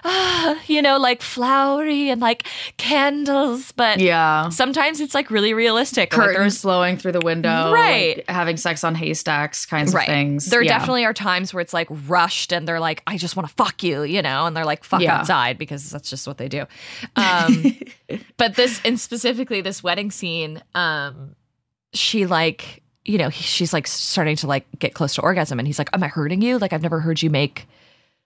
ah, 0.05 0.61
you 0.67 0.83
know 0.83 0.99
like 0.99 1.23
flowery 1.23 2.11
and 2.11 2.21
like 2.21 2.47
candles 2.77 3.73
but 3.73 3.99
yeah. 3.99 4.51
sometimes 4.51 5.01
it's 5.01 5.15
like 5.15 5.31
really 5.31 5.55
realistic 5.55 6.15
Like, 6.15 6.27
Curtains 6.27 6.61
blowing 6.61 6.99
through 6.99 7.13
the 7.13 7.21
window. 7.21 7.73
Right. 7.73 8.19
like, 8.19 8.29
having 8.29 8.59
sex 8.59 8.85
on 8.85 8.95
haystacks 8.95 9.65
kinds 9.65 9.95
right. 9.95 10.07
of 10.07 10.13
things. 10.15 10.51
There 10.51 10.61
Yeah. 10.63 10.77
definitely 10.77 11.07
are 11.07 11.15
times 11.15 11.55
where 11.55 11.63
it's 11.63 11.73
like 11.73 11.89
rushed 12.07 12.53
and 12.53 12.69
they're 12.69 12.79
like, 12.81 13.03
I 13.07 13.17
just 13.17 13.37
want 13.37 13.49
to 13.49 13.55
fuck 13.55 13.83
you, 13.83 14.03
you 14.03 14.21
know, 14.21 14.45
and 14.45 14.55
they're 14.55 14.67
like, 14.67 14.85
fuck 14.85 15.01
Yeah. 15.01 15.21
outside 15.21 15.57
because 15.57 15.91
that's 15.91 16.11
just 16.11 16.27
what 16.27 16.37
they 16.37 16.49
do. 16.51 16.67
Um, 17.17 17.75
but 18.37 18.57
this, 18.57 18.83
and 18.85 19.01
specifically 19.01 19.63
this 19.63 19.83
wedding 19.83 20.11
scene, 20.11 20.63
um, 20.75 21.37
she 21.95 22.27
like, 22.27 22.82
you 23.05 23.19
know, 23.19 23.29
he, 23.29 23.43
she's 23.43 23.73
like 23.73 23.87
starting 23.87 24.37
to 24.37 24.47
like 24.47 24.65
get 24.79 24.95
close 24.95 25.15
to 25.17 25.23
orgasm 25.23 25.59
and 25.59 25.67
he's 25.67 25.79
like, 25.79 25.91
Am 25.93 26.03
I 26.03 26.09
hurting 26.09 26.43
you? 26.43 26.59
Like, 26.59 26.73
I've 26.73 26.83
never 26.83 27.01
heard 27.01 27.21
you 27.23 27.31
make 27.31 27.67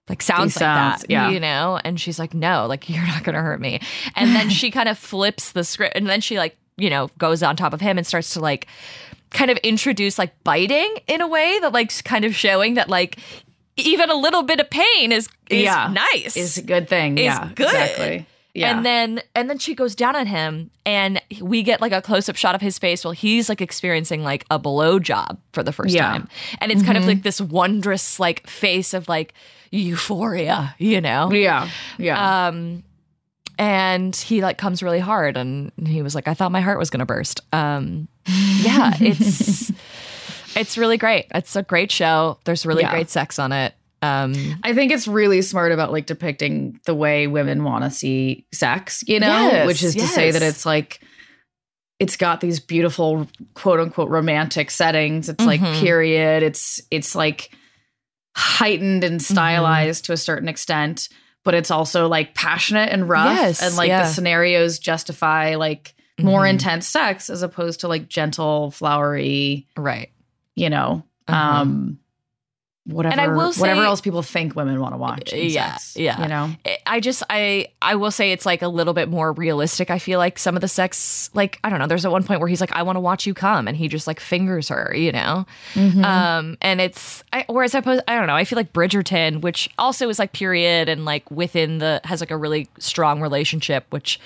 like 0.09 0.23
sounds 0.23 0.55
These 0.55 0.61
like 0.63 0.67
sounds, 0.77 1.01
that, 1.03 1.11
yeah. 1.11 1.31
you 1.31 1.41
know? 1.41 1.81
And 1.85 2.01
she's 2.01 2.19
like, 2.19 2.35
No, 2.35 2.67
like, 2.67 2.89
you're 2.89 3.07
not 3.07 3.25
going 3.25 3.35
to 3.35 3.41
hurt 3.43 3.61
me. 3.61 3.81
And 4.15 4.35
then 4.35 4.51
she 4.51 4.71
kind 4.71 4.89
of 4.89 4.99
flips 4.99 5.53
the 5.53 5.65
script 5.65 5.97
and 5.97 6.07
then 6.09 6.21
she 6.21 6.39
like, 6.39 6.57
you 6.77 6.91
know, 6.91 7.09
goes 7.19 7.43
on 7.43 7.57
top 7.57 7.73
of 7.73 7.81
him 7.81 7.97
and 7.99 8.07
starts 8.07 8.35
to 8.35 8.41
like, 8.41 8.67
kind 9.31 9.51
of 9.51 9.57
introduce 9.59 10.19
like 10.19 10.33
biting 10.45 10.97
in 11.09 11.21
a 11.21 11.27
way 11.27 11.59
that 11.61 11.73
like 11.73 11.93
kind 12.05 12.25
of 12.25 12.35
showing 12.35 12.75
that 12.75 12.89
like 12.89 13.19
even 13.77 14.09
a 14.09 14.15
little 14.15 14.43
bit 14.45 14.61
of 14.61 14.71
pain 14.71 15.11
is 15.11 15.29
is 15.51 15.63
Yeah. 15.65 15.93
nice 15.93 16.37
is 16.37 16.57
a 16.59 16.63
good 16.63 16.89
thing. 16.89 17.19
is 17.19 17.25
yeah. 17.25 17.51
good. 17.55 17.67
Exactly. 17.67 18.27
Yeah. 18.57 18.75
and 18.77 18.85
then 18.87 19.21
and 19.35 19.49
then 19.51 19.59
she 19.59 19.75
goes 19.75 19.95
down 19.95 20.17
on 20.17 20.27
him 20.27 20.71
and 20.85 21.21
we 21.41 21.63
get 21.63 21.81
like 21.81 21.93
a 21.93 22.01
close-up 22.03 22.37
shot 22.37 22.55
of 22.55 22.61
his 22.61 22.79
face 22.79 23.05
while 23.05 23.13
he's 23.13 23.49
like 23.49 23.61
experiencing 23.61 24.23
like 24.25 24.45
a 24.51 24.59
blow 24.59 24.99
job 24.99 25.39
for 25.53 25.63
the 25.63 25.73
first 25.73 25.95
Yeah. 25.95 26.03
time 26.11 26.29
and 26.61 26.73
it's 26.73 26.83
kind 26.83 26.97
of 26.99 27.07
like 27.07 27.23
this 27.23 27.41
wondrous 27.41 28.19
like 28.19 28.47
face 28.49 28.95
of 28.95 29.09
like 29.09 29.35
euphoria 29.71 30.75
you 30.79 31.01
know 31.01 31.31
yeah. 31.33 31.69
Yeah. 31.99 32.47
um 32.49 32.83
and 33.59 34.15
he 34.15 34.43
like 34.43 34.59
comes 34.59 34.83
really 34.83 34.99
hard 35.01 35.37
and 35.37 35.73
he 35.87 36.03
was 36.03 36.15
like 36.15 36.29
i 36.29 36.35
thought 36.35 36.53
my 36.53 36.61
heart 36.61 36.79
was 36.79 36.91
gonna 36.91 37.07
burst 37.07 37.41
um 37.53 38.09
yeah 38.27 38.93
it's 39.01 39.71
it's 40.57 40.77
really 40.79 40.97
great 40.99 41.27
it's 41.35 41.57
a 41.57 41.63
great 41.63 41.91
show 41.93 42.39
there's 42.45 42.67
really 42.67 42.83
Yeah. 42.83 42.91
great 42.91 43.11
sex 43.11 43.39
on 43.39 43.53
it 43.53 43.75
um 44.03 44.35
I 44.63 44.75
think 44.75 44.93
it's 44.93 45.09
really 45.09 45.43
smart 45.43 45.73
about 45.73 45.93
like 45.93 46.07
depicting 46.07 46.79
the 46.85 46.95
way 46.95 47.27
women 47.27 47.65
want 47.65 47.85
to 47.85 47.91
see 47.91 48.47
sex, 48.53 49.03
you 49.07 49.19
know, 49.21 49.27
Yes, 49.27 49.67
which 49.67 49.83
is 49.83 49.95
to 49.95 50.07
say 50.07 50.31
that 50.31 50.43
it's 50.43 50.67
like 50.67 51.01
it's 51.99 52.17
got 52.17 52.41
these 52.43 52.61
beautiful 52.61 53.27
quote 53.55 53.81
unquote 53.81 54.11
romantic 54.11 54.71
settings. 54.71 55.29
It's 55.31 55.45
like 55.47 55.61
Mhm. 55.61 55.81
period. 55.81 56.43
It's 56.43 56.81
it's 56.91 57.15
like 57.15 57.51
heightened 58.37 59.03
and 59.05 59.21
Mm-hmm. 59.21 59.35
stylized 59.35 60.05
to 60.07 60.13
a 60.13 60.17
certain 60.17 60.49
extent, 60.49 61.09
but 61.43 61.55
it's 61.55 61.71
also 61.71 62.07
like 62.07 62.35
passionate 62.35 62.91
and 62.93 63.09
rough 63.09 63.35
Yes, 63.35 63.63
and 63.63 63.77
like 63.77 63.89
yeah. 63.89 64.03
the 64.03 64.09
scenarios 64.09 64.79
justify 64.79 65.55
like 65.55 65.95
more 66.21 66.43
Mhm. 66.43 66.51
intense 66.51 66.87
sex 66.87 67.31
as 67.31 67.43
opposed 67.43 67.81
to 67.81 67.89
like 67.89 68.09
gentle, 68.09 68.71
flowery, 68.71 69.67
Right. 69.77 70.11
you 70.55 70.69
know, 70.71 71.03
Uh-huh. 71.29 71.61
um 71.63 71.99
whatever 72.87 73.13
And 73.13 73.21
I 73.21 73.29
will 73.29 73.53
whatever 73.55 73.83
else 73.83 74.01
people 74.01 74.23
think 74.23 74.55
women 74.55 74.81
want 74.81 74.95
to 74.95 74.99
watch. 74.99 75.33
Yeah, 75.33 75.73
sex, 75.73 75.97
yeah. 75.97 76.23
You 76.23 76.29
know? 76.29 76.51
I 76.87 77.01
just 77.01 77.23
I 77.29 77.69
I 77.83 77.97
will 77.97 78.11
say 78.11 78.33
it's 78.33 78.47
like 78.47 78.63
a 78.63 78.69
little 78.69 78.95
bit 78.95 79.09
more 79.09 79.33
realistic. 79.33 79.91
I 79.91 79.99
feel 79.99 80.19
like 80.19 80.39
some 80.39 80.55
of 80.55 80.61
the 80.61 80.69
sex, 80.69 81.31
like 81.35 81.59
I 81.65 81.71
don't 81.71 81.79
know. 81.79 81.87
There's 81.87 82.05
at 82.05 82.13
one 82.13 82.23
point 82.23 82.41
where 82.41 82.49
he's 82.49 82.61
like, 82.61 82.73
"I 82.73 82.83
want 82.83 82.97
to 82.97 83.01
watch 83.01 83.27
you 83.27 83.35
come," 83.35 83.67
and 83.67 83.77
he 83.77 83.89
just 83.89 84.07
like 84.07 84.21
fingers 84.21 84.69
her, 84.69 84.95
you 84.95 85.13
know. 85.13 85.47
Mm-hmm. 85.75 86.05
Um, 86.05 86.57
and 86.63 86.81
it's 86.81 87.25
I, 87.33 87.45
whereas 87.49 87.75
I 87.75 87.81
suppose 87.81 88.01
I 88.07 88.17
don't 88.17 88.27
know. 88.27 88.37
I 88.37 88.45
feel 88.45 88.57
like 88.57 88.73
Bridgerton, 88.73 89.41
which 89.41 89.69
also 89.79 90.09
is 90.09 90.19
like 90.19 90.33
period 90.33 90.89
and 90.89 91.05
like 91.05 91.29
within 91.31 91.79
the 91.79 92.01
has 92.05 92.21
like 92.21 92.31
a 92.31 92.37
really 92.37 92.69
strong 92.79 93.21
relationship, 93.21 93.87
which, 93.91 94.21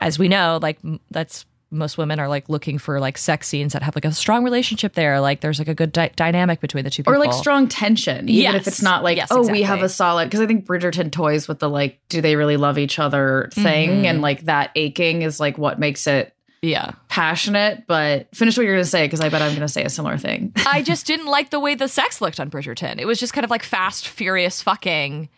as 0.00 0.18
we 0.18 0.28
know, 0.28 0.58
like 0.62 0.78
that's 1.10 1.44
most 1.70 1.98
women 1.98 2.18
are 2.18 2.28
like 2.28 2.48
looking 2.48 2.78
for 2.78 2.98
like 3.00 3.18
sex 3.18 3.46
scenes 3.48 3.74
that 3.74 3.82
have 3.82 3.94
like 3.94 4.04
a 4.06 4.12
strong 4.12 4.42
relationship 4.44 4.94
there. 4.94 5.20
Like 5.20 5.40
there's 5.40 5.58
like 5.58 5.68
a 5.68 5.74
good 5.74 5.92
dy- 5.92 6.10
dynamic 6.16 6.60
between 6.60 6.84
the 6.84 6.90
two 6.90 7.02
people, 7.02 7.12
or 7.14 7.18
like 7.18 7.32
strong 7.34 7.68
tension, 7.68 8.28
even 8.28 8.54
if 8.54 8.66
it's 8.66 8.80
not 8.82 9.02
like, 9.04 9.16
Yes, 9.18 9.28
oh, 9.30 9.46
we 9.50 9.62
have 9.62 9.82
a 9.82 9.88
solid. 9.88 10.26
Because 10.26 10.40
I 10.40 10.46
think 10.46 10.64
Bridgerton 10.66 11.12
toys 11.12 11.46
with 11.46 11.58
the 11.58 11.68
like, 11.68 12.00
do 12.08 12.20
they 12.20 12.36
really 12.36 12.56
love 12.56 12.78
each 12.78 12.98
other 12.98 13.50
thing, 13.52 14.02
Mhm. 14.02 14.04
and 14.06 14.22
like 14.22 14.46
that 14.46 14.70
aching 14.76 15.22
is 15.22 15.38
like 15.40 15.58
what 15.58 15.78
makes 15.78 16.06
it 16.06 16.32
Yeah. 16.62 16.92
passionate. 17.08 17.84
But 17.86 18.28
finish 18.34 18.56
what 18.56 18.64
you're 18.64 18.74
gonna 18.74 18.84
say, 18.84 19.04
because 19.06 19.20
I 19.20 19.28
bet 19.28 19.42
I'm 19.42 19.52
gonna 19.54 19.68
say 19.68 19.84
a 19.84 19.90
similar 19.90 20.16
thing. 20.16 20.52
I 20.66 20.82
just 20.90 21.06
didn't 21.06 21.26
like 21.26 21.50
the 21.50 21.60
way 21.60 21.74
the 21.74 21.88
sex 21.88 22.20
looked 22.20 22.40
on 22.40 22.50
Bridgerton. 22.50 22.98
It 22.98 23.04
was 23.06 23.20
just 23.20 23.32
kind 23.34 23.44
of 23.44 23.50
like 23.50 23.62
fast, 23.62 24.08
furious 24.08 24.62
fucking 24.62 25.28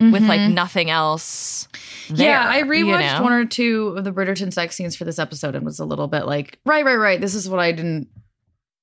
with 0.00 0.22
like 0.22 0.40
nothing 0.50 0.90
else. 0.90 1.66
There, 2.08 2.28
yeah, 2.28 2.48
I 2.48 2.62
rewatched 2.62 3.12
you 3.12 3.18
know? 3.18 3.22
one 3.22 3.32
or 3.32 3.44
two 3.44 3.94
of 3.96 4.04
the 4.04 4.12
Bridgerton 4.12 4.52
sex 4.52 4.76
scenes 4.76 4.96
for 4.96 5.04
this 5.04 5.18
episode 5.18 5.54
and 5.54 5.64
was 5.64 5.78
a 5.80 5.84
little 5.84 6.06
bit 6.08 6.24
like, 6.26 6.58
right, 6.64 6.84
right, 6.84 6.96
right. 6.96 7.20
This 7.20 7.34
is 7.34 7.48
what 7.48 7.60
I 7.60 7.72
didn't. 7.72 8.08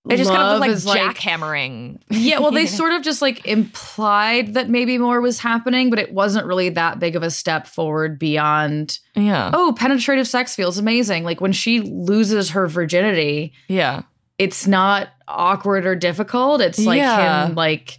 It 0.08 0.18
just 0.18 0.30
kind 0.30 0.44
of 0.44 0.60
like 0.60 0.70
jackhammering. 0.72 2.00
Yeah, 2.12 2.38
well, 2.40 2.52
they 2.52 2.66
sort 2.68 2.94
of 2.94 3.02
just 3.02 3.24
like 3.24 3.48
implied 3.48 4.54
that 4.54 4.70
maybe 4.70 5.00
more 5.00 5.20
was 5.20 5.40
happening, 5.40 5.90
but 5.90 5.98
it 5.98 6.14
wasn't 6.14 6.46
really 6.46 6.70
that 6.70 7.00
big 7.00 7.16
of 7.16 7.24
a 7.24 7.32
step 7.32 7.66
forward 7.66 8.20
beyond, 8.20 9.00
yeah, 9.16 9.50
oh, 9.54 9.74
penetrative 9.76 10.28
sex 10.28 10.56
feels 10.56 10.78
amazing. 10.78 11.24
Like 11.24 11.42
when 11.42 11.54
she 11.54 11.80
loses 11.82 12.52
her 12.52 12.68
virginity, 12.68 13.54
yeah, 13.68 14.04
it's 14.38 14.68
not 14.68 15.08
awkward 15.28 15.88
or 15.88 15.96
difficult. 15.96 16.62
It's 16.62 16.86
like 16.86 16.98
Yeah. 17.00 17.48
him 17.48 17.56
like 17.56 17.98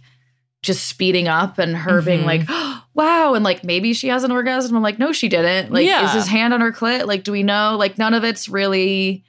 just 0.63 0.87
speeding 0.87 1.27
up 1.27 1.59
and 1.59 1.75
her 1.75 2.01
being 2.01 2.21
Mhm. 2.21 2.25
like, 2.25 2.83
wow, 2.97 3.35
and 3.35 3.43
like 3.45 3.63
maybe 3.63 3.93
she 3.93 4.09
has 4.09 4.23
an 4.25 4.31
orgasm. 4.31 4.75
I'm 4.75 4.83
like, 4.83 4.99
no, 4.99 5.13
she 5.13 5.29
didn't. 5.29 5.71
Like, 5.71 5.85
Yeah. 5.85 6.05
is 6.07 6.13
his 6.13 6.27
hand 6.27 6.53
on 6.53 6.59
her 6.61 6.71
clit? 6.73 7.05
Like, 7.05 7.23
do 7.23 7.31
we 7.31 7.43
know? 7.43 7.77
Like, 7.77 7.97
none 7.97 8.13
of 8.13 8.23
it's 8.25 8.49
really 8.49 9.23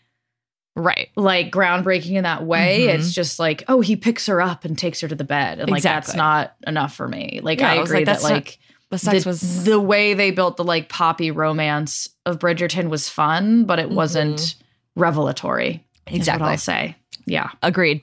right. 0.74 1.10
like 1.14 1.52
groundbreaking 1.52 2.12
in 2.12 2.24
that 2.24 2.44
way. 2.44 2.86
Mhm. 2.88 2.94
It's 2.94 3.12
just 3.12 3.38
like, 3.38 3.62
oh, 3.68 3.80
he 3.80 3.94
picks 3.94 4.26
her 4.26 4.40
up 4.40 4.64
and 4.64 4.76
takes 4.76 5.00
her 5.02 5.08
to 5.08 5.14
the 5.14 5.22
bed. 5.24 5.60
And 5.60 5.70
like 5.70 5.82
that's 5.82 6.14
not 6.14 6.54
enough 6.66 6.94
for 6.94 7.06
me. 7.06 7.40
Like 7.42 7.60
Yeah, 7.60 7.72
I 7.72 7.74
I 7.76 7.82
agree 7.82 7.96
like, 7.98 8.06
that 8.06 8.12
that's 8.12 8.22
not- 8.24 8.32
like 8.32 8.58
The 8.90 8.98
sex 8.98 9.24
the, 9.24 9.28
was 9.28 9.64
the 9.64 9.78
way 9.80 10.14
they 10.14 10.30
built 10.30 10.56
the 10.56 10.64
like 10.64 10.88
poppy 10.88 11.30
romance 11.30 12.08
of 12.24 12.38
Bridgerton 12.38 12.88
was 12.88 13.08
fun, 13.08 13.64
but 13.64 13.78
it 13.78 13.90
wasn't 13.90 14.54
revelatory. 14.96 15.84
Mm-hmm. 16.06 16.16
Exactly. 16.16 16.48
I'll 16.48 16.58
say. 16.58 16.96
Yeah. 17.26 17.50
agreed. 17.62 18.02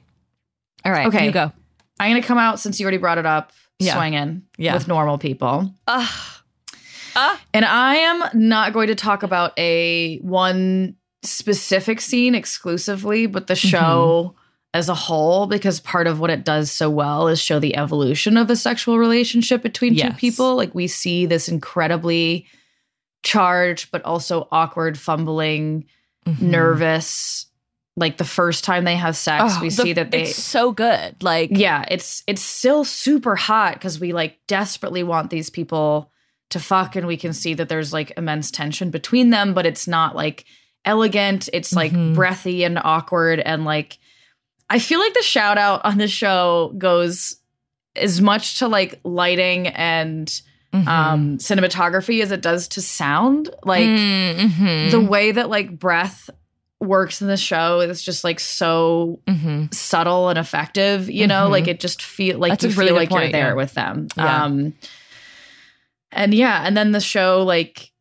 All 0.86 0.92
right, 0.92 1.08
Okay. 1.08 1.26
you 1.26 1.32
go. 1.32 1.52
I'm 2.00 2.12
gonna 2.12 2.22
come 2.22 2.38
out 2.38 2.60
since 2.60 2.80
you 2.80 2.84
already 2.84 2.98
brought 2.98 3.18
it 3.18 3.26
up, 3.26 3.52
Yeah. 3.80 3.96
swinging 3.96 4.44
Yeah. 4.58 4.74
with 4.74 4.88
normal 4.88 5.18
people. 5.18 5.74
Ugh. 5.88 6.10
Ah. 7.18 7.42
And 7.54 7.64
I 7.66 7.96
am 7.96 8.24
not 8.34 8.74
going 8.74 8.88
to 8.88 8.96
talk 8.96 9.24
about 9.24 9.58
a 9.58 10.18
one 10.20 10.96
specific 11.24 12.02
scene 12.02 12.36
exclusively, 12.36 13.26
but 13.26 13.48
the 13.48 13.56
show 13.56 14.36
as 14.74 14.90
a 14.90 14.94
whole, 14.94 15.48
because 15.48 15.80
part 15.80 16.08
of 16.08 16.20
what 16.20 16.30
it 16.30 16.44
does 16.44 16.70
so 16.72 16.90
well 16.90 17.30
is 17.30 17.40
show 17.42 17.60
the 17.60 17.78
evolution 17.78 18.36
of 18.36 18.50
a 18.50 18.56
sexual 18.58 19.00
relationship 19.00 19.62
between 19.64 19.96
two 19.96 20.12
people. 20.18 20.56
Like 20.58 20.76
we 20.76 20.88
see 20.88 21.26
this 21.26 21.48
incredibly 21.48 22.46
charged, 23.24 23.90
but 23.92 24.04
also 24.04 24.48
awkward, 24.52 24.98
fumbling, 25.00 25.86
Mhm. 26.28 26.42
nervous. 26.42 27.45
Like 27.98 28.18
the 28.18 28.26
first 28.26 28.64
time 28.66 28.84
they 28.84 28.98
have 28.98 29.16
sex, 29.16 29.54
Oh, 29.58 29.60
we 29.62 29.70
the- 29.70 29.84
see 29.84 29.94
that 29.94 30.12
they 30.12 30.24
it's 30.24 30.36
so 30.36 30.72
good. 30.74 31.22
Like 31.24 31.50
yeah 31.54 31.86
it's 31.90 32.24
it's 32.28 32.42
still 32.42 32.84
super 32.84 33.36
hot 33.36 33.76
because 33.76 34.00
we 34.00 34.12
like 34.14 34.38
desperately 34.48 35.02
want 35.04 35.30
these 35.30 35.50
people 35.50 36.12
to 36.50 36.60
fuck 36.60 36.96
and 36.96 37.08
we 37.08 37.18
can 37.18 37.32
see 37.34 37.54
that 37.54 37.70
there's 37.70 37.94
like 37.94 38.12
immense 38.18 38.52
tension 38.52 38.92
between 38.92 39.30
them 39.30 39.54
but 39.54 39.66
it's 39.66 39.88
not 39.88 40.16
like 40.16 40.46
elegant 40.84 41.50
it's 41.54 41.74
like 41.74 41.92
Mhm. 41.92 42.14
breathy 42.14 42.64
and 42.64 42.78
awkward 42.84 43.40
and 43.40 43.66
like 43.66 43.98
i 44.70 44.78
feel 44.78 45.00
like 45.00 45.14
the 45.16 45.24
shout 45.24 45.58
out 45.58 45.84
on 45.84 45.98
this 45.98 46.12
show 46.12 46.72
goes 46.78 47.38
as 47.96 48.22
much 48.22 48.60
to 48.60 48.68
like 48.68 49.00
lighting 49.04 49.68
and 49.70 50.28
Mhm. 50.74 50.88
um 50.88 51.38
cinematography 51.40 52.22
as 52.22 52.32
it 52.32 52.42
does 52.42 52.68
to 52.70 52.82
sound 52.82 53.50
like 53.64 53.88
Mhm. 53.88 54.92
the 54.92 55.00
way 55.02 55.32
that 55.32 55.50
like 55.50 55.80
breath 55.80 56.30
works 56.86 57.22
in 57.22 57.28
the 57.28 57.38
show 57.38 57.80
is 57.82 58.02
just 58.04 58.24
like 58.24 58.40
so 58.40 59.20
Mhm. 59.28 59.74
subtle 59.74 60.30
and 60.30 60.40
effective 60.40 61.10
you 61.10 61.28
know 61.28 61.48
Mhm. 61.48 61.52
like 61.52 61.68
it 61.68 61.80
just 61.80 62.02
feel 62.02 62.38
like 62.40 62.52
That's 62.52 62.64
you 62.64 62.70
really 62.72 62.90
feel 62.90 62.96
good 62.96 63.12
like 63.16 63.22
you're 63.24 63.32
there 63.32 63.48
yeah. 63.50 63.54
with 63.54 63.74
them 63.74 64.08
Yeah. 64.18 64.44
um 64.44 64.74
and 66.12 66.34
yeah 66.34 66.62
and 66.66 66.76
then 66.78 66.92
the 66.92 67.00
show 67.02 67.44
like 67.44 67.92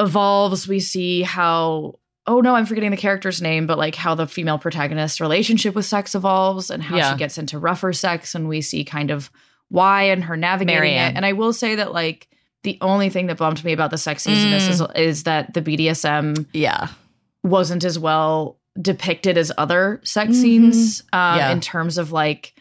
evolves 0.00 0.66
we 0.66 0.80
see 0.80 1.22
how 1.22 1.94
oh 2.26 2.40
no 2.40 2.54
i'm 2.54 2.64
forgetting 2.66 2.90
the 2.90 2.96
character's 2.96 3.42
name 3.42 3.66
but 3.66 3.76
like 3.78 3.94
how 3.94 4.14
the 4.14 4.26
female 4.26 4.58
protagonist 4.58 5.20
relationship 5.20 5.74
with 5.74 5.84
sex 5.84 6.14
evolves 6.14 6.70
and 6.70 6.82
how 6.82 6.96
Yeah. 6.96 7.12
she 7.12 7.18
gets 7.18 7.36
into 7.38 7.58
rougher 7.58 7.92
sex 7.92 8.34
and 8.34 8.48
we 8.48 8.60
see 8.62 8.84
kind 8.84 9.10
of 9.10 9.30
why 9.68 10.04
and 10.04 10.24
her 10.24 10.36
navigating 10.36 10.74
Marianne. 10.80 11.12
it 11.12 11.16
and 11.16 11.26
i 11.26 11.32
will 11.34 11.52
say 11.52 11.74
that 11.76 11.92
like 11.92 12.28
the 12.62 12.76
only 12.82 13.08
thing 13.08 13.26
that 13.28 13.38
bummed 13.38 13.62
me 13.64 13.72
about 13.72 13.90
the 13.90 13.96
sex 13.98 14.26
in 14.26 14.32
is, 14.34 14.80
Mm. 14.80 14.96
is 14.98 15.22
that 15.24 15.54
the 15.54 15.62
bdsm 15.62 16.46
yeah. 16.52 16.88
Wasn't 17.42 17.84
as 17.84 17.98
well 17.98 18.58
depicted 18.80 19.36
as 19.38 19.50
other 19.58 20.00
sex 20.04 20.30
Mhm. 20.32 20.40
scenes 20.40 21.02
um, 21.12 21.38
Yeah. 21.38 21.50
in 21.52 21.60
terms 21.60 21.98
of 21.98 22.12
like 22.12 22.54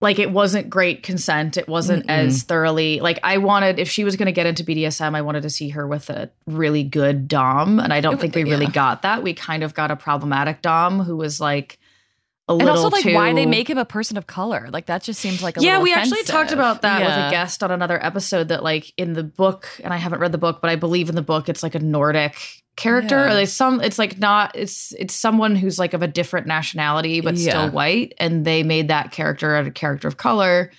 like 0.00 0.18
it 0.18 0.30
wasn't 0.30 0.68
great 0.68 1.02
consent 1.02 1.56
it 1.56 1.68
wasn't 1.68 2.06
Mm-mm. 2.06 2.10
as 2.26 2.42
thoroughly 2.42 3.00
like 3.00 3.18
i 3.22 3.38
wanted 3.38 3.78
if 3.78 3.88
she 3.88 4.04
was 4.04 4.16
going 4.16 4.26
to 4.26 4.32
get 4.32 4.46
into 4.46 4.62
bdsm 4.64 5.14
i 5.14 5.22
wanted 5.22 5.42
to 5.42 5.50
see 5.50 5.70
her 5.70 5.86
with 5.86 6.10
a 6.10 6.30
really 6.46 6.82
good 6.84 7.28
dom 7.28 7.80
and 7.80 7.92
i 7.92 8.00
don't 8.00 8.14
It 8.14 8.20
think 8.20 8.34
was- 8.34 8.44
we 8.44 8.50
really 8.50 8.66
got 8.66 9.02
that 9.02 9.22
we 9.22 9.32
kind 9.32 9.62
of 9.62 9.74
got 9.74 9.90
a 9.90 9.96
problematic 9.96 10.60
dom 10.60 11.00
who 11.00 11.16
was 11.16 11.40
like 11.40 11.78
a 12.48 12.52
And 12.52 12.60
little 12.60 12.76
also 12.84 12.90
like 12.90 13.02
too 13.02 13.14
why 13.14 13.32
they 13.32 13.46
make 13.46 13.68
him 13.68 13.78
a 13.78 13.84
person 13.84 14.16
of 14.16 14.26
color. 14.26 14.68
Like 14.72 14.86
that 14.86 15.02
just 15.02 15.20
seems 15.20 15.42
like 15.42 15.56
a 15.56 15.62
yeah, 15.62 15.80
we 15.80 15.92
actually 15.92 16.22
talked 16.22 16.52
about 16.52 16.82
that 16.82 17.00
with 17.00 17.10
a 17.10 17.30
guest 17.30 17.62
on 17.62 17.70
another 17.70 18.02
episode. 18.04 18.48
That 18.48 18.62
like 18.62 18.92
in 18.96 19.14
the 19.14 19.24
book, 19.24 19.68
and 19.82 19.92
I 19.92 19.96
haven't 19.96 20.20
read 20.20 20.32
the 20.32 20.38
book, 20.38 20.60
but 20.60 20.70
I 20.70 20.76
believe 20.76 21.08
in 21.08 21.16
the 21.16 21.22
book, 21.22 21.48
it's 21.48 21.62
like 21.62 21.74
a 21.74 21.80
Nordic 21.80 22.36
character. 22.76 23.16
Yeah. 23.16 23.30
Or 23.30 23.34
like 23.34 23.48
some, 23.48 23.80
it's 23.80 23.98
like 23.98 24.18
not. 24.18 24.54
It's 24.54 24.92
it's 24.98 25.14
someone 25.14 25.56
who's 25.56 25.78
like 25.78 25.92
of 25.92 26.02
a 26.02 26.06
different 26.06 26.46
nationality 26.46 27.20
but 27.20 27.34
Yeah. 27.36 27.50
still 27.50 27.70
white, 27.70 28.14
and 28.18 28.44
they 28.44 28.62
made 28.62 28.88
that 28.88 29.10
character 29.10 29.56
a 29.56 29.70
character 29.70 30.06
of 30.06 30.16
color 30.16 30.70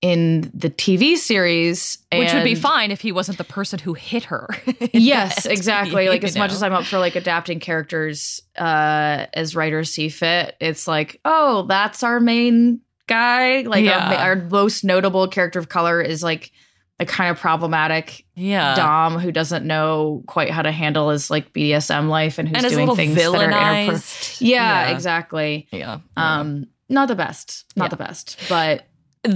in 0.00 0.50
the 0.54 0.70
TV 0.70 1.16
series, 1.16 1.98
Which 2.12 2.32
would 2.32 2.44
be 2.44 2.54
fine 2.54 2.92
if 2.92 3.00
he 3.00 3.10
wasn't 3.10 3.36
the 3.38 3.44
person 3.44 3.80
who 3.80 3.94
hit 3.94 4.24
her. 4.24 4.48
yes 4.92 5.44
exactly 5.44 6.08
like 6.08 6.22
You 6.22 6.28
as 6.28 6.36
much 6.36 6.52
as 6.52 6.62
i'm 6.62 6.72
up 6.72 6.84
for 6.84 6.98
like 6.98 7.16
adapting 7.16 7.58
characters 7.60 8.40
uh 8.56 9.26
as 9.34 9.56
writers 9.56 9.90
see 9.92 10.08
fit 10.08 10.54
it's 10.60 10.86
like 10.86 11.20
oh 11.24 11.62
that's 11.68 12.02
our 12.02 12.20
main 12.20 12.80
guy 13.08 13.62
like 13.62 13.80
our, 13.80 13.84
Yeah. 13.84 14.08
ma- 14.10 14.22
our 14.22 14.36
most 14.36 14.84
notable 14.84 15.26
character 15.28 15.58
of 15.58 15.68
color 15.68 16.00
is 16.00 16.22
like 16.22 16.52
a 17.00 17.06
kind 17.06 17.30
of 17.30 17.38
problematic 17.38 18.24
Yeah. 18.36 18.74
dom 18.76 19.18
who 19.18 19.32
doesn't 19.32 19.64
know 19.66 20.22
quite 20.26 20.50
how 20.50 20.62
to 20.62 20.70
handle 20.72 21.10
his 21.10 21.30
like 21.30 21.52
bdsm 21.52 22.08
life 22.08 22.38
and 22.38 22.48
who's 22.48 22.62
and 22.64 22.72
doing 22.72 22.94
things 22.94 23.14
that 23.16 23.26
are 23.34 23.48
inappro- 23.50 23.88
villainized. 23.88 24.38
yeah, 24.40 24.88
exactly 24.90 25.66
Yeah. 25.72 25.98
um 26.16 26.66
not 26.88 27.08
the 27.08 27.16
best 27.16 27.64
not 27.76 27.86
Yeah. 27.86 27.88
the 27.90 27.96
best 27.96 28.38
but 28.48 28.84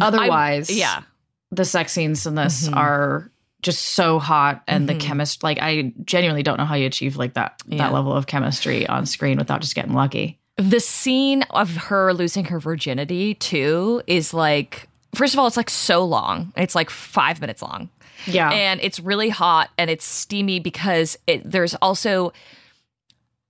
I- 0.01 0.07
otherwise 0.07 0.71
yeah. 0.71 1.03
the 1.51 1.65
sex 1.65 1.93
scenes 1.93 2.27
in 2.27 2.35
this 2.35 2.69
Mhm. 2.69 2.77
are 2.77 3.31
just 3.63 3.83
so 3.95 4.19
hot 4.19 4.63
and 4.67 4.89
the 4.89 4.95
Mhm. 4.95 5.01
chemist 5.01 5.43
like 5.43 5.59
I 5.61 5.93
genuinely 6.05 6.43
don't 6.43 6.57
know 6.59 6.65
how 6.65 6.75
you 6.75 6.87
achieve 6.87 7.17
like 7.17 7.35
that 7.35 7.61
Yeah. 7.67 7.79
that 7.79 7.93
level 7.93 8.13
of 8.13 8.27
chemistry 8.27 8.87
on 8.87 9.07
screen 9.07 9.39
without 9.39 9.61
just 9.61 9.75
getting 9.75 9.93
lucky. 9.95 10.39
The 10.57 10.81
scene 10.81 11.43
of 11.51 11.77
her 11.77 12.13
losing 12.13 12.45
her 12.47 12.59
virginity 12.61 13.35
too 13.35 14.03
is 14.07 14.35
like 14.35 14.89
first 15.15 15.35
of 15.35 15.39
all, 15.41 15.47
it's 15.47 15.57
like 15.59 15.71
so 15.71 16.05
long. 16.05 16.53
It's 16.57 16.75
like 16.75 16.91
five 16.91 17.41
minutes 17.41 17.61
long. 17.63 17.89
Yeah. 18.27 18.51
and 18.51 18.79
it's 18.83 19.01
really 19.01 19.31
hot 19.31 19.71
and 19.77 19.91
it's 19.91 20.05
steamy 20.05 20.61
because 20.61 21.19
it, 21.27 21.43
there's 21.51 21.75
also 21.83 22.33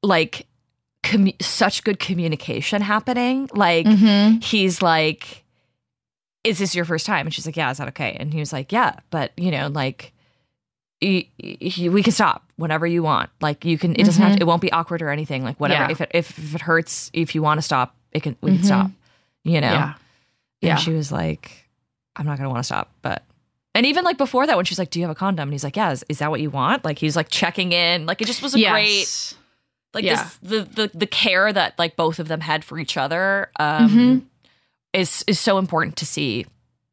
like 0.02 0.46
commu- 1.02 1.40
such 1.42 1.84
good 1.84 1.98
communication 1.98 2.80
happening. 2.82 3.48
Like 3.54 3.86
Mm-hmm. 3.86 4.38
he's 4.40 4.80
like, 4.82 5.41
"Is 6.44 6.58
this 6.58 6.74
your 6.74 6.84
first 6.84 7.06
time?" 7.06 7.26
And 7.26 7.34
she's 7.34 7.46
like, 7.46 7.56
"Yeah, 7.56 7.70
is 7.70 7.78
that 7.78 7.88
okay?" 7.88 8.16
And 8.18 8.32
he 8.32 8.40
was 8.40 8.52
like, 8.52 8.72
"Yeah, 8.72 8.96
but 9.10 9.32
you 9.36 9.50
know, 9.50 9.68
like." 9.68 10.12
y- 11.02 11.26
y- 11.42 11.88
We 11.88 12.02
can 12.02 12.12
stop 12.12 12.44
whenever 12.56 12.86
you 12.86 13.02
want. 13.02 13.30
Like 13.40 13.64
you 13.64 13.76
can. 13.78 13.94
It 13.96 14.04
doesn't 14.04 14.22
have. 14.22 14.36
To, 14.36 14.40
it 14.42 14.46
won't 14.46 14.62
be 14.62 14.70
awkward 14.72 15.02
or 15.02 15.10
anything. 15.10 15.42
Like 15.42 15.58
whatever. 15.58 15.84
Yeah. 15.84 15.90
If 15.90 16.00
it 16.00 16.10
if, 16.14 16.38
if 16.38 16.54
it 16.54 16.60
hurts, 16.60 17.10
if 17.12 17.34
you 17.34 17.42
want 17.42 17.58
to 17.58 17.62
stop, 17.62 17.94
it 18.12 18.22
can. 18.22 18.36
We 18.40 18.52
can 18.52 18.60
Mhm. 18.60 18.64
stop. 18.64 18.90
You 19.44 19.60
know. 19.60 19.72
Yeah. 19.72 19.84
And 20.62 20.68
Yeah. 20.68 20.76
she 20.76 20.92
was 20.92 21.10
like, 21.10 21.68
I'm 22.14 22.24
not 22.24 22.36
going 22.38 22.44
to 22.44 22.50
want 22.50 22.60
to 22.60 22.64
stop. 22.64 22.92
But, 23.02 23.24
and 23.74 23.84
even 23.84 24.04
like 24.04 24.16
before 24.16 24.46
that, 24.46 24.54
when 24.54 24.64
she's 24.64 24.78
like, 24.78 24.90
Do 24.90 25.00
you 25.00 25.04
have 25.06 25.10
a 25.10 25.18
condom? 25.18 25.48
And 25.48 25.52
he's 25.52 25.64
like, 25.64 25.74
Yeah, 25.76 25.90
is, 25.90 26.04
is 26.08 26.18
that 26.20 26.30
what 26.30 26.40
you 26.40 26.50
want? 26.50 26.84
Like, 26.84 27.00
he's 27.00 27.16
like 27.16 27.30
checking 27.30 27.72
in. 27.72 28.06
Like, 28.06 28.22
it 28.22 28.26
just 28.26 28.40
was 28.42 28.54
a 28.54 28.60
great, 28.70 29.34
like, 29.94 30.04
Yeah. 30.04 30.22
this, 30.22 30.36
the, 30.40 30.60
the, 30.86 30.90
the 30.98 31.06
care 31.08 31.52
that 31.52 31.76
like 31.80 31.96
both 31.96 32.20
of 32.20 32.28
them 32.28 32.40
had 32.42 32.64
for 32.64 32.78
each 32.78 32.96
other 32.96 33.50
um, 33.58 33.88
Mhm. 33.90 34.22
Is, 34.92 35.24
is 35.26 35.38
so 35.40 35.58
important 35.58 35.96
to 35.96 36.06
see 36.06 36.46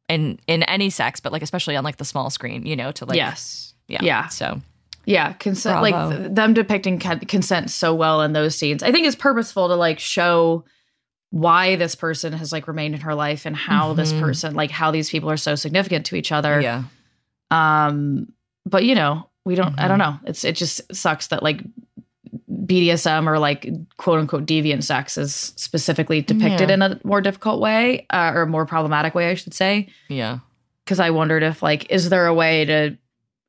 in, 0.08 0.38
in 0.46 0.62
any 0.64 0.90
sex, 0.90 1.20
but 1.20 1.32
like, 1.32 1.42
especially 1.42 1.76
on 1.76 1.84
like 1.84 1.96
the 1.98 2.04
small 2.04 2.30
screen, 2.30 2.66
you 2.66 2.76
know, 2.76 2.92
to 2.92 3.04
like, 3.04 3.16
yes. 3.16 3.74
yeah. 3.88 4.00
Yeah. 4.02 4.28
So, 4.28 4.60
Yeah, 5.06 5.32
consent 5.34 5.82
like 5.82 6.16
th- 6.18 6.30
them 6.32 6.54
depicting 6.54 6.98
con- 6.98 7.20
consent 7.20 7.70
so 7.70 7.94
well 7.94 8.22
in 8.22 8.32
those 8.32 8.56
scenes. 8.56 8.82
I 8.82 8.92
think 8.92 9.06
it's 9.06 9.16
purposeful 9.16 9.68
to 9.68 9.74
like 9.74 9.98
show 9.98 10.64
why 11.30 11.76
this 11.76 11.94
person 11.94 12.32
has 12.32 12.50
like 12.52 12.66
remained 12.66 12.94
in 12.96 13.00
her 13.02 13.14
life 13.14 13.46
and 13.46 13.54
how 13.54 13.92
this 13.92 14.12
Mhm. 14.12 14.20
person 14.20 14.54
like 14.54 14.70
how 14.72 14.90
these 14.90 15.08
people 15.10 15.30
are 15.30 15.36
so 15.36 15.54
significant 15.54 16.06
to 16.06 16.16
each 16.16 16.32
other. 16.32 16.60
yeah. 16.60 16.82
Um 17.50 18.32
but 18.66 18.84
you 18.84 18.94
know, 18.94 19.28
we 19.44 19.54
don't 19.54 19.78
I 19.78 19.84
Mhm. 19.84 19.88
don't 19.88 19.98
know. 19.98 20.18
It's 20.24 20.44
it 20.44 20.56
just 20.56 20.80
sucks 20.94 21.28
that 21.28 21.42
like 21.42 21.62
BDSM 22.70 23.26
or 23.26 23.38
like 23.38 23.68
quote 23.96 24.20
unquote 24.20 24.46
deviant 24.46 24.84
sex 24.84 25.18
is 25.18 25.34
specifically 25.56 26.22
depicted 26.22 26.68
Yeah. 26.68 26.74
in 26.74 26.82
a 26.82 27.00
more 27.02 27.20
difficult 27.20 27.60
way 27.60 28.06
uh, 28.10 28.30
or 28.34 28.42
a 28.42 28.46
more 28.46 28.64
problematic 28.64 29.14
way, 29.14 29.28
I 29.30 29.34
should 29.34 29.54
say 29.54 29.88
Yeah. 30.08 30.38
because 30.84 31.00
I 31.00 31.10
wondered 31.10 31.42
if 31.42 31.62
like 31.62 31.90
is 31.90 32.08
there 32.10 32.26
a 32.26 32.34
way 32.34 32.64
to 32.66 32.96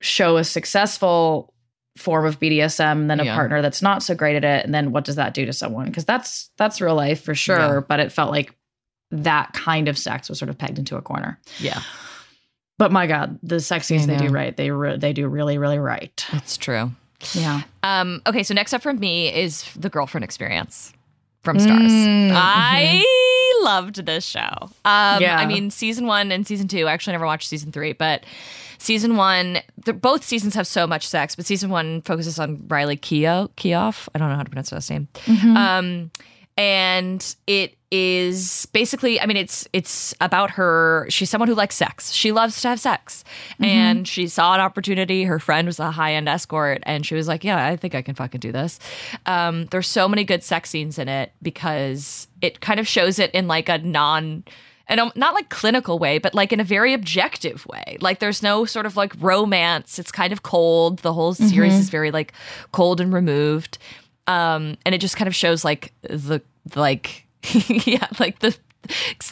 show 0.02 0.38
a 0.38 0.44
successful 0.44 1.54
form 1.98 2.26
of 2.26 2.40
BDSM 2.40 3.08
than 3.08 3.20
a 3.20 3.26
Yeah. 3.26 3.36
partner 3.36 3.62
that's 3.62 3.82
not 3.84 4.02
so 4.02 4.16
great 4.16 4.36
at 4.38 4.44
it 4.44 4.66
and 4.66 4.74
then 4.74 4.92
what 4.92 5.04
does 5.06 5.18
that 5.18 5.34
do 5.36 5.46
to 5.46 5.54
someone 5.54 5.86
because 5.86 6.06
that's 6.06 6.50
that's 6.58 6.82
real 6.82 6.96
life 6.96 7.22
for 7.24 7.36
sure 7.36 7.58
Yeah. 7.60 7.80
but 7.88 8.00
it 8.00 8.12
felt 8.12 8.32
like 8.32 8.56
that 9.12 9.52
kind 9.54 9.88
of 9.90 9.98
sex 9.98 10.30
was 10.30 10.40
sort 10.40 10.50
of 10.50 10.58
pegged 10.58 10.80
into 10.80 10.96
a 10.96 11.02
corner 11.02 11.38
Yeah. 11.60 11.82
but 12.80 12.92
my 12.92 13.06
god 13.08 13.38
the 13.44 13.60
sex 13.60 13.86
scenes 13.86 14.08
they 14.08 14.18
do 14.18 14.30
right 14.30 14.56
they 14.58 14.72
re- 14.72 14.98
they 14.98 15.12
do 15.14 15.28
really 15.28 15.58
really 15.60 15.78
right 15.80 16.26
That's 16.32 16.56
true. 16.58 16.92
Yeah 17.34 17.62
Um, 17.84 18.22
okay, 18.28 18.44
so 18.44 18.54
next 18.54 18.74
up 18.74 18.82
from 18.82 19.00
me 19.00 19.34
is 19.34 19.66
the 19.76 19.90
girlfriend 19.90 20.24
experience 20.24 20.94
from 21.42 21.58
Starz. 21.58 21.90
Mm, 21.90 22.32
I 22.36 23.60
loved 23.64 24.06
this 24.06 24.24
show. 24.26 24.50
Um, 24.86 25.22
Yeah. 25.22 25.38
I 25.40 25.46
mean, 25.46 25.72
season 25.72 26.06
one 26.06 26.32
and 26.32 26.46
season 26.46 26.68
two. 26.68 26.88
I 26.88 26.94
actually 26.94 27.14
never 27.14 27.26
watched 27.26 27.48
season 27.48 27.72
three, 27.72 27.94
but 27.94 28.24
season 28.78 29.16
one, 29.18 29.60
both 30.02 30.24
seasons 30.24 30.54
have 30.56 30.68
so 30.68 30.86
much 30.86 31.08
sex, 31.08 31.36
but 31.36 31.46
season 31.46 31.70
one 31.72 32.02
focuses 32.04 32.38
on 32.40 32.64
Riley 32.68 32.98
Keough. 32.98 33.50
Keough. 33.58 34.08
I 34.14 34.20
don't 34.20 34.30
know 34.30 34.36
how 34.36 34.44
to 34.44 34.50
pronounce 34.50 34.70
her 34.70 34.76
last 34.76 34.90
name. 34.92 35.08
Um, 35.58 36.12
and 36.58 37.36
it 37.48 37.76
is 37.92 38.66
basically 38.68 39.20
i 39.20 39.26
mean 39.26 39.36
it's 39.36 39.68
it's 39.74 40.16
about 40.22 40.50
her 40.50 41.06
she's 41.10 41.30
someone 41.30 41.48
who 41.50 41.54
likes 41.54 41.76
sex 41.76 42.12
she 42.14 42.32
loves 42.32 42.62
to 42.62 42.70
have 42.70 42.80
sex 42.80 43.26
and 43.60 44.08
she 44.08 44.28
saw 44.28 44.54
an 44.54 44.62
opportunity 44.62 45.26
her 45.26 45.40
friend 45.40 45.68
was 45.68 45.80
a 45.80 45.92
high-end 45.92 46.30
escort 46.30 46.82
and 46.84 47.06
she 47.06 47.16
was 47.16 47.28
like 47.28 47.44
yeah 47.44 47.68
i 47.68 47.76
think 47.76 47.94
i 47.94 48.02
can 48.02 48.16
fucking 48.16 48.40
do 48.40 48.52
this 48.52 48.80
um, 49.26 49.66
there's 49.68 49.88
so 49.88 50.08
many 50.08 50.24
good 50.24 50.44
sex 50.44 50.70
scenes 50.70 50.98
in 50.98 51.10
it 51.10 51.34
because 51.42 52.28
it 52.42 52.62
kind 52.62 52.80
of 52.80 52.88
shows 52.88 53.20
it 53.20 53.30
in 53.32 53.48
like 53.48 53.68
a 53.68 53.78
non 53.80 54.44
and 54.88 55.00
not 55.16 55.34
like 55.34 55.48
clinical 55.50 56.00
way, 56.00 56.18
but 56.18 56.34
like 56.34 56.52
in 56.52 56.60
a 56.60 56.66
very 56.66 56.94
objective 56.94 57.66
way. 57.66 57.98
Like 58.02 58.20
there's 58.20 58.44
no 58.44 58.66
sort 58.66 58.86
of 58.86 58.98
like 58.98 59.14
romance. 59.20 59.98
It's 59.98 60.12
kind 60.12 60.34
of 60.34 60.44
cold. 60.44 61.00
The 61.00 61.14
whole 61.14 61.34
series 61.34 61.74
is 61.74 61.90
very 61.90 62.12
like 62.12 62.34
cold 62.74 63.00
and 63.00 63.14
removed. 63.14 63.78
Um, 64.28 64.78
and 64.86 64.94
it 64.94 65.00
just 65.00 65.16
kind 65.16 65.30
of 65.30 65.36
shows 65.36 65.64
like 65.64 65.94
the 66.02 66.42
like 66.76 67.26
yeah, 67.68 68.08
like 68.20 68.40
the 68.40 68.56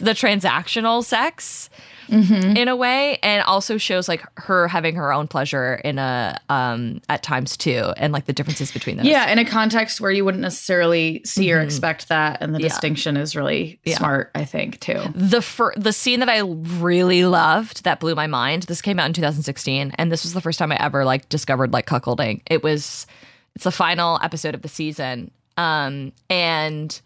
the 0.00 0.12
transactional 0.12 1.02
sex 1.04 1.68
in 2.08 2.66
a 2.66 2.74
way, 2.74 3.18
and 3.22 3.42
also 3.44 3.78
shows 3.78 4.08
like 4.08 4.24
her 4.36 4.66
having 4.66 4.96
her 4.96 5.12
own 5.12 5.28
pleasure 5.28 5.74
in 5.84 5.98
a 5.98 6.40
um 6.48 7.00
at 7.08 7.22
times 7.22 7.56
too, 7.56 7.92
and 7.96 8.12
like 8.12 8.26
the 8.26 8.32
differences 8.32 8.72
between 8.72 8.96
those. 8.96 9.06
yeah 9.06 9.30
in 9.30 9.38
a 9.38 9.44
context 9.44 10.00
where 10.00 10.10
you 10.10 10.24
wouldn't 10.24 10.42
necessarily 10.42 11.20
see 11.24 11.52
or 11.52 11.60
expect 11.60 12.08
that 12.08 12.38
and 12.40 12.52
the 12.54 12.58
Mm-hmm. 12.58 12.64
Yeah. 12.64 12.68
distinction 12.68 13.16
is 13.16 13.36
really 13.36 13.80
Yeah. 13.84 13.96
smart 13.98 14.30
i 14.34 14.44
think 14.44 14.80
too 14.80 15.00
the 15.14 15.40
fir- 15.42 15.74
the 15.76 15.92
scene 15.92 16.18
that 16.20 16.28
I 16.28 16.40
really 16.40 17.24
loved 17.24 17.84
that 17.84 18.00
blew 18.00 18.14
my 18.16 18.26
mind. 18.26 18.64
This 18.64 18.82
came 18.82 18.98
out 18.98 19.06
in 19.06 19.12
2016, 19.12 19.92
and 19.96 20.10
this 20.12 20.24
was 20.24 20.32
the 20.34 20.40
first 20.40 20.58
time 20.58 20.72
I 20.72 20.76
ever 20.82 21.04
like 21.04 21.28
discovered 21.28 21.72
like 21.72 21.86
cuckolding. 21.86 22.40
It 22.46 22.62
was 22.64 23.06
it's 23.54 23.64
the 23.64 23.70
final 23.72 24.18
episode 24.22 24.54
of 24.54 24.62
the 24.62 24.68
season, 24.68 25.30
um, 25.56 26.12
and 26.28 27.00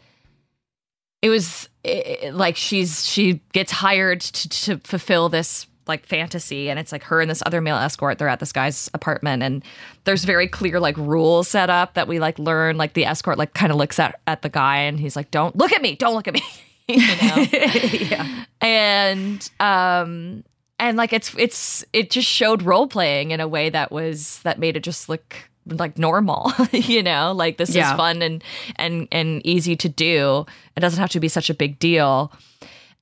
it 1.24 1.30
was 1.30 1.70
i 1.86 2.30
like 2.32 2.54
she's 2.54 3.06
she 3.06 3.40
gets 3.52 3.72
hired 3.72 4.20
to, 4.20 4.48
to 4.48 4.78
fulfill 4.84 5.30
this 5.30 5.66
like 5.86 6.04
fantasy 6.06 6.68
and 6.68 6.78
it's 6.78 6.92
like 6.92 7.02
her 7.02 7.20
and 7.20 7.30
this 7.30 7.42
other 7.46 7.60
male 7.60 7.76
escort 7.76 8.18
they're 8.18 8.28
at 8.28 8.40
this 8.40 8.52
guy's 8.52 8.90
apartment 8.94 9.42
and 9.42 9.64
there's 10.04 10.24
very 10.24 10.46
clear 10.46 10.78
like 10.78 10.96
rules 10.98 11.48
set 11.48 11.70
up 11.70 11.94
that 11.94 12.06
we 12.08 12.18
like 12.18 12.38
learn 12.38 12.76
like 12.76 12.92
the 12.92 13.06
escort 13.06 13.38
like 13.38 13.54
kind 13.54 13.72
of 13.72 13.78
looks 13.78 13.98
at 13.98 14.20
at 14.26 14.42
the 14.42 14.48
guy 14.50 14.78
and 14.78 15.00
he's 15.00 15.16
like 15.16 15.30
don't 15.30 15.56
look 15.56 15.72
at 15.72 15.80
me 15.80 15.94
don't 15.94 16.14
look 16.14 16.28
at 16.28 16.34
me 16.34 16.42
you 16.88 16.98
know? 16.98 17.46
Yeah. 17.92 18.44
And 18.60 19.50
um 19.60 20.44
and 20.78 20.98
like 20.98 21.14
it's 21.14 21.34
it's 21.38 21.84
it 21.94 22.10
just 22.10 22.28
showed 22.28 22.62
role 22.62 22.86
playing 22.86 23.30
in 23.30 23.40
a 23.40 23.48
way 23.48 23.70
that 23.70 23.90
was 23.90 24.40
that 24.42 24.58
made 24.58 24.76
it 24.76 24.82
just 24.82 25.08
look 25.08 25.36
like 25.66 25.98
normal 25.98 26.52
you 26.72 27.02
know? 27.02 27.32
Like 27.32 27.56
this 27.56 27.74
Yeah. 27.74 27.90
is 27.92 27.96
fun 27.96 28.22
and 28.22 28.42
and 28.76 29.08
and 29.12 29.44
easy 29.46 29.76
to 29.76 29.88
do. 29.88 30.46
It 30.76 30.80
doesn't 30.80 31.00
have 31.00 31.10
to 31.10 31.20
be 31.20 31.28
such 31.28 31.50
a 31.50 31.54
big 31.54 31.78
deal. 31.78 32.32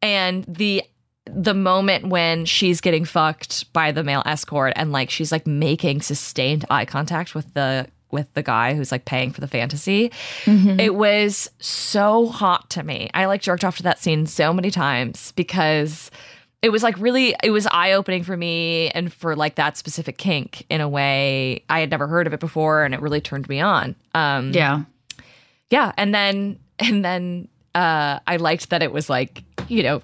And 0.01 0.45
the 0.49 0.83
the 1.27 1.55
moment 1.55 2.09
when 2.09 2.45
she's 2.45 2.81
getting 2.81 3.05
fucked 3.05 3.73
by 3.73 3.93
the 3.93 4.03
male 4.03 4.23
escort 4.27 4.73
and 4.75 4.91
like 4.91 5.09
she's 5.09 5.31
like 5.31 5.47
making 5.47 6.03
sustained 6.03 6.65
eye 6.69 6.85
contact 6.85 7.35
with 7.35 7.53
the 7.55 7.87
with 8.11 8.27
the 8.35 8.43
guy 8.43 8.75
who's 8.75 8.93
like 8.93 9.05
paying 9.05 9.31
for 9.31 9.41
the 9.41 9.47
fantasy 9.47 10.11
mm-hmm. 10.45 10.79
it 10.79 10.95
was 10.95 11.49
so 11.61 12.27
hot 12.27 12.69
to 12.71 12.83
me. 12.83 13.09
I 13.15 13.25
like 13.27 13.41
jerked 13.41 13.65
off 13.65 13.77
to 13.79 13.83
that 13.85 14.01
scene 14.01 14.27
so 14.27 14.53
many 14.53 14.71
times 14.71 15.33
because 15.33 16.11
it 16.63 16.71
was 16.71 16.83
like 16.83 16.97
really 16.99 17.35
it 17.43 17.51
was 17.51 17.67
eye 17.67 17.93
opening 17.93 18.23
for 18.23 18.37
me 18.37 18.89
and 18.91 19.13
for 19.13 19.35
like 19.37 19.57
that 19.57 19.77
specific 19.77 20.17
kink 20.17 20.65
in 20.71 20.81
a 20.81 20.89
way 20.89 21.63
i 21.69 21.81
had 21.81 21.91
never 21.91 22.07
heard 22.07 22.27
of 22.27 22.33
it 22.33 22.41
before 22.41 22.85
and 22.85 22.95
it 22.95 23.01
really 23.01 23.21
turned 23.21 23.49
me 23.49 23.61
on. 23.61 23.95
Um 24.15 24.53
yeah. 24.53 24.83
Yeah 25.71 25.93
and 25.97 26.15
then 26.15 26.59
and 26.79 27.05
then 27.05 27.49
uh 27.75 28.21
i 28.27 28.37
liked 28.37 28.71
that 28.71 28.83
it 28.83 28.93
was 28.93 29.11
like 29.11 29.43
you 29.69 29.83
know 29.83 30.03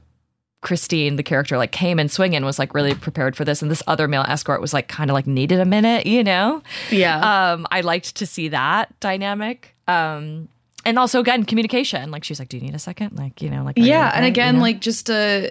christine 0.60 1.14
the 1.14 1.22
character 1.22 1.56
like 1.56 1.70
came 1.70 2.00
in 2.00 2.08
swinging 2.08 2.44
was 2.44 2.58
like 2.58 2.74
really 2.74 2.92
prepared 2.94 3.36
for 3.36 3.44
this 3.44 3.62
and 3.62 3.70
this 3.70 3.82
other 3.86 4.08
male 4.08 4.24
escort 4.26 4.60
was 4.60 4.74
like 4.74 4.88
kind 4.88 5.08
of 5.10 5.14
like 5.14 5.26
needed 5.26 5.60
a 5.60 5.64
minute 5.64 6.04
you 6.06 6.24
know? 6.24 6.60
Yeah. 6.90 7.52
Um 7.52 7.66
i 7.70 7.80
liked 7.82 8.16
to 8.16 8.26
see 8.26 8.48
that 8.48 8.98
dynamic. 9.00 9.76
Um 9.86 10.48
and 10.84 10.98
also 10.98 11.20
again 11.20 11.44
communication. 11.44 12.10
Like 12.10 12.24
she's 12.24 12.38
like 12.40 12.48
do 12.48 12.56
you 12.56 12.62
need 12.62 12.74
a 12.74 12.78
second? 12.78 13.16
Like 13.16 13.40
you 13.42 13.50
know 13.50 13.62
like 13.62 13.76
yeah 13.76 14.08
okay?" 14.08 14.16
and 14.16 14.24
You 14.24 14.30
again 14.30 14.56
know? 14.56 14.62
like 14.62 14.80
just 14.80 15.08
uh 15.10 15.50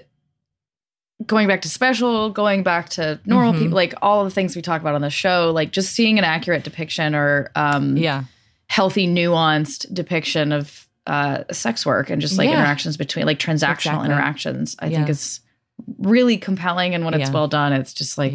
going 1.25 1.47
back 1.47 1.61
to 1.63 1.69
special 1.69 2.29
going 2.29 2.61
back 2.63 2.89
to 2.89 3.19
normal 3.25 3.53
Mhm. 3.53 3.59
people 3.59 3.75
like 3.75 3.93
all 4.01 4.21
of 4.21 4.27
the 4.27 4.33
things 4.33 4.55
we 4.55 4.61
talk 4.61 4.81
about 4.81 4.93
on 4.95 5.01
the 5.01 5.09
show 5.09 5.51
like 5.51 5.71
just 5.71 5.93
seeing 5.95 6.17
an 6.19 6.23
accurate 6.23 6.63
depiction 6.63 7.15
or 7.15 7.49
um 7.55 7.97
yeah 7.97 8.25
healthy 8.67 9.07
nuanced 9.07 9.91
depiction 9.93 10.51
of 10.51 10.87
uh 11.07 11.43
sex 11.51 11.85
work 11.85 12.09
and 12.11 12.21
just 12.21 12.37
like 12.37 12.49
Yeah. 12.49 12.55
interactions 12.59 12.97
between 12.97 13.25
like 13.25 13.39
transactional 13.39 13.71
Exactly. 13.93 14.05
interactions 14.05 14.75
i 14.79 14.87
Yeah. 14.87 14.97
think 14.97 15.09
is 15.09 15.39
really 15.97 16.37
compelling 16.37 16.93
and 16.93 17.03
when 17.03 17.13
it's 17.15 17.31
well 17.31 17.47
done 17.47 17.73
it's 17.73 17.93
just 17.93 18.17
like 18.17 18.33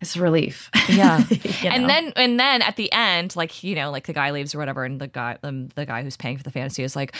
it's 0.00 0.14
a 0.16 0.20
relief 0.20 0.70
Yeah. 0.88 1.24
You 1.30 1.70
and 1.70 1.88
then 1.88 2.12
and 2.14 2.38
then 2.38 2.62
at 2.62 2.76
the 2.76 2.92
end 2.92 3.34
like 3.34 3.64
you 3.64 3.74
know 3.74 3.90
like 3.90 4.06
the 4.06 4.12
guy 4.12 4.30
leaves 4.30 4.54
or 4.54 4.58
whatever 4.58 4.84
and 4.84 5.00
the 5.00 5.08
guy 5.08 5.36
um, 5.42 5.68
the 5.74 5.86
guy 5.86 6.02
who's 6.04 6.16
paying 6.16 6.36
for 6.36 6.42
the 6.44 6.50
fantasy 6.52 6.82
is 6.84 6.94
like 6.94 7.12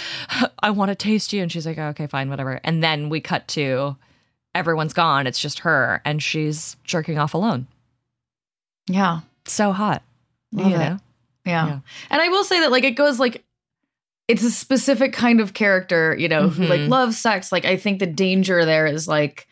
i 0.60 0.70
want 0.70 0.90
to 0.90 0.94
taste 0.94 1.32
you 1.32 1.42
and 1.42 1.50
she's 1.50 1.66
like 1.66 1.78
oh, 1.78 1.86
okay 1.88 2.06
fine 2.06 2.28
whatever 2.30 2.60
and 2.62 2.82
then 2.82 3.08
we 3.08 3.20
cut 3.20 3.48
to 3.48 3.96
everyone's 4.55 4.92
gone 4.92 5.26
it's 5.26 5.38
just 5.40 5.61
her 5.61 6.00
and 6.05 6.22
she's 6.22 6.76
jerking 6.84 7.18
off 7.18 7.34
alone 7.34 7.66
yeah 8.88 9.20
so 9.46 9.72
hot 9.72 10.03
Love 10.53 10.68
you 10.70 10.74
it. 10.76 10.78
know 10.78 10.98
Yeah. 11.44 11.66
Yeah. 11.66 11.78
And 12.11 12.22
I 12.22 12.28
will 12.28 12.44
say 12.44 12.61
that 12.61 12.70
like 12.70 12.84
it 12.84 12.92
goes 12.92 13.18
like 13.18 13.42
it's 14.28 14.44
a 14.44 14.50
specific 14.50 15.12
kind 15.12 15.40
of 15.40 15.53
character, 15.55 16.14
you 16.16 16.28
know, 16.28 16.48
who 16.48 16.64
like 16.66 16.80
Mhm. 16.82 16.88
loves 16.88 17.18
sex. 17.18 17.50
Like 17.50 17.64
I 17.64 17.76
think 17.76 17.98
the 17.98 18.07
danger 18.07 18.64
there 18.64 18.86
is 18.86 19.09
like 19.09 19.48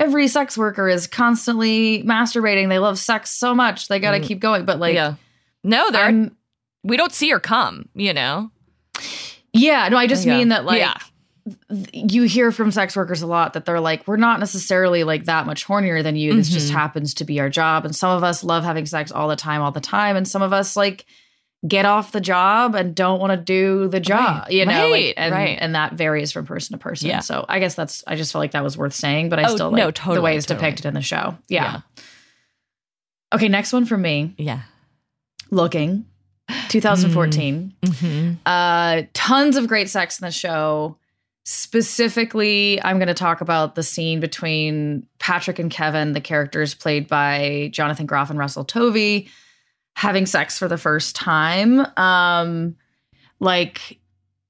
every 0.00 0.26
sex 0.26 0.58
worker 0.58 0.88
is 0.88 1.06
constantly 1.06 2.02
masturbating. 2.02 2.68
They 2.68 2.80
love 2.80 2.98
sex 2.98 3.30
so 3.30 3.54
much. 3.54 3.86
They 3.88 4.00
got 4.00 4.10
to 4.12 4.20
Mm. 4.20 4.24
keep 4.26 4.40
going. 4.40 4.64
But 4.64 4.80
like, 4.80 4.94
yeah. 4.94 5.14
No, 5.62 5.90
they're 5.92 6.06
I'm, 6.06 6.36
we 6.82 6.96
don't 6.96 7.12
see 7.12 7.28
her 7.30 7.38
come, 7.40 7.88
you 7.94 8.12
know? 8.12 8.50
yeah, 9.52 9.88
no, 9.88 9.96
I 9.96 10.06
just 10.08 10.26
Yeah. 10.26 10.36
mean 10.38 10.48
that 10.48 10.64
like, 10.64 10.80
Yeah. 10.80 10.94
You 11.92 12.22
hear 12.24 12.50
from 12.52 12.70
sex 12.70 12.96
workers 12.96 13.22
a 13.22 13.26
lot 13.26 13.52
that 13.54 13.64
they're 13.64 13.80
like, 13.80 14.06
we're 14.08 14.16
not 14.16 14.40
necessarily 14.40 15.04
like 15.04 15.24
that 15.24 15.46
much 15.46 15.66
hornier 15.66 16.02
than 16.02 16.16
you. 16.16 16.34
This 16.34 16.48
just 16.48 16.70
Mhm. 16.70 16.74
happens 16.74 17.14
to 17.14 17.24
be 17.24 17.40
our 17.40 17.48
job. 17.50 17.84
And 17.84 17.94
some 17.94 18.10
of 18.16 18.24
us 18.24 18.42
love 18.44 18.64
having 18.64 18.86
sex 18.86 19.10
all 19.12 19.28
the 19.28 19.36
time, 19.36 19.60
all 19.62 19.72
the 19.72 19.80
time. 19.80 20.16
And 20.16 20.26
some 20.26 20.42
of 20.42 20.52
us 20.52 20.76
like 20.76 21.04
get 21.66 21.84
off 21.84 22.12
the 22.12 22.20
job 22.20 22.74
and 22.76 22.94
don't 22.94 23.18
want 23.20 23.32
to 23.32 23.36
do 23.36 23.88
the 23.88 23.98
job, 24.00 24.42
Right. 24.44 24.52
you 24.52 24.64
know? 24.64 24.72
Right, 24.92 25.06
like, 25.08 25.14
and, 25.16 25.34
right. 25.34 25.58
and 25.60 25.74
that 25.74 25.94
varies 25.94 26.30
from 26.30 26.46
person 26.46 26.72
to 26.76 26.78
person. 26.82 27.08
Yeah. 27.08 27.20
So 27.20 27.44
I 27.48 27.58
guess 27.58 27.74
that's, 27.74 28.04
I 28.06 28.14
just 28.14 28.30
felt 28.32 28.40
like 28.42 28.52
that 28.52 28.62
was 28.62 28.78
worth 28.78 28.94
saying, 28.94 29.28
but 29.28 29.40
I 29.40 29.44
Oh, 29.44 29.54
still 29.56 29.70
no, 29.72 29.86
like 29.86 29.94
the 29.96 30.20
way 30.22 30.36
it's 30.36 30.46
totally. 30.46 30.60
depicted 30.60 30.86
in 30.86 30.94
the 30.94 31.02
show. 31.02 31.36
Yeah. 31.48 31.80
Okay. 33.34 33.48
Next 33.48 33.72
one 33.72 33.86
from 33.86 34.02
me. 34.02 34.34
Yeah. 34.38 34.60
Looking. 35.50 36.04
2014. 36.68 37.74
Mm-hmm. 37.82 38.32
Uh, 38.46 39.02
tons 39.12 39.56
of 39.56 39.66
great 39.66 39.90
sex 39.90 40.18
in 40.20 40.24
the 40.26 40.30
show. 40.32 40.96
Specifically, 41.50 42.78
I'm 42.82 42.98
going 42.98 43.08
to 43.08 43.14
talk 43.14 43.40
about 43.40 43.74
the 43.74 43.82
scene 43.82 44.20
between 44.20 45.06
Patrick 45.18 45.58
and 45.58 45.70
Kevin, 45.70 46.12
the 46.12 46.20
characters 46.20 46.74
played 46.74 47.08
by 47.08 47.70
Jonathan 47.72 48.04
Groff 48.04 48.28
and 48.28 48.38
Russell 48.38 48.66
Tovey, 48.66 49.30
having 49.96 50.26
sex 50.26 50.58
for 50.58 50.68
the 50.68 50.76
first 50.76 51.16
time. 51.16 51.86
Um, 51.96 52.76
like, 53.40 53.98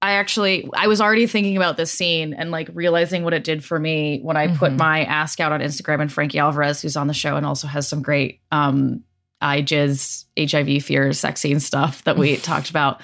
I 0.02 0.14
actually, 0.14 0.68
I 0.76 0.88
was 0.88 1.00
already 1.00 1.28
thinking 1.28 1.56
about 1.56 1.76
this 1.76 1.92
scene 1.92 2.34
and 2.34 2.50
like 2.50 2.68
realizing 2.72 3.22
what 3.22 3.32
it 3.32 3.44
did 3.44 3.64
for 3.64 3.78
me 3.78 4.18
when 4.22 4.36
I 4.36 4.48
put 4.56 4.72
Mhm. 4.72 4.78
my 4.78 5.04
ask 5.04 5.38
out 5.38 5.52
on 5.52 5.60
Instagram. 5.60 6.00
And 6.00 6.12
Frankie 6.12 6.38
Alvarez, 6.40 6.82
who's 6.82 6.96
on 6.96 7.06
the 7.06 7.14
show 7.14 7.36
and 7.36 7.46
also 7.46 7.68
has 7.68 7.86
some 7.86 8.02
great 8.02 8.40
um, 8.50 9.04
I 9.40 9.62
jizz 9.62 10.24
HIV 10.38 10.84
fears 10.84 11.18
sex 11.18 11.40
scene 11.40 11.60
stuff 11.60 12.04
that 12.04 12.16
we 12.16 12.36
talked 12.38 12.70
about, 12.70 13.00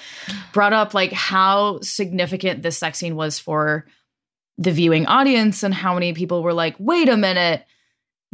brought 0.53 0.73
up 0.73 0.93
like 0.93 1.11
how 1.11 1.79
significant 1.81 2.61
this 2.61 2.77
sex 2.77 2.97
scene 2.97 3.15
was 3.15 3.39
for 3.39 3.85
the 4.57 4.71
viewing 4.71 5.05
audience 5.05 5.63
and 5.63 5.73
how 5.73 5.93
many 5.93 6.13
people 6.13 6.43
were 6.43 6.53
like, 6.53 6.75
wait 6.79 7.09
a 7.09 7.17
minute, 7.17 7.65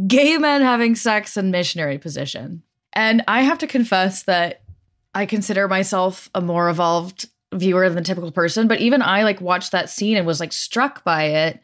gay 0.07 0.37
men 0.37 0.61
having 0.61 0.95
sex 0.95 1.37
in 1.37 1.51
missionary 1.51 1.97
position. 1.97 2.63
And 2.93 3.23
I 3.27 3.41
have 3.41 3.59
to 3.59 3.67
confess 3.67 4.23
that 4.23 4.61
I 5.13 5.25
consider 5.25 5.67
myself 5.67 6.29
a 6.35 6.41
more 6.41 6.69
evolved 6.69 7.29
viewer 7.53 7.87
than 7.89 7.97
the 7.97 8.03
typical 8.03 8.31
person, 8.31 8.67
but 8.67 8.81
even 8.81 9.01
I 9.01 9.23
like 9.23 9.41
watched 9.41 9.71
that 9.71 9.89
scene 9.89 10.17
and 10.17 10.27
was 10.27 10.39
like 10.39 10.53
struck 10.53 11.03
by 11.03 11.23
it 11.23 11.61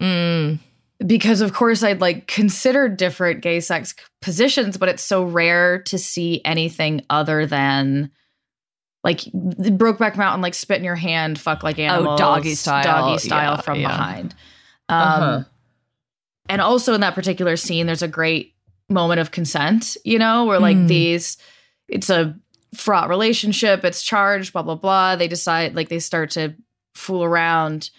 Mm. 0.00 0.58
Because 1.06 1.40
of 1.40 1.52
course 1.52 1.82
I'd 1.82 2.00
like 2.00 2.26
considered 2.26 2.96
different 2.96 3.40
gay 3.42 3.60
sex 3.60 3.94
positions, 4.22 4.76
but 4.76 4.88
it's 4.88 5.02
so 5.02 5.24
rare 5.24 5.80
to 5.82 5.98
see 5.98 6.40
anything 6.44 7.04
other 7.10 7.46
than 7.46 8.10
like 9.02 9.20
the 9.34 9.70
Brokeback 9.70 10.16
Mountain, 10.16 10.40
like 10.40 10.54
spit 10.54 10.78
in 10.78 10.84
your 10.84 10.94
hand, 10.96 11.38
fuck 11.38 11.62
like 11.62 11.78
animals, 11.78 12.18
Oh, 12.20 12.24
doggy 12.24 12.54
style. 12.54 12.82
doggy 12.82 13.18
style 13.18 13.52
Yeah, 13.52 13.60
from 13.60 13.80
yeah. 13.80 13.88
behind. 13.88 14.34
Um, 14.88 14.98
Uh-huh. 14.98 15.42
And 16.48 16.60
also 16.60 16.94
in 16.94 17.00
that 17.00 17.14
particular 17.14 17.56
scene, 17.56 17.86
there's 17.86 18.02
a 18.02 18.08
great 18.08 18.54
moment 18.90 19.20
of 19.20 19.30
consent, 19.30 19.96
you 20.04 20.18
know, 20.18 20.44
where 20.44 20.58
like 20.60 20.76
Mm. 20.76 20.88
these, 20.88 21.38
it's 21.88 22.10
a 22.10 22.34
fraught 22.74 23.08
relationship, 23.08 23.84
it's 23.84 24.02
charged, 24.02 24.52
blah 24.52 24.62
blah 24.62 24.74
blah. 24.74 25.16
They 25.16 25.28
decide 25.28 25.74
like 25.74 25.88
they 25.88 25.98
start 26.00 26.30
to 26.32 26.54
fool 26.94 27.24
around, 27.24 27.90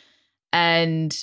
and 0.53 1.15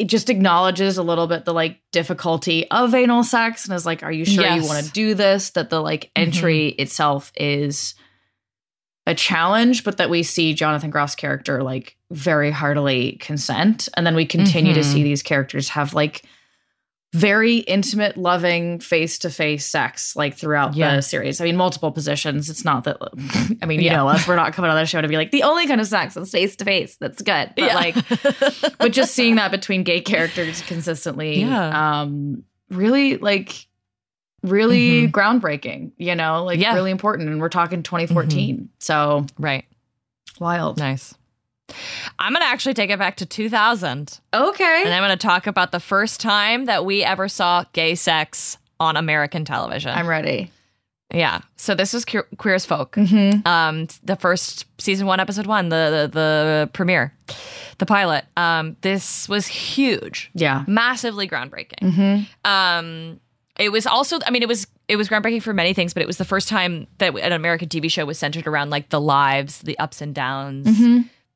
it 0.00 0.08
just 0.08 0.30
acknowledges 0.30 0.96
a 0.96 1.02
little 1.02 1.26
bit 1.26 1.44
the 1.44 1.52
like 1.52 1.78
difficulty 1.92 2.68
of 2.70 2.94
anal 2.94 3.22
sex 3.22 3.66
and 3.66 3.74
is 3.74 3.84
like, 3.84 4.02
are 4.02 4.10
you 4.10 4.24
sure 4.24 4.46
you 4.46 4.64
want 4.64 4.84
to 4.86 4.90
do 4.92 5.12
this? 5.14 5.50
That 5.50 5.68
the 5.68 5.80
like 5.80 6.10
entry 6.16 6.68
itself 6.68 7.30
is 7.36 7.94
a 9.06 9.14
challenge, 9.14 9.84
but 9.84 9.98
that 9.98 10.08
we 10.08 10.22
see 10.22 10.54
Jonathan 10.54 10.90
Groff's 10.90 11.14
character 11.14 11.62
like 11.62 11.96
very 12.10 12.50
heartily 12.50 13.18
consent. 13.20 13.88
And 13.94 14.06
then 14.06 14.14
we 14.14 14.24
continue 14.24 14.72
to 14.72 14.80
Mhm. 14.80 14.84
see 14.92 15.02
these 15.02 15.22
characters 15.22 15.68
have 15.70 15.92
like 15.92 16.22
very 17.12 17.56
intimate, 17.56 18.16
loving, 18.16 18.78
face 18.78 19.18
to 19.18 19.30
face 19.30 19.66
sex 19.66 20.14
like 20.14 20.36
throughout 20.36 20.74
Yeah. 20.76 20.94
the 20.96 21.02
series. 21.02 21.40
I 21.40 21.44
mean, 21.44 21.56
multiple 21.56 21.90
positions. 21.90 22.48
It's 22.48 22.64
not 22.64 22.84
that, 22.84 22.98
I 23.62 23.66
mean, 23.66 23.80
you 23.80 23.86
Yeah. 23.86 23.96
know 23.96 24.08
us, 24.08 24.28
we're 24.28 24.36
not 24.36 24.52
coming 24.52 24.70
on 24.70 24.76
the 24.76 24.86
show 24.86 25.00
to 25.00 25.08
be 25.08 25.16
like 25.16 25.32
the 25.32 25.42
only 25.42 25.66
kind 25.66 25.80
of 25.80 25.88
sex 25.88 26.14
that's 26.14 26.30
face 26.30 26.54
to 26.56 26.64
face. 26.64 26.96
That's 27.00 27.20
good. 27.20 27.52
But 27.56 27.64
Yeah. 27.64 27.74
like, 27.74 27.96
but 28.78 28.92
just 28.92 29.12
seeing 29.14 29.34
that 29.36 29.50
between 29.50 29.82
gay 29.82 30.00
characters 30.00 30.62
consistently 30.62 31.40
Yeah. 31.40 32.00
um 32.02 32.44
really 32.70 33.16
like 33.16 33.66
really 34.42 35.08
groundbreaking 35.08 35.90
you 35.98 36.14
know 36.14 36.44
like 36.44 36.54
Mm-hmm. 36.54 36.62
Yeah. 36.62 36.68
Mm-hmm. 36.68 36.76
really 36.76 36.90
important 36.92 37.28
and 37.28 37.40
we're 37.40 37.48
talking 37.48 37.82
2014 37.82 38.68
so 38.78 39.26
right. 39.38 39.64
wild 40.38 40.78
Nice. 40.78 41.12
I'm 42.18 42.32
going 42.32 42.42
to 42.42 42.48
actually 42.48 42.74
take 42.74 42.90
it 42.90 42.98
back 42.98 43.16
to 43.18 43.26
2000. 43.26 44.20
okay 44.34 44.82
And 44.84 44.94
I'm 44.94 45.02
going 45.02 45.16
to 45.16 45.26
talk 45.26 45.46
about 45.46 45.72
the 45.72 45.80
first 45.80 46.20
time 46.20 46.66
that 46.66 46.84
we 46.84 47.02
ever 47.02 47.28
saw 47.28 47.64
gay 47.72 47.94
sex 47.94 48.58
on 48.78 48.96
American 48.96 49.44
television. 49.44 49.90
i'm 49.90 50.06
ready 50.06 50.50
yeah. 51.12 51.40
So 51.56 51.74
this 51.74 51.92
is 51.92 52.04
Queer, 52.04 52.24
Queer 52.36 52.54
as 52.54 52.64
Folk. 52.64 52.92
mm-hmm. 52.92 53.46
Um, 53.46 53.88
the 54.04 54.16
first 54.16 54.66
season 54.78 55.06
one, 55.06 55.20
episode 55.20 55.46
one, 55.46 55.68
the 55.68 56.08
the, 56.12 56.18
the 56.18 56.70
premiere, 56.72 57.12
the 57.78 57.86
pilot. 57.86 58.24
Um, 58.36 58.76
this 58.82 59.28
was 59.28 59.46
huge, 59.46 60.30
yeah 60.34 60.64
massively 60.66 61.28
groundbreaking. 61.28 61.80
mm-hmm. 61.80 62.50
Um, 62.50 63.20
it 63.58 63.70
was 63.70 63.86
also, 63.86 64.18
I 64.26 64.30
mean, 64.30 64.42
it 64.42 64.48
was 64.48 64.66
it 64.88 64.96
was 64.96 65.08
groundbreaking 65.08 65.42
for 65.42 65.52
many 65.52 65.74
things, 65.74 65.92
but 65.92 66.02
it 66.02 66.06
was 66.06 66.16
the 66.16 66.24
first 66.24 66.48
time 66.48 66.86
that 66.98 67.14
an 67.16 67.32
American 67.32 67.68
TV 67.68 67.90
show 67.90 68.06
was 68.06 68.18
centered 68.18 68.46
around 68.46 68.70
like 68.70 68.88
the 68.90 69.00
lives, 69.00 69.60
the 69.62 69.78
ups 69.78 70.00
and 70.00 70.14
downs, 70.14 70.66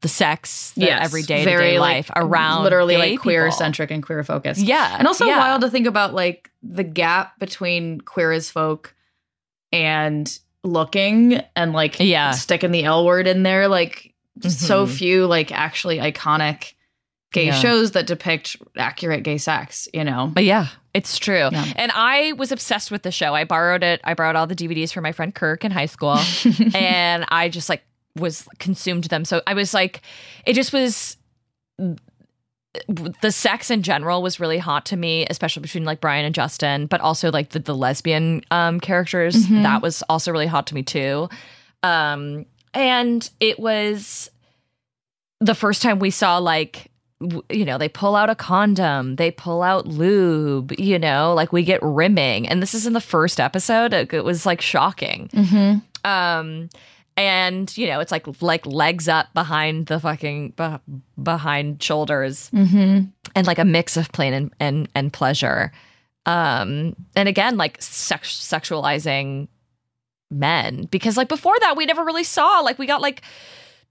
the 0.05 0.09
sex, 0.09 0.71
the 0.77 0.83
yes 0.85 1.01
everyday 1.03 1.39
Mm-hmm. 1.45 1.59
very 1.59 1.79
life 1.79 2.11
like, 2.15 2.25
around 2.25 2.63
literally 2.65 2.97
like 2.99 3.19
queer 3.21 3.51
centric 3.51 3.91
and 3.91 4.03
queer 4.03 4.23
focused 4.23 4.61
Yeah, 4.61 4.97
and 4.99 5.09
also 5.09 5.25
yeah. 5.25 5.39
wild 5.39 5.63
to 5.63 5.71
think 5.71 5.87
about 5.87 6.13
like 6.15 6.51
the 6.63 6.85
gap 6.85 7.39
between 7.39 8.01
queer 8.03 8.31
as 8.31 8.51
folk 8.51 8.95
and 9.73 10.39
looking 10.63 11.41
and 11.57 11.73
like 11.73 11.99
Yeah. 12.01 12.33
sticking 12.33 12.71
the 12.71 12.85
l 12.85 13.05
word 13.05 13.27
in 13.27 13.43
there 13.43 13.67
like 13.69 14.13
so 14.47 14.87
Mhm. 14.87 14.91
few 14.97 15.27
like 15.27 15.51
actually 15.53 15.99
iconic 15.99 16.75
gay 17.33 17.47
Yeah. 17.47 17.59
shows 17.59 17.93
that 17.93 18.07
depict 18.07 18.57
accurate 18.77 19.23
gay 19.25 19.39
sex 19.39 19.89
you 19.95 20.05
know 20.05 20.31
But 20.33 20.45
yeah, 20.45 20.67
it's 20.93 21.19
true. 21.19 21.49
Yeah. 21.51 21.65
And 21.77 21.91
I 21.95 22.33
was 22.37 22.53
obsessed 22.53 22.91
with 22.93 23.03
the 23.03 23.11
show. 23.11 23.35
I 23.35 23.43
borrowed 23.45 23.83
it. 23.83 24.01
I 24.05 24.15
borrowed 24.15 24.37
all 24.37 24.47
the 24.47 24.55
DVDs 24.55 24.93
from 24.93 25.03
my 25.03 25.13
friend 25.13 25.35
Kirk 25.35 25.65
in 25.65 25.73
high 25.73 25.87
school, 25.87 26.17
and 26.75 27.25
I 27.29 27.49
just 27.49 27.69
like 27.69 27.83
was 28.17 28.49
consumed 28.59 29.05
them. 29.05 29.25
So 29.25 29.43
I 29.47 29.55
was 29.55 29.75
like, 29.75 30.03
it 30.47 30.55
just 30.55 30.73
was. 30.73 31.17
The 32.89 33.31
sex 33.31 33.71
in 33.71 33.83
general 33.83 34.21
was 34.21 34.41
really 34.41 34.59
hot 34.59 34.87
to 34.87 34.97
me, 34.97 35.25
especially 35.31 35.63
between 35.63 35.85
like 35.85 36.01
Brian 36.01 36.25
and 36.25 36.35
Justin, 36.35 36.87
but 36.87 37.01
also 37.01 37.31
like 37.31 37.51
the, 37.51 37.61
the 37.61 37.75
lesbian 37.75 38.43
um, 38.51 38.81
characters. 38.81 39.47
Mhm. 39.47 39.63
That 39.63 39.81
was 39.81 40.03
also 40.09 40.33
really 40.33 40.49
hot 40.49 40.67
to 40.69 40.75
me 40.75 40.83
too. 40.83 41.29
Um, 41.85 42.47
and 42.75 43.31
it 43.39 43.61
was 43.61 44.29
the 45.41 45.55
first 45.55 45.83
time 45.83 45.99
we 45.99 46.11
saw 46.11 46.39
like 46.39 46.91
you 47.49 47.65
know 47.65 47.79
they 47.79 47.89
pull 47.89 48.17
out 48.17 48.29
a 48.29 48.35
condom 48.35 49.17
they 49.17 49.31
pull 49.31 49.63
out 49.63 49.87
lube 49.87 50.73
you 50.79 50.99
know 50.99 51.33
like 51.35 51.53
we 51.53 51.63
get 51.63 51.81
rimming 51.83 52.47
and 52.49 52.61
this 52.61 52.75
is 52.75 52.87
in 52.87 52.93
the 52.93 53.01
first 53.01 53.41
episode 53.41 53.95
it, 53.95 54.13
it 54.13 54.25
was 54.25 54.45
like 54.45 54.61
shocking 54.61 55.29
mm-hmm. 55.33 55.79
um 56.09 56.69
and 57.17 57.77
you 57.77 57.87
know 57.87 58.01
it's 58.01 58.11
like 58.13 58.27
like 58.43 58.67
legs 58.67 59.09
up 59.09 59.33
behind 59.35 59.87
the 59.87 60.01
fucking 60.01 60.53
beh 60.53 60.81
behind 61.23 61.83
shoulders 61.83 62.51
Mm-hmm. 62.53 63.05
and 63.35 63.47
like 63.47 63.59
a 63.59 63.65
mix 63.65 63.97
of 63.97 64.11
pain 64.13 64.33
and 64.35 64.51
and, 64.61 64.89
and 64.95 65.13
pleasure 65.13 65.71
um 66.27 66.97
and 67.15 67.29
again 67.29 67.57
like 67.57 67.81
sex- 67.81 68.41
sexualizing 68.41 69.49
men 70.31 70.89
because 70.91 71.17
like 71.17 71.29
before 71.29 71.55
that 71.61 71.77
we 71.77 71.87
never 71.87 72.05
really 72.05 72.25
saw 72.25 72.61
like 72.61 72.79
we 72.79 72.87
got 72.87 73.01
like 73.01 73.23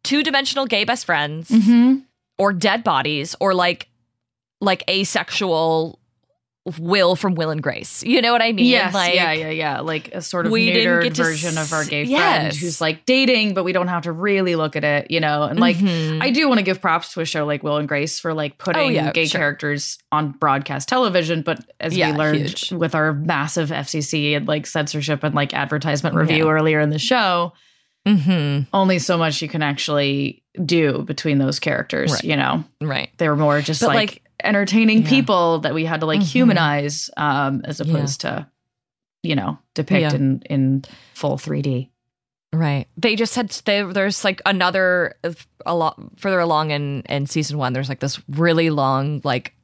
two-dimensional 0.03 0.65
gay 0.65 0.83
best 0.83 1.05
friends 1.05 1.49
Mm-hmm. 1.49 1.99
or 2.37 2.51
dead 2.51 2.83
bodies 2.83 3.35
or 3.39 3.53
like 3.53 3.87
like 4.59 4.83
asexual 4.89 5.99
will 6.79 7.17
from 7.17 7.35
will 7.35 7.49
and 7.49 7.61
grace 7.61 8.03
you 8.03 8.21
know 8.21 8.31
what 8.31 8.41
i 8.41 8.53
mean 8.53 8.65
Yes, 8.65 8.93
like 8.93 9.13
yeah, 9.15 9.33
yeah, 9.33 9.49
yeah. 9.49 9.79
Like 9.81 10.13
a 10.15 10.21
sort 10.21 10.45
of 10.45 10.51
we 10.53 10.71
didn't 10.71 11.13
neutered 11.13 11.17
version 11.17 11.57
of 11.57 11.73
our 11.73 11.81
s- 11.81 11.89
gay 11.89 12.05
friend 12.05 12.09
yes. 12.45 12.57
who's 12.57 12.79
like 12.79 13.05
dating, 13.05 13.53
but 13.53 13.63
we 13.65 13.73
don't 13.73 13.89
have 13.89 14.03
to 14.03 14.11
really 14.13 14.55
look 14.55 14.75
at 14.77 14.83
it, 14.85 15.11
you 15.11 15.19
know. 15.19 15.43
And 15.43 15.59
like, 15.59 15.75
Mhm. 15.75 16.21
I 16.23 16.29
do 16.31 16.47
want 16.47 16.59
to 16.59 16.63
give 16.63 16.79
props 16.81 17.13
to 17.13 17.21
a 17.21 17.25
show 17.25 17.45
like 17.45 17.63
Will 17.63 17.75
and 17.77 17.87
Grace 17.87 18.17
for 18.19 18.33
like 18.33 18.57
putting 18.57 18.81
Oh, 18.81 18.87
yeah, 18.87 19.11
gay 19.11 19.25
sure. 19.25 19.39
characters 19.39 19.97
on 20.11 20.31
broadcast 20.31 20.87
television. 20.87 21.41
But 21.41 21.59
as 21.81 21.95
Yeah, 21.97 22.11
we 22.11 22.17
learned 22.17 22.39
huge. 22.39 22.71
with 22.71 22.95
our 22.95 23.13
massive 23.13 23.69
FCC 23.71 24.33
and 24.35 24.47
like 24.47 24.65
censorship 24.65 25.23
and 25.23 25.35
like 25.35 25.53
advertisement 25.53 26.15
review 26.15 26.45
Yeah. 26.45 26.51
earlier 26.51 26.79
in 26.79 26.89
the 26.89 26.99
show, 26.99 27.51
Mhm. 28.07 28.67
only 28.73 28.99
so 28.99 29.17
much 29.17 29.41
you 29.41 29.47
can 29.49 29.61
actually 29.61 30.43
do 30.65 31.03
between 31.03 31.39
those 31.39 31.59
characters. 31.59 32.11
Right. 32.13 32.23
You 32.23 32.37
know, 32.37 32.63
right 32.81 33.09
they 33.17 33.27
were 33.27 33.35
more 33.35 33.59
just 33.61 33.81
like, 33.81 33.95
like- 33.95 34.21
entertaining 34.43 35.03
Yeah. 35.03 35.09
people 35.09 35.59
that 35.59 35.73
we 35.73 35.85
had 35.85 35.99
to 36.01 36.05
like 36.05 36.19
Mhm. 36.21 36.31
humanize 36.31 37.09
um 37.17 37.61
as 37.65 37.79
opposed 37.79 38.21
to 38.21 38.47
you 39.23 39.35
know 39.35 39.57
depict 39.73 40.01
Yeah. 40.13 40.15
in 40.15 40.41
in 40.49 40.83
full 41.13 41.37
3D. 41.37 41.89
Right. 42.53 42.87
They 42.97 43.15
just 43.15 43.35
had 43.35 43.49
they, 43.65 43.81
there's 43.81 44.23
like 44.23 44.41
another 44.45 45.15
a 45.65 45.73
lot 45.73 45.99
further 46.17 46.39
along 46.39 46.69
in 46.71 47.01
in 47.09 47.25
season 47.25 47.57
one. 47.57 47.73
There's 47.73 47.89
like 47.89 47.99
this 47.99 48.21
really 48.29 48.69
long 48.69 49.21
like 49.23 49.55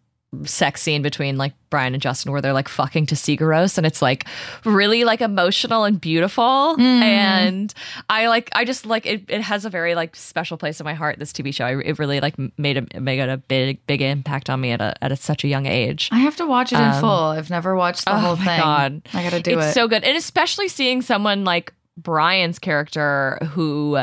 sex 0.46 0.82
scene 0.84 1.02
between 1.02 1.38
like 1.38 1.54
Brian 1.72 1.94
and 1.96 2.02
Justin 2.04 2.32
where 2.32 2.40
they're 2.40 2.54
like 2.54 2.68
fucking 2.70 3.08
to 3.08 3.16
Sigur 3.16 3.48
Rós 3.48 3.80
and 3.80 3.88
it's 3.88 4.00
like 4.00 4.26
really 4.64 5.04
like 5.04 5.22
emotional 5.22 5.86
and 5.86 6.00
beautiful 6.00 6.76
Mm. 6.78 7.02
and 7.02 7.74
I 8.12 8.28
like 8.28 8.50
I 8.54 8.64
just 8.64 8.86
like 8.86 9.08
it, 9.08 9.24
it 9.28 9.42
has 9.42 9.66
a 9.66 9.72
very 9.72 9.96
like 9.96 10.16
special 10.16 10.56
place 10.56 10.80
in 10.80 10.84
my 10.84 10.94
heart 10.94 11.18
this 11.18 11.34
TV 11.34 11.52
show 11.52 11.66
I, 11.66 11.80
it 11.80 11.98
really 11.98 12.20
like 12.20 12.36
made 12.60 12.78
a 12.78 13.00
made 13.02 13.20
a 13.20 13.38
big 13.38 13.84
big 13.88 14.04
impact 14.04 14.52
on 14.52 14.62
me 14.62 14.70
at 14.72 14.82
a 14.82 15.04
at 15.04 15.12
a, 15.12 15.16
such 15.16 15.44
a 15.44 15.48
young 15.48 15.66
age 15.66 16.10
I 16.12 16.20
have 16.20 16.36
to 16.36 16.46
watch 16.46 16.72
it 16.72 16.78
in 16.78 16.84
Um, 16.84 17.02
full. 17.02 17.10
I've 17.10 17.50
never 17.50 17.76
watched 17.76 18.06
the 18.06 18.14
oh 18.16 18.20
whole 18.20 18.36
my 18.36 18.46
thing. 18.46 18.60
God. 18.60 19.02
I 19.16 19.24
got 19.24 19.32
to 19.32 19.42
do 19.42 19.58
it's 19.58 19.66
it. 19.66 19.68
It's 19.70 19.74
so 19.74 19.88
good 19.88 20.04
and 20.04 20.16
especially 20.16 20.68
seeing 20.68 21.02
someone 21.02 21.44
like 21.44 21.74
brian's 21.98 22.60
character 22.60 23.40
who 23.52 23.98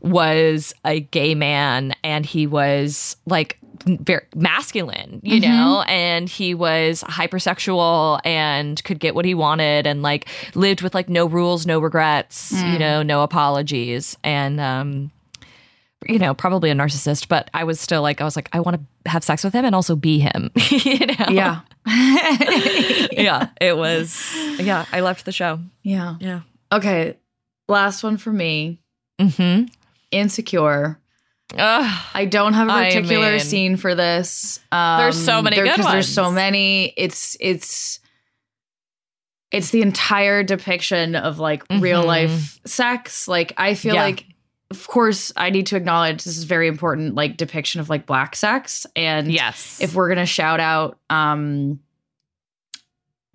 was 0.00 0.74
a 0.84 1.00
gay 1.00 1.34
man 1.34 1.94
and 2.02 2.24
he 2.26 2.46
was 2.46 3.16
like 3.26 3.58
very 3.86 4.24
masculine 4.34 5.20
you 5.22 5.40
Mm-hmm. 5.40 5.50
know 5.50 5.82
and 5.82 6.28
he 6.28 6.54
was 6.54 7.02
hypersexual 7.04 8.20
and 8.24 8.82
could 8.84 8.98
get 8.98 9.14
what 9.14 9.24
he 9.24 9.34
wanted 9.34 9.86
and 9.86 10.02
like 10.02 10.26
lived 10.56 10.82
with 10.82 10.94
like 10.94 11.08
no 11.08 11.26
rules 11.26 11.66
no 11.66 11.78
regrets 11.78 12.52
Mm. 12.52 12.72
you 12.72 12.78
know 12.78 13.02
no 13.02 13.22
apologies 13.22 14.16
and 14.24 14.58
um 14.60 15.10
you 16.08 16.18
know 16.18 16.34
probably 16.34 16.70
a 16.70 16.74
narcissist 16.74 17.28
but 17.28 17.48
i 17.54 17.62
was 17.64 17.78
still 17.80 18.02
like 18.02 18.20
i 18.20 18.24
was 18.24 18.34
like 18.36 18.48
i 18.52 18.60
want 18.60 18.76
to 19.04 19.10
have 19.10 19.22
sex 19.24 19.42
with 19.44 19.52
him 19.54 19.64
and 19.64 19.74
also 19.74 19.94
be 19.96 20.18
him 20.18 20.50
you 20.70 21.06
know 21.06 21.26
yeah. 21.30 21.60
yeah 23.12 23.48
it 23.60 23.76
was 23.76 24.20
yeah 24.58 24.84
i 24.92 25.00
left 25.00 25.24
the 25.24 25.32
show 25.32 25.58
yeah. 25.82 26.16
yeah 26.20 26.40
Okay. 26.72 27.16
Last 27.68 28.02
one 28.02 28.16
for 28.16 28.32
me. 28.32 28.80
mm-hmm 29.20 29.66
Insecure. 30.10 30.98
Ugh. 31.56 32.02
I 32.14 32.24
don't 32.24 32.54
have 32.54 32.68
a 32.68 32.72
particular 32.84 33.32
mean- 33.32 33.40
scene 33.40 33.76
for 33.76 33.94
this. 33.94 34.58
Um, 34.72 34.98
There's 35.00 35.24
so 35.24 35.40
many 35.42 35.56
good 35.56 35.76
'cause 35.76 35.90
There's 35.92 36.12
so 36.12 36.30
many. 36.30 36.92
It's 36.96 37.36
it's 37.40 38.00
it's 39.52 39.70
the 39.70 39.80
entire 39.82 40.42
depiction 40.42 41.14
of 41.14 41.38
like 41.38 41.62
real 41.78 42.02
Mhm. 42.02 42.06
life 42.06 42.58
sex. 42.66 43.28
Like 43.28 43.52
I 43.56 43.74
feel 43.74 43.94
Yeah. 43.94 44.02
like, 44.02 44.24
of 44.72 44.86
course, 44.88 45.30
I 45.36 45.50
need 45.50 45.66
to 45.68 45.76
acknowledge 45.76 46.24
this 46.24 46.36
is 46.36 46.44
very 46.44 46.66
important. 46.66 47.14
Like 47.14 47.36
depiction 47.36 47.80
of 47.80 47.88
like 47.88 48.06
black 48.06 48.34
sex, 48.34 48.84
and 48.96 49.30
yes 49.32 49.78
if 49.80 49.94
we're 49.94 50.08
gonna 50.08 50.26
shout 50.26 50.58
out 50.60 50.98
um 51.10 51.78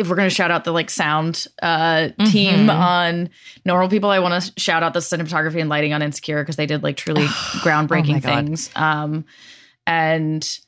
if 0.01 0.09
we're 0.09 0.15
gonna 0.17 0.29
shout 0.29 0.51
out 0.51 0.65
the 0.65 0.71
like 0.73 0.89
sound 0.89 1.47
uh 1.61 2.09
team 2.25 2.67
Mhm. 2.67 2.69
on 2.75 3.29
normal 3.65 3.87
people 3.87 4.09
i 4.09 4.19
want 4.19 4.43
to 4.43 4.51
shout 4.59 4.83
out 4.83 4.93
the 4.93 4.99
cinematography 4.99 5.61
and 5.61 5.69
lighting 5.69 5.93
on 5.93 6.01
insecure 6.01 6.41
because 6.43 6.57
they 6.57 6.65
did 6.65 6.83
like 6.83 6.97
truly 6.97 7.25
groundbreaking 7.63 8.17
Oh 8.17 8.19
things. 8.19 8.69
Um 8.75 9.23
and 9.87 10.59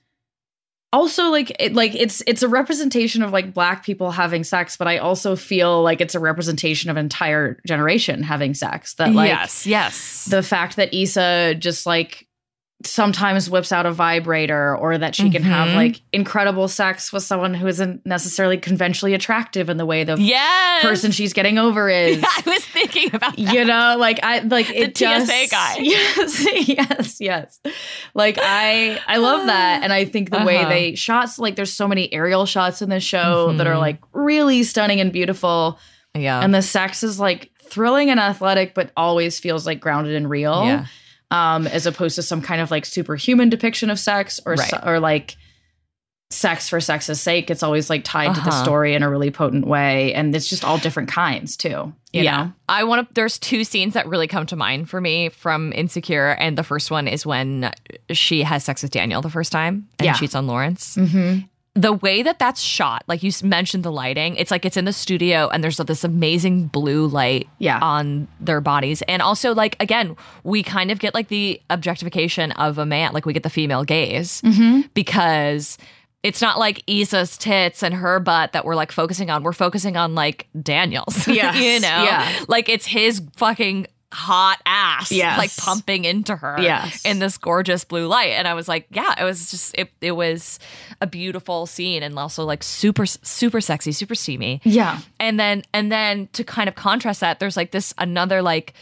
also 0.92 1.30
like 1.30 1.52
it 1.60 1.74
like 1.74 1.96
it's 1.96 2.22
it's 2.28 2.44
a 2.44 2.48
representation 2.48 3.24
of 3.24 3.32
like 3.32 3.52
black 3.54 3.84
people 3.84 4.12
having 4.12 4.44
sex 4.44 4.78
but 4.78 4.88
i 4.88 4.98
also 5.00 5.36
feel 5.36 5.82
like 5.82 6.00
it's 6.02 6.14
a 6.14 6.20
representation 6.20 6.92
of 6.92 6.98
entire 6.98 7.60
generation 7.66 8.22
having 8.22 8.54
sex 8.54 8.94
that 8.96 9.12
like 9.12 9.28
yes 9.28 9.66
yes. 9.66 10.26
the 10.26 10.44
fact 10.44 10.76
that 10.76 10.94
Issa 10.94 11.56
just 11.56 11.88
like 11.88 12.28
sometimes 12.86 13.50
whips 13.50 13.72
out 13.72 13.86
a 13.86 13.92
vibrator 13.92 14.76
or 14.78 14.98
that 14.98 15.16
she 15.16 15.30
can 15.30 15.44
have 15.44 15.70
Mhm. 15.70 15.76
like 15.76 16.02
incredible 16.12 16.68
sex 16.68 17.12
with 17.14 17.24
someone 17.24 17.54
who 17.54 17.68
isn't 17.68 18.06
necessarily 18.06 18.58
conventionally 18.58 19.14
attractive 19.14 19.70
in 19.70 19.78
the 19.78 19.86
way 19.86 20.04
the 20.04 20.16
yes 20.20 20.82
person 20.82 21.12
she's 21.12 21.34
getting 21.34 21.58
over 21.58 21.90
is. 22.02 22.24
i 22.24 22.42
was 22.46 22.64
thinking 22.66 23.10
about 23.14 23.36
that. 23.38 23.54
You 23.54 23.66
know, 23.66 23.96
like 23.98 24.20
I 24.24 24.40
like 24.40 24.70
it 24.70 24.98
TSA 24.98 25.06
just, 25.06 25.52
guy. 25.52 25.76
Yes, 25.82 26.68
yes, 26.68 27.18
yes. 27.22 27.60
Like 28.14 28.38
I, 28.42 29.00
I 29.08 29.18
love 29.18 29.46
that, 29.48 29.84
and 29.84 29.92
I 29.94 30.06
think 30.06 30.30
the 30.32 30.44
way 30.44 30.58
Uh-huh. 30.60 30.70
they 30.70 30.96
shots, 30.96 31.40
like 31.40 31.56
there's 31.56 31.74
so 31.74 31.88
many 31.88 32.12
aerial 32.14 32.46
shots 32.46 32.82
in 32.82 32.90
this 32.90 33.04
show 33.04 33.54
that 33.58 33.68
are 33.68 33.76
Mhm. 33.76 33.80
like 33.80 33.98
really 34.14 34.64
stunning 34.64 35.00
and 35.00 35.12
beautiful, 35.12 35.80
yeah 36.16 36.42
and 36.42 36.54
the 36.54 36.62
sex 36.62 37.04
is 37.04 37.20
like 37.20 37.50
thrilling 37.64 38.10
and 38.10 38.20
athletic, 38.20 38.74
but 38.76 38.92
always 38.98 39.40
feels 39.40 39.66
like 39.66 39.80
grounded 39.80 40.16
and 40.16 40.30
real 40.30 40.66
yeah 40.66 40.86
um, 41.34 41.68
as 41.68 41.86
opposed 41.86 42.16
to 42.16 42.22
some 42.22 42.42
kind 42.42 42.62
of 42.62 42.72
like 42.72 42.86
superhuman 42.86 43.50
depiction 43.50 43.90
of 43.90 44.00
sex 44.00 44.40
or 44.46 44.54
Right. 44.54 44.74
or 44.86 45.00
like 45.00 45.36
sex 46.30 46.68
for 46.70 46.80
sex's 46.80 47.22
sake. 47.22 47.52
It's 47.52 47.62
always 47.62 47.90
like 47.90 48.04
tied 48.04 48.34
to 48.34 48.42
the 48.42 48.50
Uh-huh. 48.50 48.64
story 48.64 48.96
in 48.96 49.04
a 49.04 49.10
really 49.10 49.30
potent 49.30 49.68
way, 49.68 50.14
and 50.16 50.36
it's 50.36 50.48
just 50.50 50.64
all 50.64 50.78
different 50.80 51.10
kinds 51.10 51.56
too. 51.58 51.94
You 52.12 52.24
yeah. 52.24 52.38
know? 52.46 52.54
I 52.70 52.84
want 52.86 53.08
to. 53.08 53.14
There's 53.14 53.38
two 53.38 53.64
scenes 53.64 53.94
that 53.94 54.08
really 54.08 54.28
come 54.28 54.46
to 54.48 54.56
mind 54.56 54.90
for 54.90 55.00
me 55.02 55.30
from 55.30 55.72
Insecure, 55.74 56.30
and 56.40 56.58
the 56.58 56.64
first 56.64 56.90
one 56.90 57.08
is 57.08 57.26
when 57.26 57.72
she 58.12 58.42
has 58.44 58.64
sex 58.64 58.82
with 58.84 58.92
Daniel 58.92 59.22
the 59.22 59.30
first 59.30 59.52
time 59.52 59.88
and 60.00 60.06
Yeah. 60.08 60.14
cheats 60.14 60.34
on 60.36 60.48
Lawrence. 60.48 60.96
Mm-hmm. 60.96 61.42
The 61.76 61.94
way 61.94 62.22
that 62.22 62.38
that's 62.38 62.62
shot, 62.62 63.04
like 63.08 63.24
you 63.24 63.32
mentioned, 63.44 63.84
the 63.84 63.92
lighting. 63.92 64.36
It's 64.36 64.52
like 64.52 64.64
it's 64.64 64.78
in 64.78 64.86
the 64.86 64.94
studio, 64.94 65.50
and 65.50 65.64
there's 65.64 65.78
this 65.78 66.04
amazing 66.04 66.68
blue 66.68 67.08
light 67.08 67.48
Yeah. 67.58 67.80
on 67.82 68.28
their 68.40 68.62
bodies, 68.62 69.02
and 69.08 69.24
also 69.24 69.56
like 69.56 69.76
again, 69.82 70.16
we 70.44 70.62
kind 70.62 70.92
of 70.92 71.00
get 71.00 71.16
like 71.16 71.30
the 71.30 71.60
objectification 71.72 72.52
of 72.52 72.78
a 72.78 72.86
man, 72.86 73.12
like 73.14 73.26
we 73.26 73.34
get 73.34 73.42
the 73.44 73.50
female 73.50 73.84
gaze 73.84 74.40
Mm-hmm. 74.44 74.82
because 74.94 75.80
it's 76.22 76.42
not 76.42 76.58
like 76.58 76.82
Issa's 76.88 77.38
tits 77.38 77.84
and 77.84 77.94
her 77.96 78.20
butt 78.20 78.54
that 78.54 78.64
we're 78.66 78.76
like 78.76 78.92
focusing 78.94 79.30
on. 79.30 79.44
We're 79.44 79.52
focusing 79.52 79.98
on 79.98 80.16
like 80.16 80.48
Daniel's. 80.62 81.28
Yeah. 81.28 81.54
you 81.60 81.80
know? 81.82 81.88
yeah. 81.88 82.32
Like 82.48 82.70
it's 82.70 82.86
his 82.86 83.22
fucking 83.36 83.88
hot 84.14 84.60
ass 84.66 85.12
Yes. 85.12 85.38
like 85.38 85.56
pumping 85.58 86.06
into 86.06 86.36
her 86.36 86.58
Yes. 86.62 87.04
in 87.04 87.20
this 87.20 87.38
gorgeous 87.38 87.84
blue 87.84 88.08
light. 88.08 88.30
And 88.32 88.48
I 88.48 88.54
was 88.54 88.68
like, 88.68 88.86
yeah, 88.92 89.14
it 89.20 89.24
was 89.24 89.52
just 89.52 89.76
it 89.78 89.90
it 90.02 90.12
was 90.14 90.60
a 91.02 91.08
beautiful 91.08 91.66
scene 91.66 92.04
and 92.04 92.18
also 92.18 92.46
like 92.46 92.64
super 92.64 93.06
super 93.06 93.60
sexy, 93.60 93.92
super 93.92 94.16
steamy 94.16 94.62
Yeah. 94.64 95.00
and 95.20 95.40
then 95.40 95.64
and 95.74 95.92
then 95.92 96.30
to 96.34 96.44
kind 96.44 96.70
of 96.70 96.76
contrast 96.76 97.20
that 97.22 97.40
there's 97.40 97.58
like 97.58 97.72
this 97.72 97.94
another 97.98 98.42
like 98.42 98.74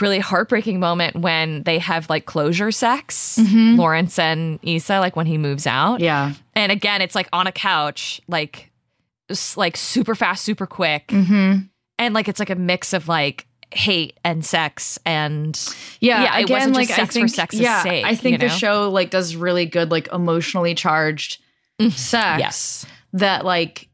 really 0.00 0.18
heartbreaking 0.18 0.80
moment 0.80 1.14
when 1.16 1.62
they 1.62 1.78
have 1.78 2.10
like 2.10 2.26
closure 2.26 2.72
sex 2.72 3.38
lawrence 3.52 4.18
and 4.18 4.58
Issa 4.62 4.98
like 4.98 5.14
when 5.16 5.26
he 5.26 5.38
moves 5.38 5.66
out 5.68 6.00
Yeah. 6.00 6.32
and 6.54 6.72
again 6.72 7.00
it's 7.00 7.14
like 7.14 7.28
on 7.32 7.46
a 7.46 7.52
couch 7.52 8.20
like 8.28 8.70
like 9.56 9.76
super 9.76 10.14
fast 10.14 10.44
super 10.44 10.66
quick 10.66 11.06
Mm-hmm. 11.08 11.60
and 11.98 12.14
like 12.14 12.28
it's 12.28 12.40
like 12.40 12.50
a 12.50 12.56
mix 12.56 12.92
of 12.92 13.08
like 13.08 13.46
hate 13.76 14.18
and 14.24 14.44
sex 14.44 14.98
and 15.04 15.58
Yeah, 16.00 16.22
Yeah, 16.22 16.38
it 16.38 16.44
again, 16.44 16.56
wasn't 16.56 16.74
like 16.76 16.88
just 16.88 16.96
sex 16.98 17.10
I 17.16 17.20
for 17.20 17.26
think, 17.26 17.30
sex's 17.34 17.60
yeah, 17.60 17.82
sake, 17.82 18.04
I 18.04 18.14
think 18.14 18.40
the 18.40 18.46
know? 18.48 18.52
show 18.54 18.90
like 18.90 19.10
does 19.10 19.36
really 19.36 19.66
good, 19.66 19.90
like 19.90 20.08
emotionally 20.12 20.74
charged 20.74 21.40
mm-hmm. 21.80 21.90
sex. 21.90 22.40
yes 22.40 22.86
that 23.12 23.44
like 23.44 23.88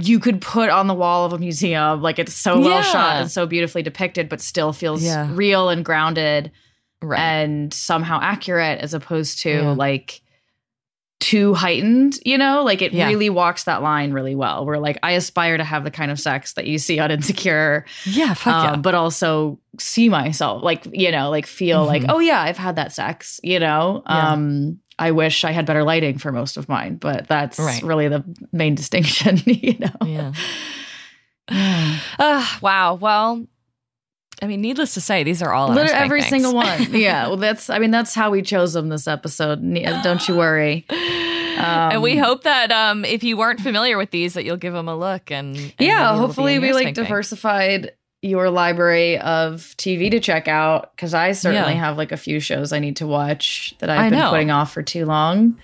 you 0.00 0.18
could 0.18 0.40
put 0.40 0.68
on 0.70 0.86
the 0.88 0.94
wall 0.94 1.24
of 1.26 1.32
a 1.32 1.38
museum. 1.38 2.02
Like 2.02 2.18
it's 2.18 2.34
so 2.34 2.58
well 2.58 2.70
Yeah. 2.70 2.82
shot 2.82 3.16
and 3.20 3.30
so 3.30 3.46
beautifully 3.46 3.82
depicted, 3.82 4.28
but 4.28 4.40
still 4.40 4.72
feels 4.72 5.02
Yeah. 5.02 5.28
real 5.32 5.68
and 5.68 5.84
grounded 5.84 6.50
right 7.02 7.18
and 7.20 7.72
somehow 7.72 8.18
accurate 8.20 8.80
as 8.80 8.92
opposed 8.94 9.40
to 9.42 9.50
Yeah. 9.50 9.70
like 9.70 10.22
too 11.20 11.54
heightened, 11.54 12.18
you 12.24 12.36
know? 12.38 12.64
Like 12.64 12.82
it 12.82 12.92
Yeah. 12.92 13.06
really 13.06 13.30
walks 13.30 13.64
that 13.64 13.82
line 13.82 14.12
really 14.12 14.34
well. 14.34 14.64
Where 14.66 14.78
like 14.80 14.98
I 15.02 15.12
aspire 15.12 15.56
to 15.58 15.64
have 15.64 15.84
the 15.84 15.90
kind 15.90 16.10
of 16.10 16.18
sex 16.18 16.54
that 16.54 16.66
you 16.66 16.78
see 16.78 16.98
on 16.98 17.10
Insecure, 17.16 17.84
yeah 18.06 18.34
fuck 18.34 18.54
um, 18.56 18.64
yeah 18.64 18.76
but 18.76 18.94
also 18.94 19.58
see 19.78 20.08
myself, 20.08 20.62
like, 20.64 20.86
you 20.92 21.12
know, 21.12 21.30
like 21.30 21.46
feel 21.46 21.84
like, 21.86 22.02
Mhm. 22.02 22.06
oh 22.08 22.18
yeah, 22.20 22.40
I've 22.40 22.56
had 22.58 22.76
that 22.76 22.92
sex, 22.92 23.38
you 23.44 23.58
know? 23.60 24.02
Yeah. 24.08 24.32
Um 24.32 24.80
I 24.98 25.12
wish 25.12 25.44
I 25.44 25.52
had 25.52 25.64
better 25.64 25.82
lighting 25.84 26.18
for 26.18 26.30
most 26.32 26.56
of 26.58 26.68
mine, 26.68 26.96
but 26.96 27.26
that's 27.28 27.58
Right. 27.58 27.82
really 27.82 28.08
the 28.08 28.22
main 28.52 28.74
distinction, 28.80 29.38
you 29.46 29.78
know? 29.78 30.06
yeah 30.06 30.32
Uh, 32.18 32.46
wow. 32.62 32.94
Well, 32.94 33.46
I 34.42 34.46
mean, 34.46 34.60
needless 34.60 34.94
to 34.94 35.00
say, 35.00 35.22
these 35.22 35.42
are 35.42 35.52
all 35.52 35.68
Literally 35.68 35.92
every 35.92 36.22
single 36.22 36.54
one. 36.54 36.94
Yeah. 36.94 37.26
Well, 37.28 37.36
that's, 37.36 37.68
I 37.70 37.78
mean, 37.78 37.90
that's 37.90 38.14
how 38.14 38.30
we 38.30 38.42
chose 38.42 38.72
them 38.72 38.88
this 38.88 39.06
episode. 39.06 39.60
Don't 40.02 40.26
you 40.28 40.36
worry. 40.36 40.86
and 40.90 42.02
we 42.02 42.18
Um, 42.18 42.24
hope 42.24 42.42
that 42.44 42.72
um, 42.72 43.04
if 43.04 43.22
you 43.22 43.36
weren't 43.36 43.60
familiar 43.60 43.98
with 43.98 44.10
these, 44.10 44.34
that 44.34 44.44
you'll 44.44 44.56
give 44.56 44.72
them 44.72 44.88
a 44.88 44.96
look. 44.96 45.30
And, 45.30 45.56
and 45.56 45.72
yeah. 45.78 46.16
Hopefully, 46.16 46.58
we 46.58 46.72
like 46.72 46.94
diversified 46.94 47.92
your 48.22 48.50
library 48.50 49.18
of 49.18 49.60
TV 49.78 50.10
to 50.10 50.20
check 50.20 50.46
out 50.48 50.94
because 50.94 51.14
I 51.14 51.32
certainly 51.32 51.72
Yeah. 51.74 51.80
have 51.80 51.96
like 51.96 52.12
a 52.12 52.16
few 52.18 52.38
shows 52.40 52.72
I 52.72 52.78
need 52.78 52.96
to 52.96 53.06
watch 53.06 53.74
that 53.78 53.88
I've 53.90 53.98
I 54.00 54.10
been 54.10 54.18
know. 54.18 54.30
putting 54.30 54.50
off 54.50 54.72
for 54.72 54.82
too 54.82 55.06
long. 55.06 55.58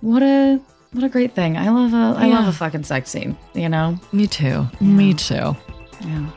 What 0.00 0.22
a 0.22 0.60
what 0.92 1.02
a 1.04 1.08
great 1.08 1.34
thing! 1.34 1.56
I 1.56 1.70
love 1.70 1.92
a 1.94 2.18
I 2.20 2.26
love 2.28 2.46
a 2.46 2.52
fucking 2.52 2.84
sex 2.84 3.10
scene. 3.10 3.36
You 3.54 3.68
know. 3.70 3.98
Me 4.12 4.26
too. 4.26 4.66
Me 4.80 5.14
too. 5.14 5.56
Yeah. 6.02 6.30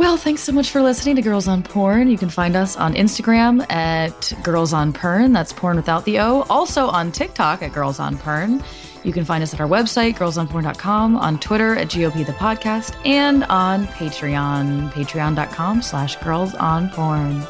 Well, 0.00 0.16
thanks 0.16 0.42
so 0.42 0.52
much 0.52 0.70
for 0.70 0.80
listening 0.80 1.16
to 1.16 1.22
Girls 1.22 1.46
on 1.46 1.62
Porn. 1.62 2.08
You 2.10 2.16
can 2.16 2.30
find 2.30 2.56
us 2.56 2.74
on 2.74 2.94
Instagram 2.94 3.70
at 3.70 4.32
Girls 4.42 4.72
on 4.72 4.94
Pern. 4.94 5.34
That's 5.34 5.52
porn 5.52 5.76
without 5.76 6.06
the 6.06 6.20
O. 6.20 6.46
Also 6.48 6.86
on 6.86 7.12
TikTok 7.12 7.60
at 7.60 7.74
Girls 7.74 8.00
on 8.00 8.16
Pern. 8.16 8.64
You 9.04 9.12
can 9.12 9.26
find 9.26 9.42
us 9.42 9.52
at 9.52 9.60
our 9.60 9.68
website, 9.68 10.14
girlsonporn.com, 10.14 11.18
on 11.18 11.38
Twitter 11.38 11.76
at 11.76 11.88
GOP 11.88 12.24
the 12.24 12.32
podcast, 12.32 12.96
and 13.04 13.44
on 13.44 13.86
Patreon, 13.88 14.90
patreon.com 14.92 15.82
slash 15.82 16.16
girls 16.16 16.54
on 16.54 16.88
porn. 16.90 17.46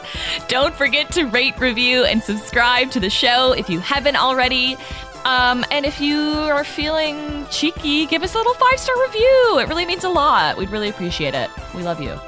Don't 0.48 0.74
forget 0.74 1.12
to 1.12 1.26
rate, 1.26 1.56
review, 1.60 2.02
and 2.02 2.20
subscribe 2.20 2.90
to 2.90 2.98
the 2.98 3.10
show 3.10 3.52
if 3.52 3.70
you 3.70 3.78
haven't 3.78 4.16
already. 4.16 4.76
Um, 5.24 5.64
and 5.70 5.84
if 5.84 6.00
you 6.00 6.18
are 6.18 6.64
feeling 6.64 7.46
cheeky, 7.50 8.06
give 8.06 8.22
us 8.22 8.34
a 8.34 8.38
little 8.38 8.54
five 8.54 8.78
star 8.78 8.94
review. 9.06 9.58
It 9.58 9.68
really 9.68 9.84
means 9.84 10.04
a 10.04 10.08
lot. 10.08 10.56
We'd 10.56 10.70
really 10.70 10.88
appreciate 10.88 11.34
it. 11.34 11.50
We 11.74 11.82
love 11.82 12.00
you. 12.00 12.18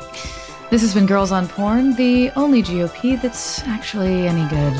This 0.70 0.82
has 0.82 0.94
been 0.94 1.06
Girls 1.06 1.32
on 1.32 1.48
Porn, 1.48 1.94
the 1.96 2.30
only 2.30 2.62
GOP 2.62 3.20
that's 3.20 3.62
actually 3.64 4.26
any 4.26 4.48
good. 4.48 4.72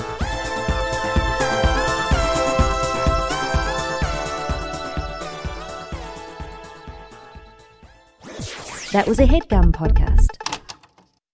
That 8.93 9.07
was 9.09 9.19
a 9.19 9.25
headgum 9.25 9.73
podcast. 9.73 10.52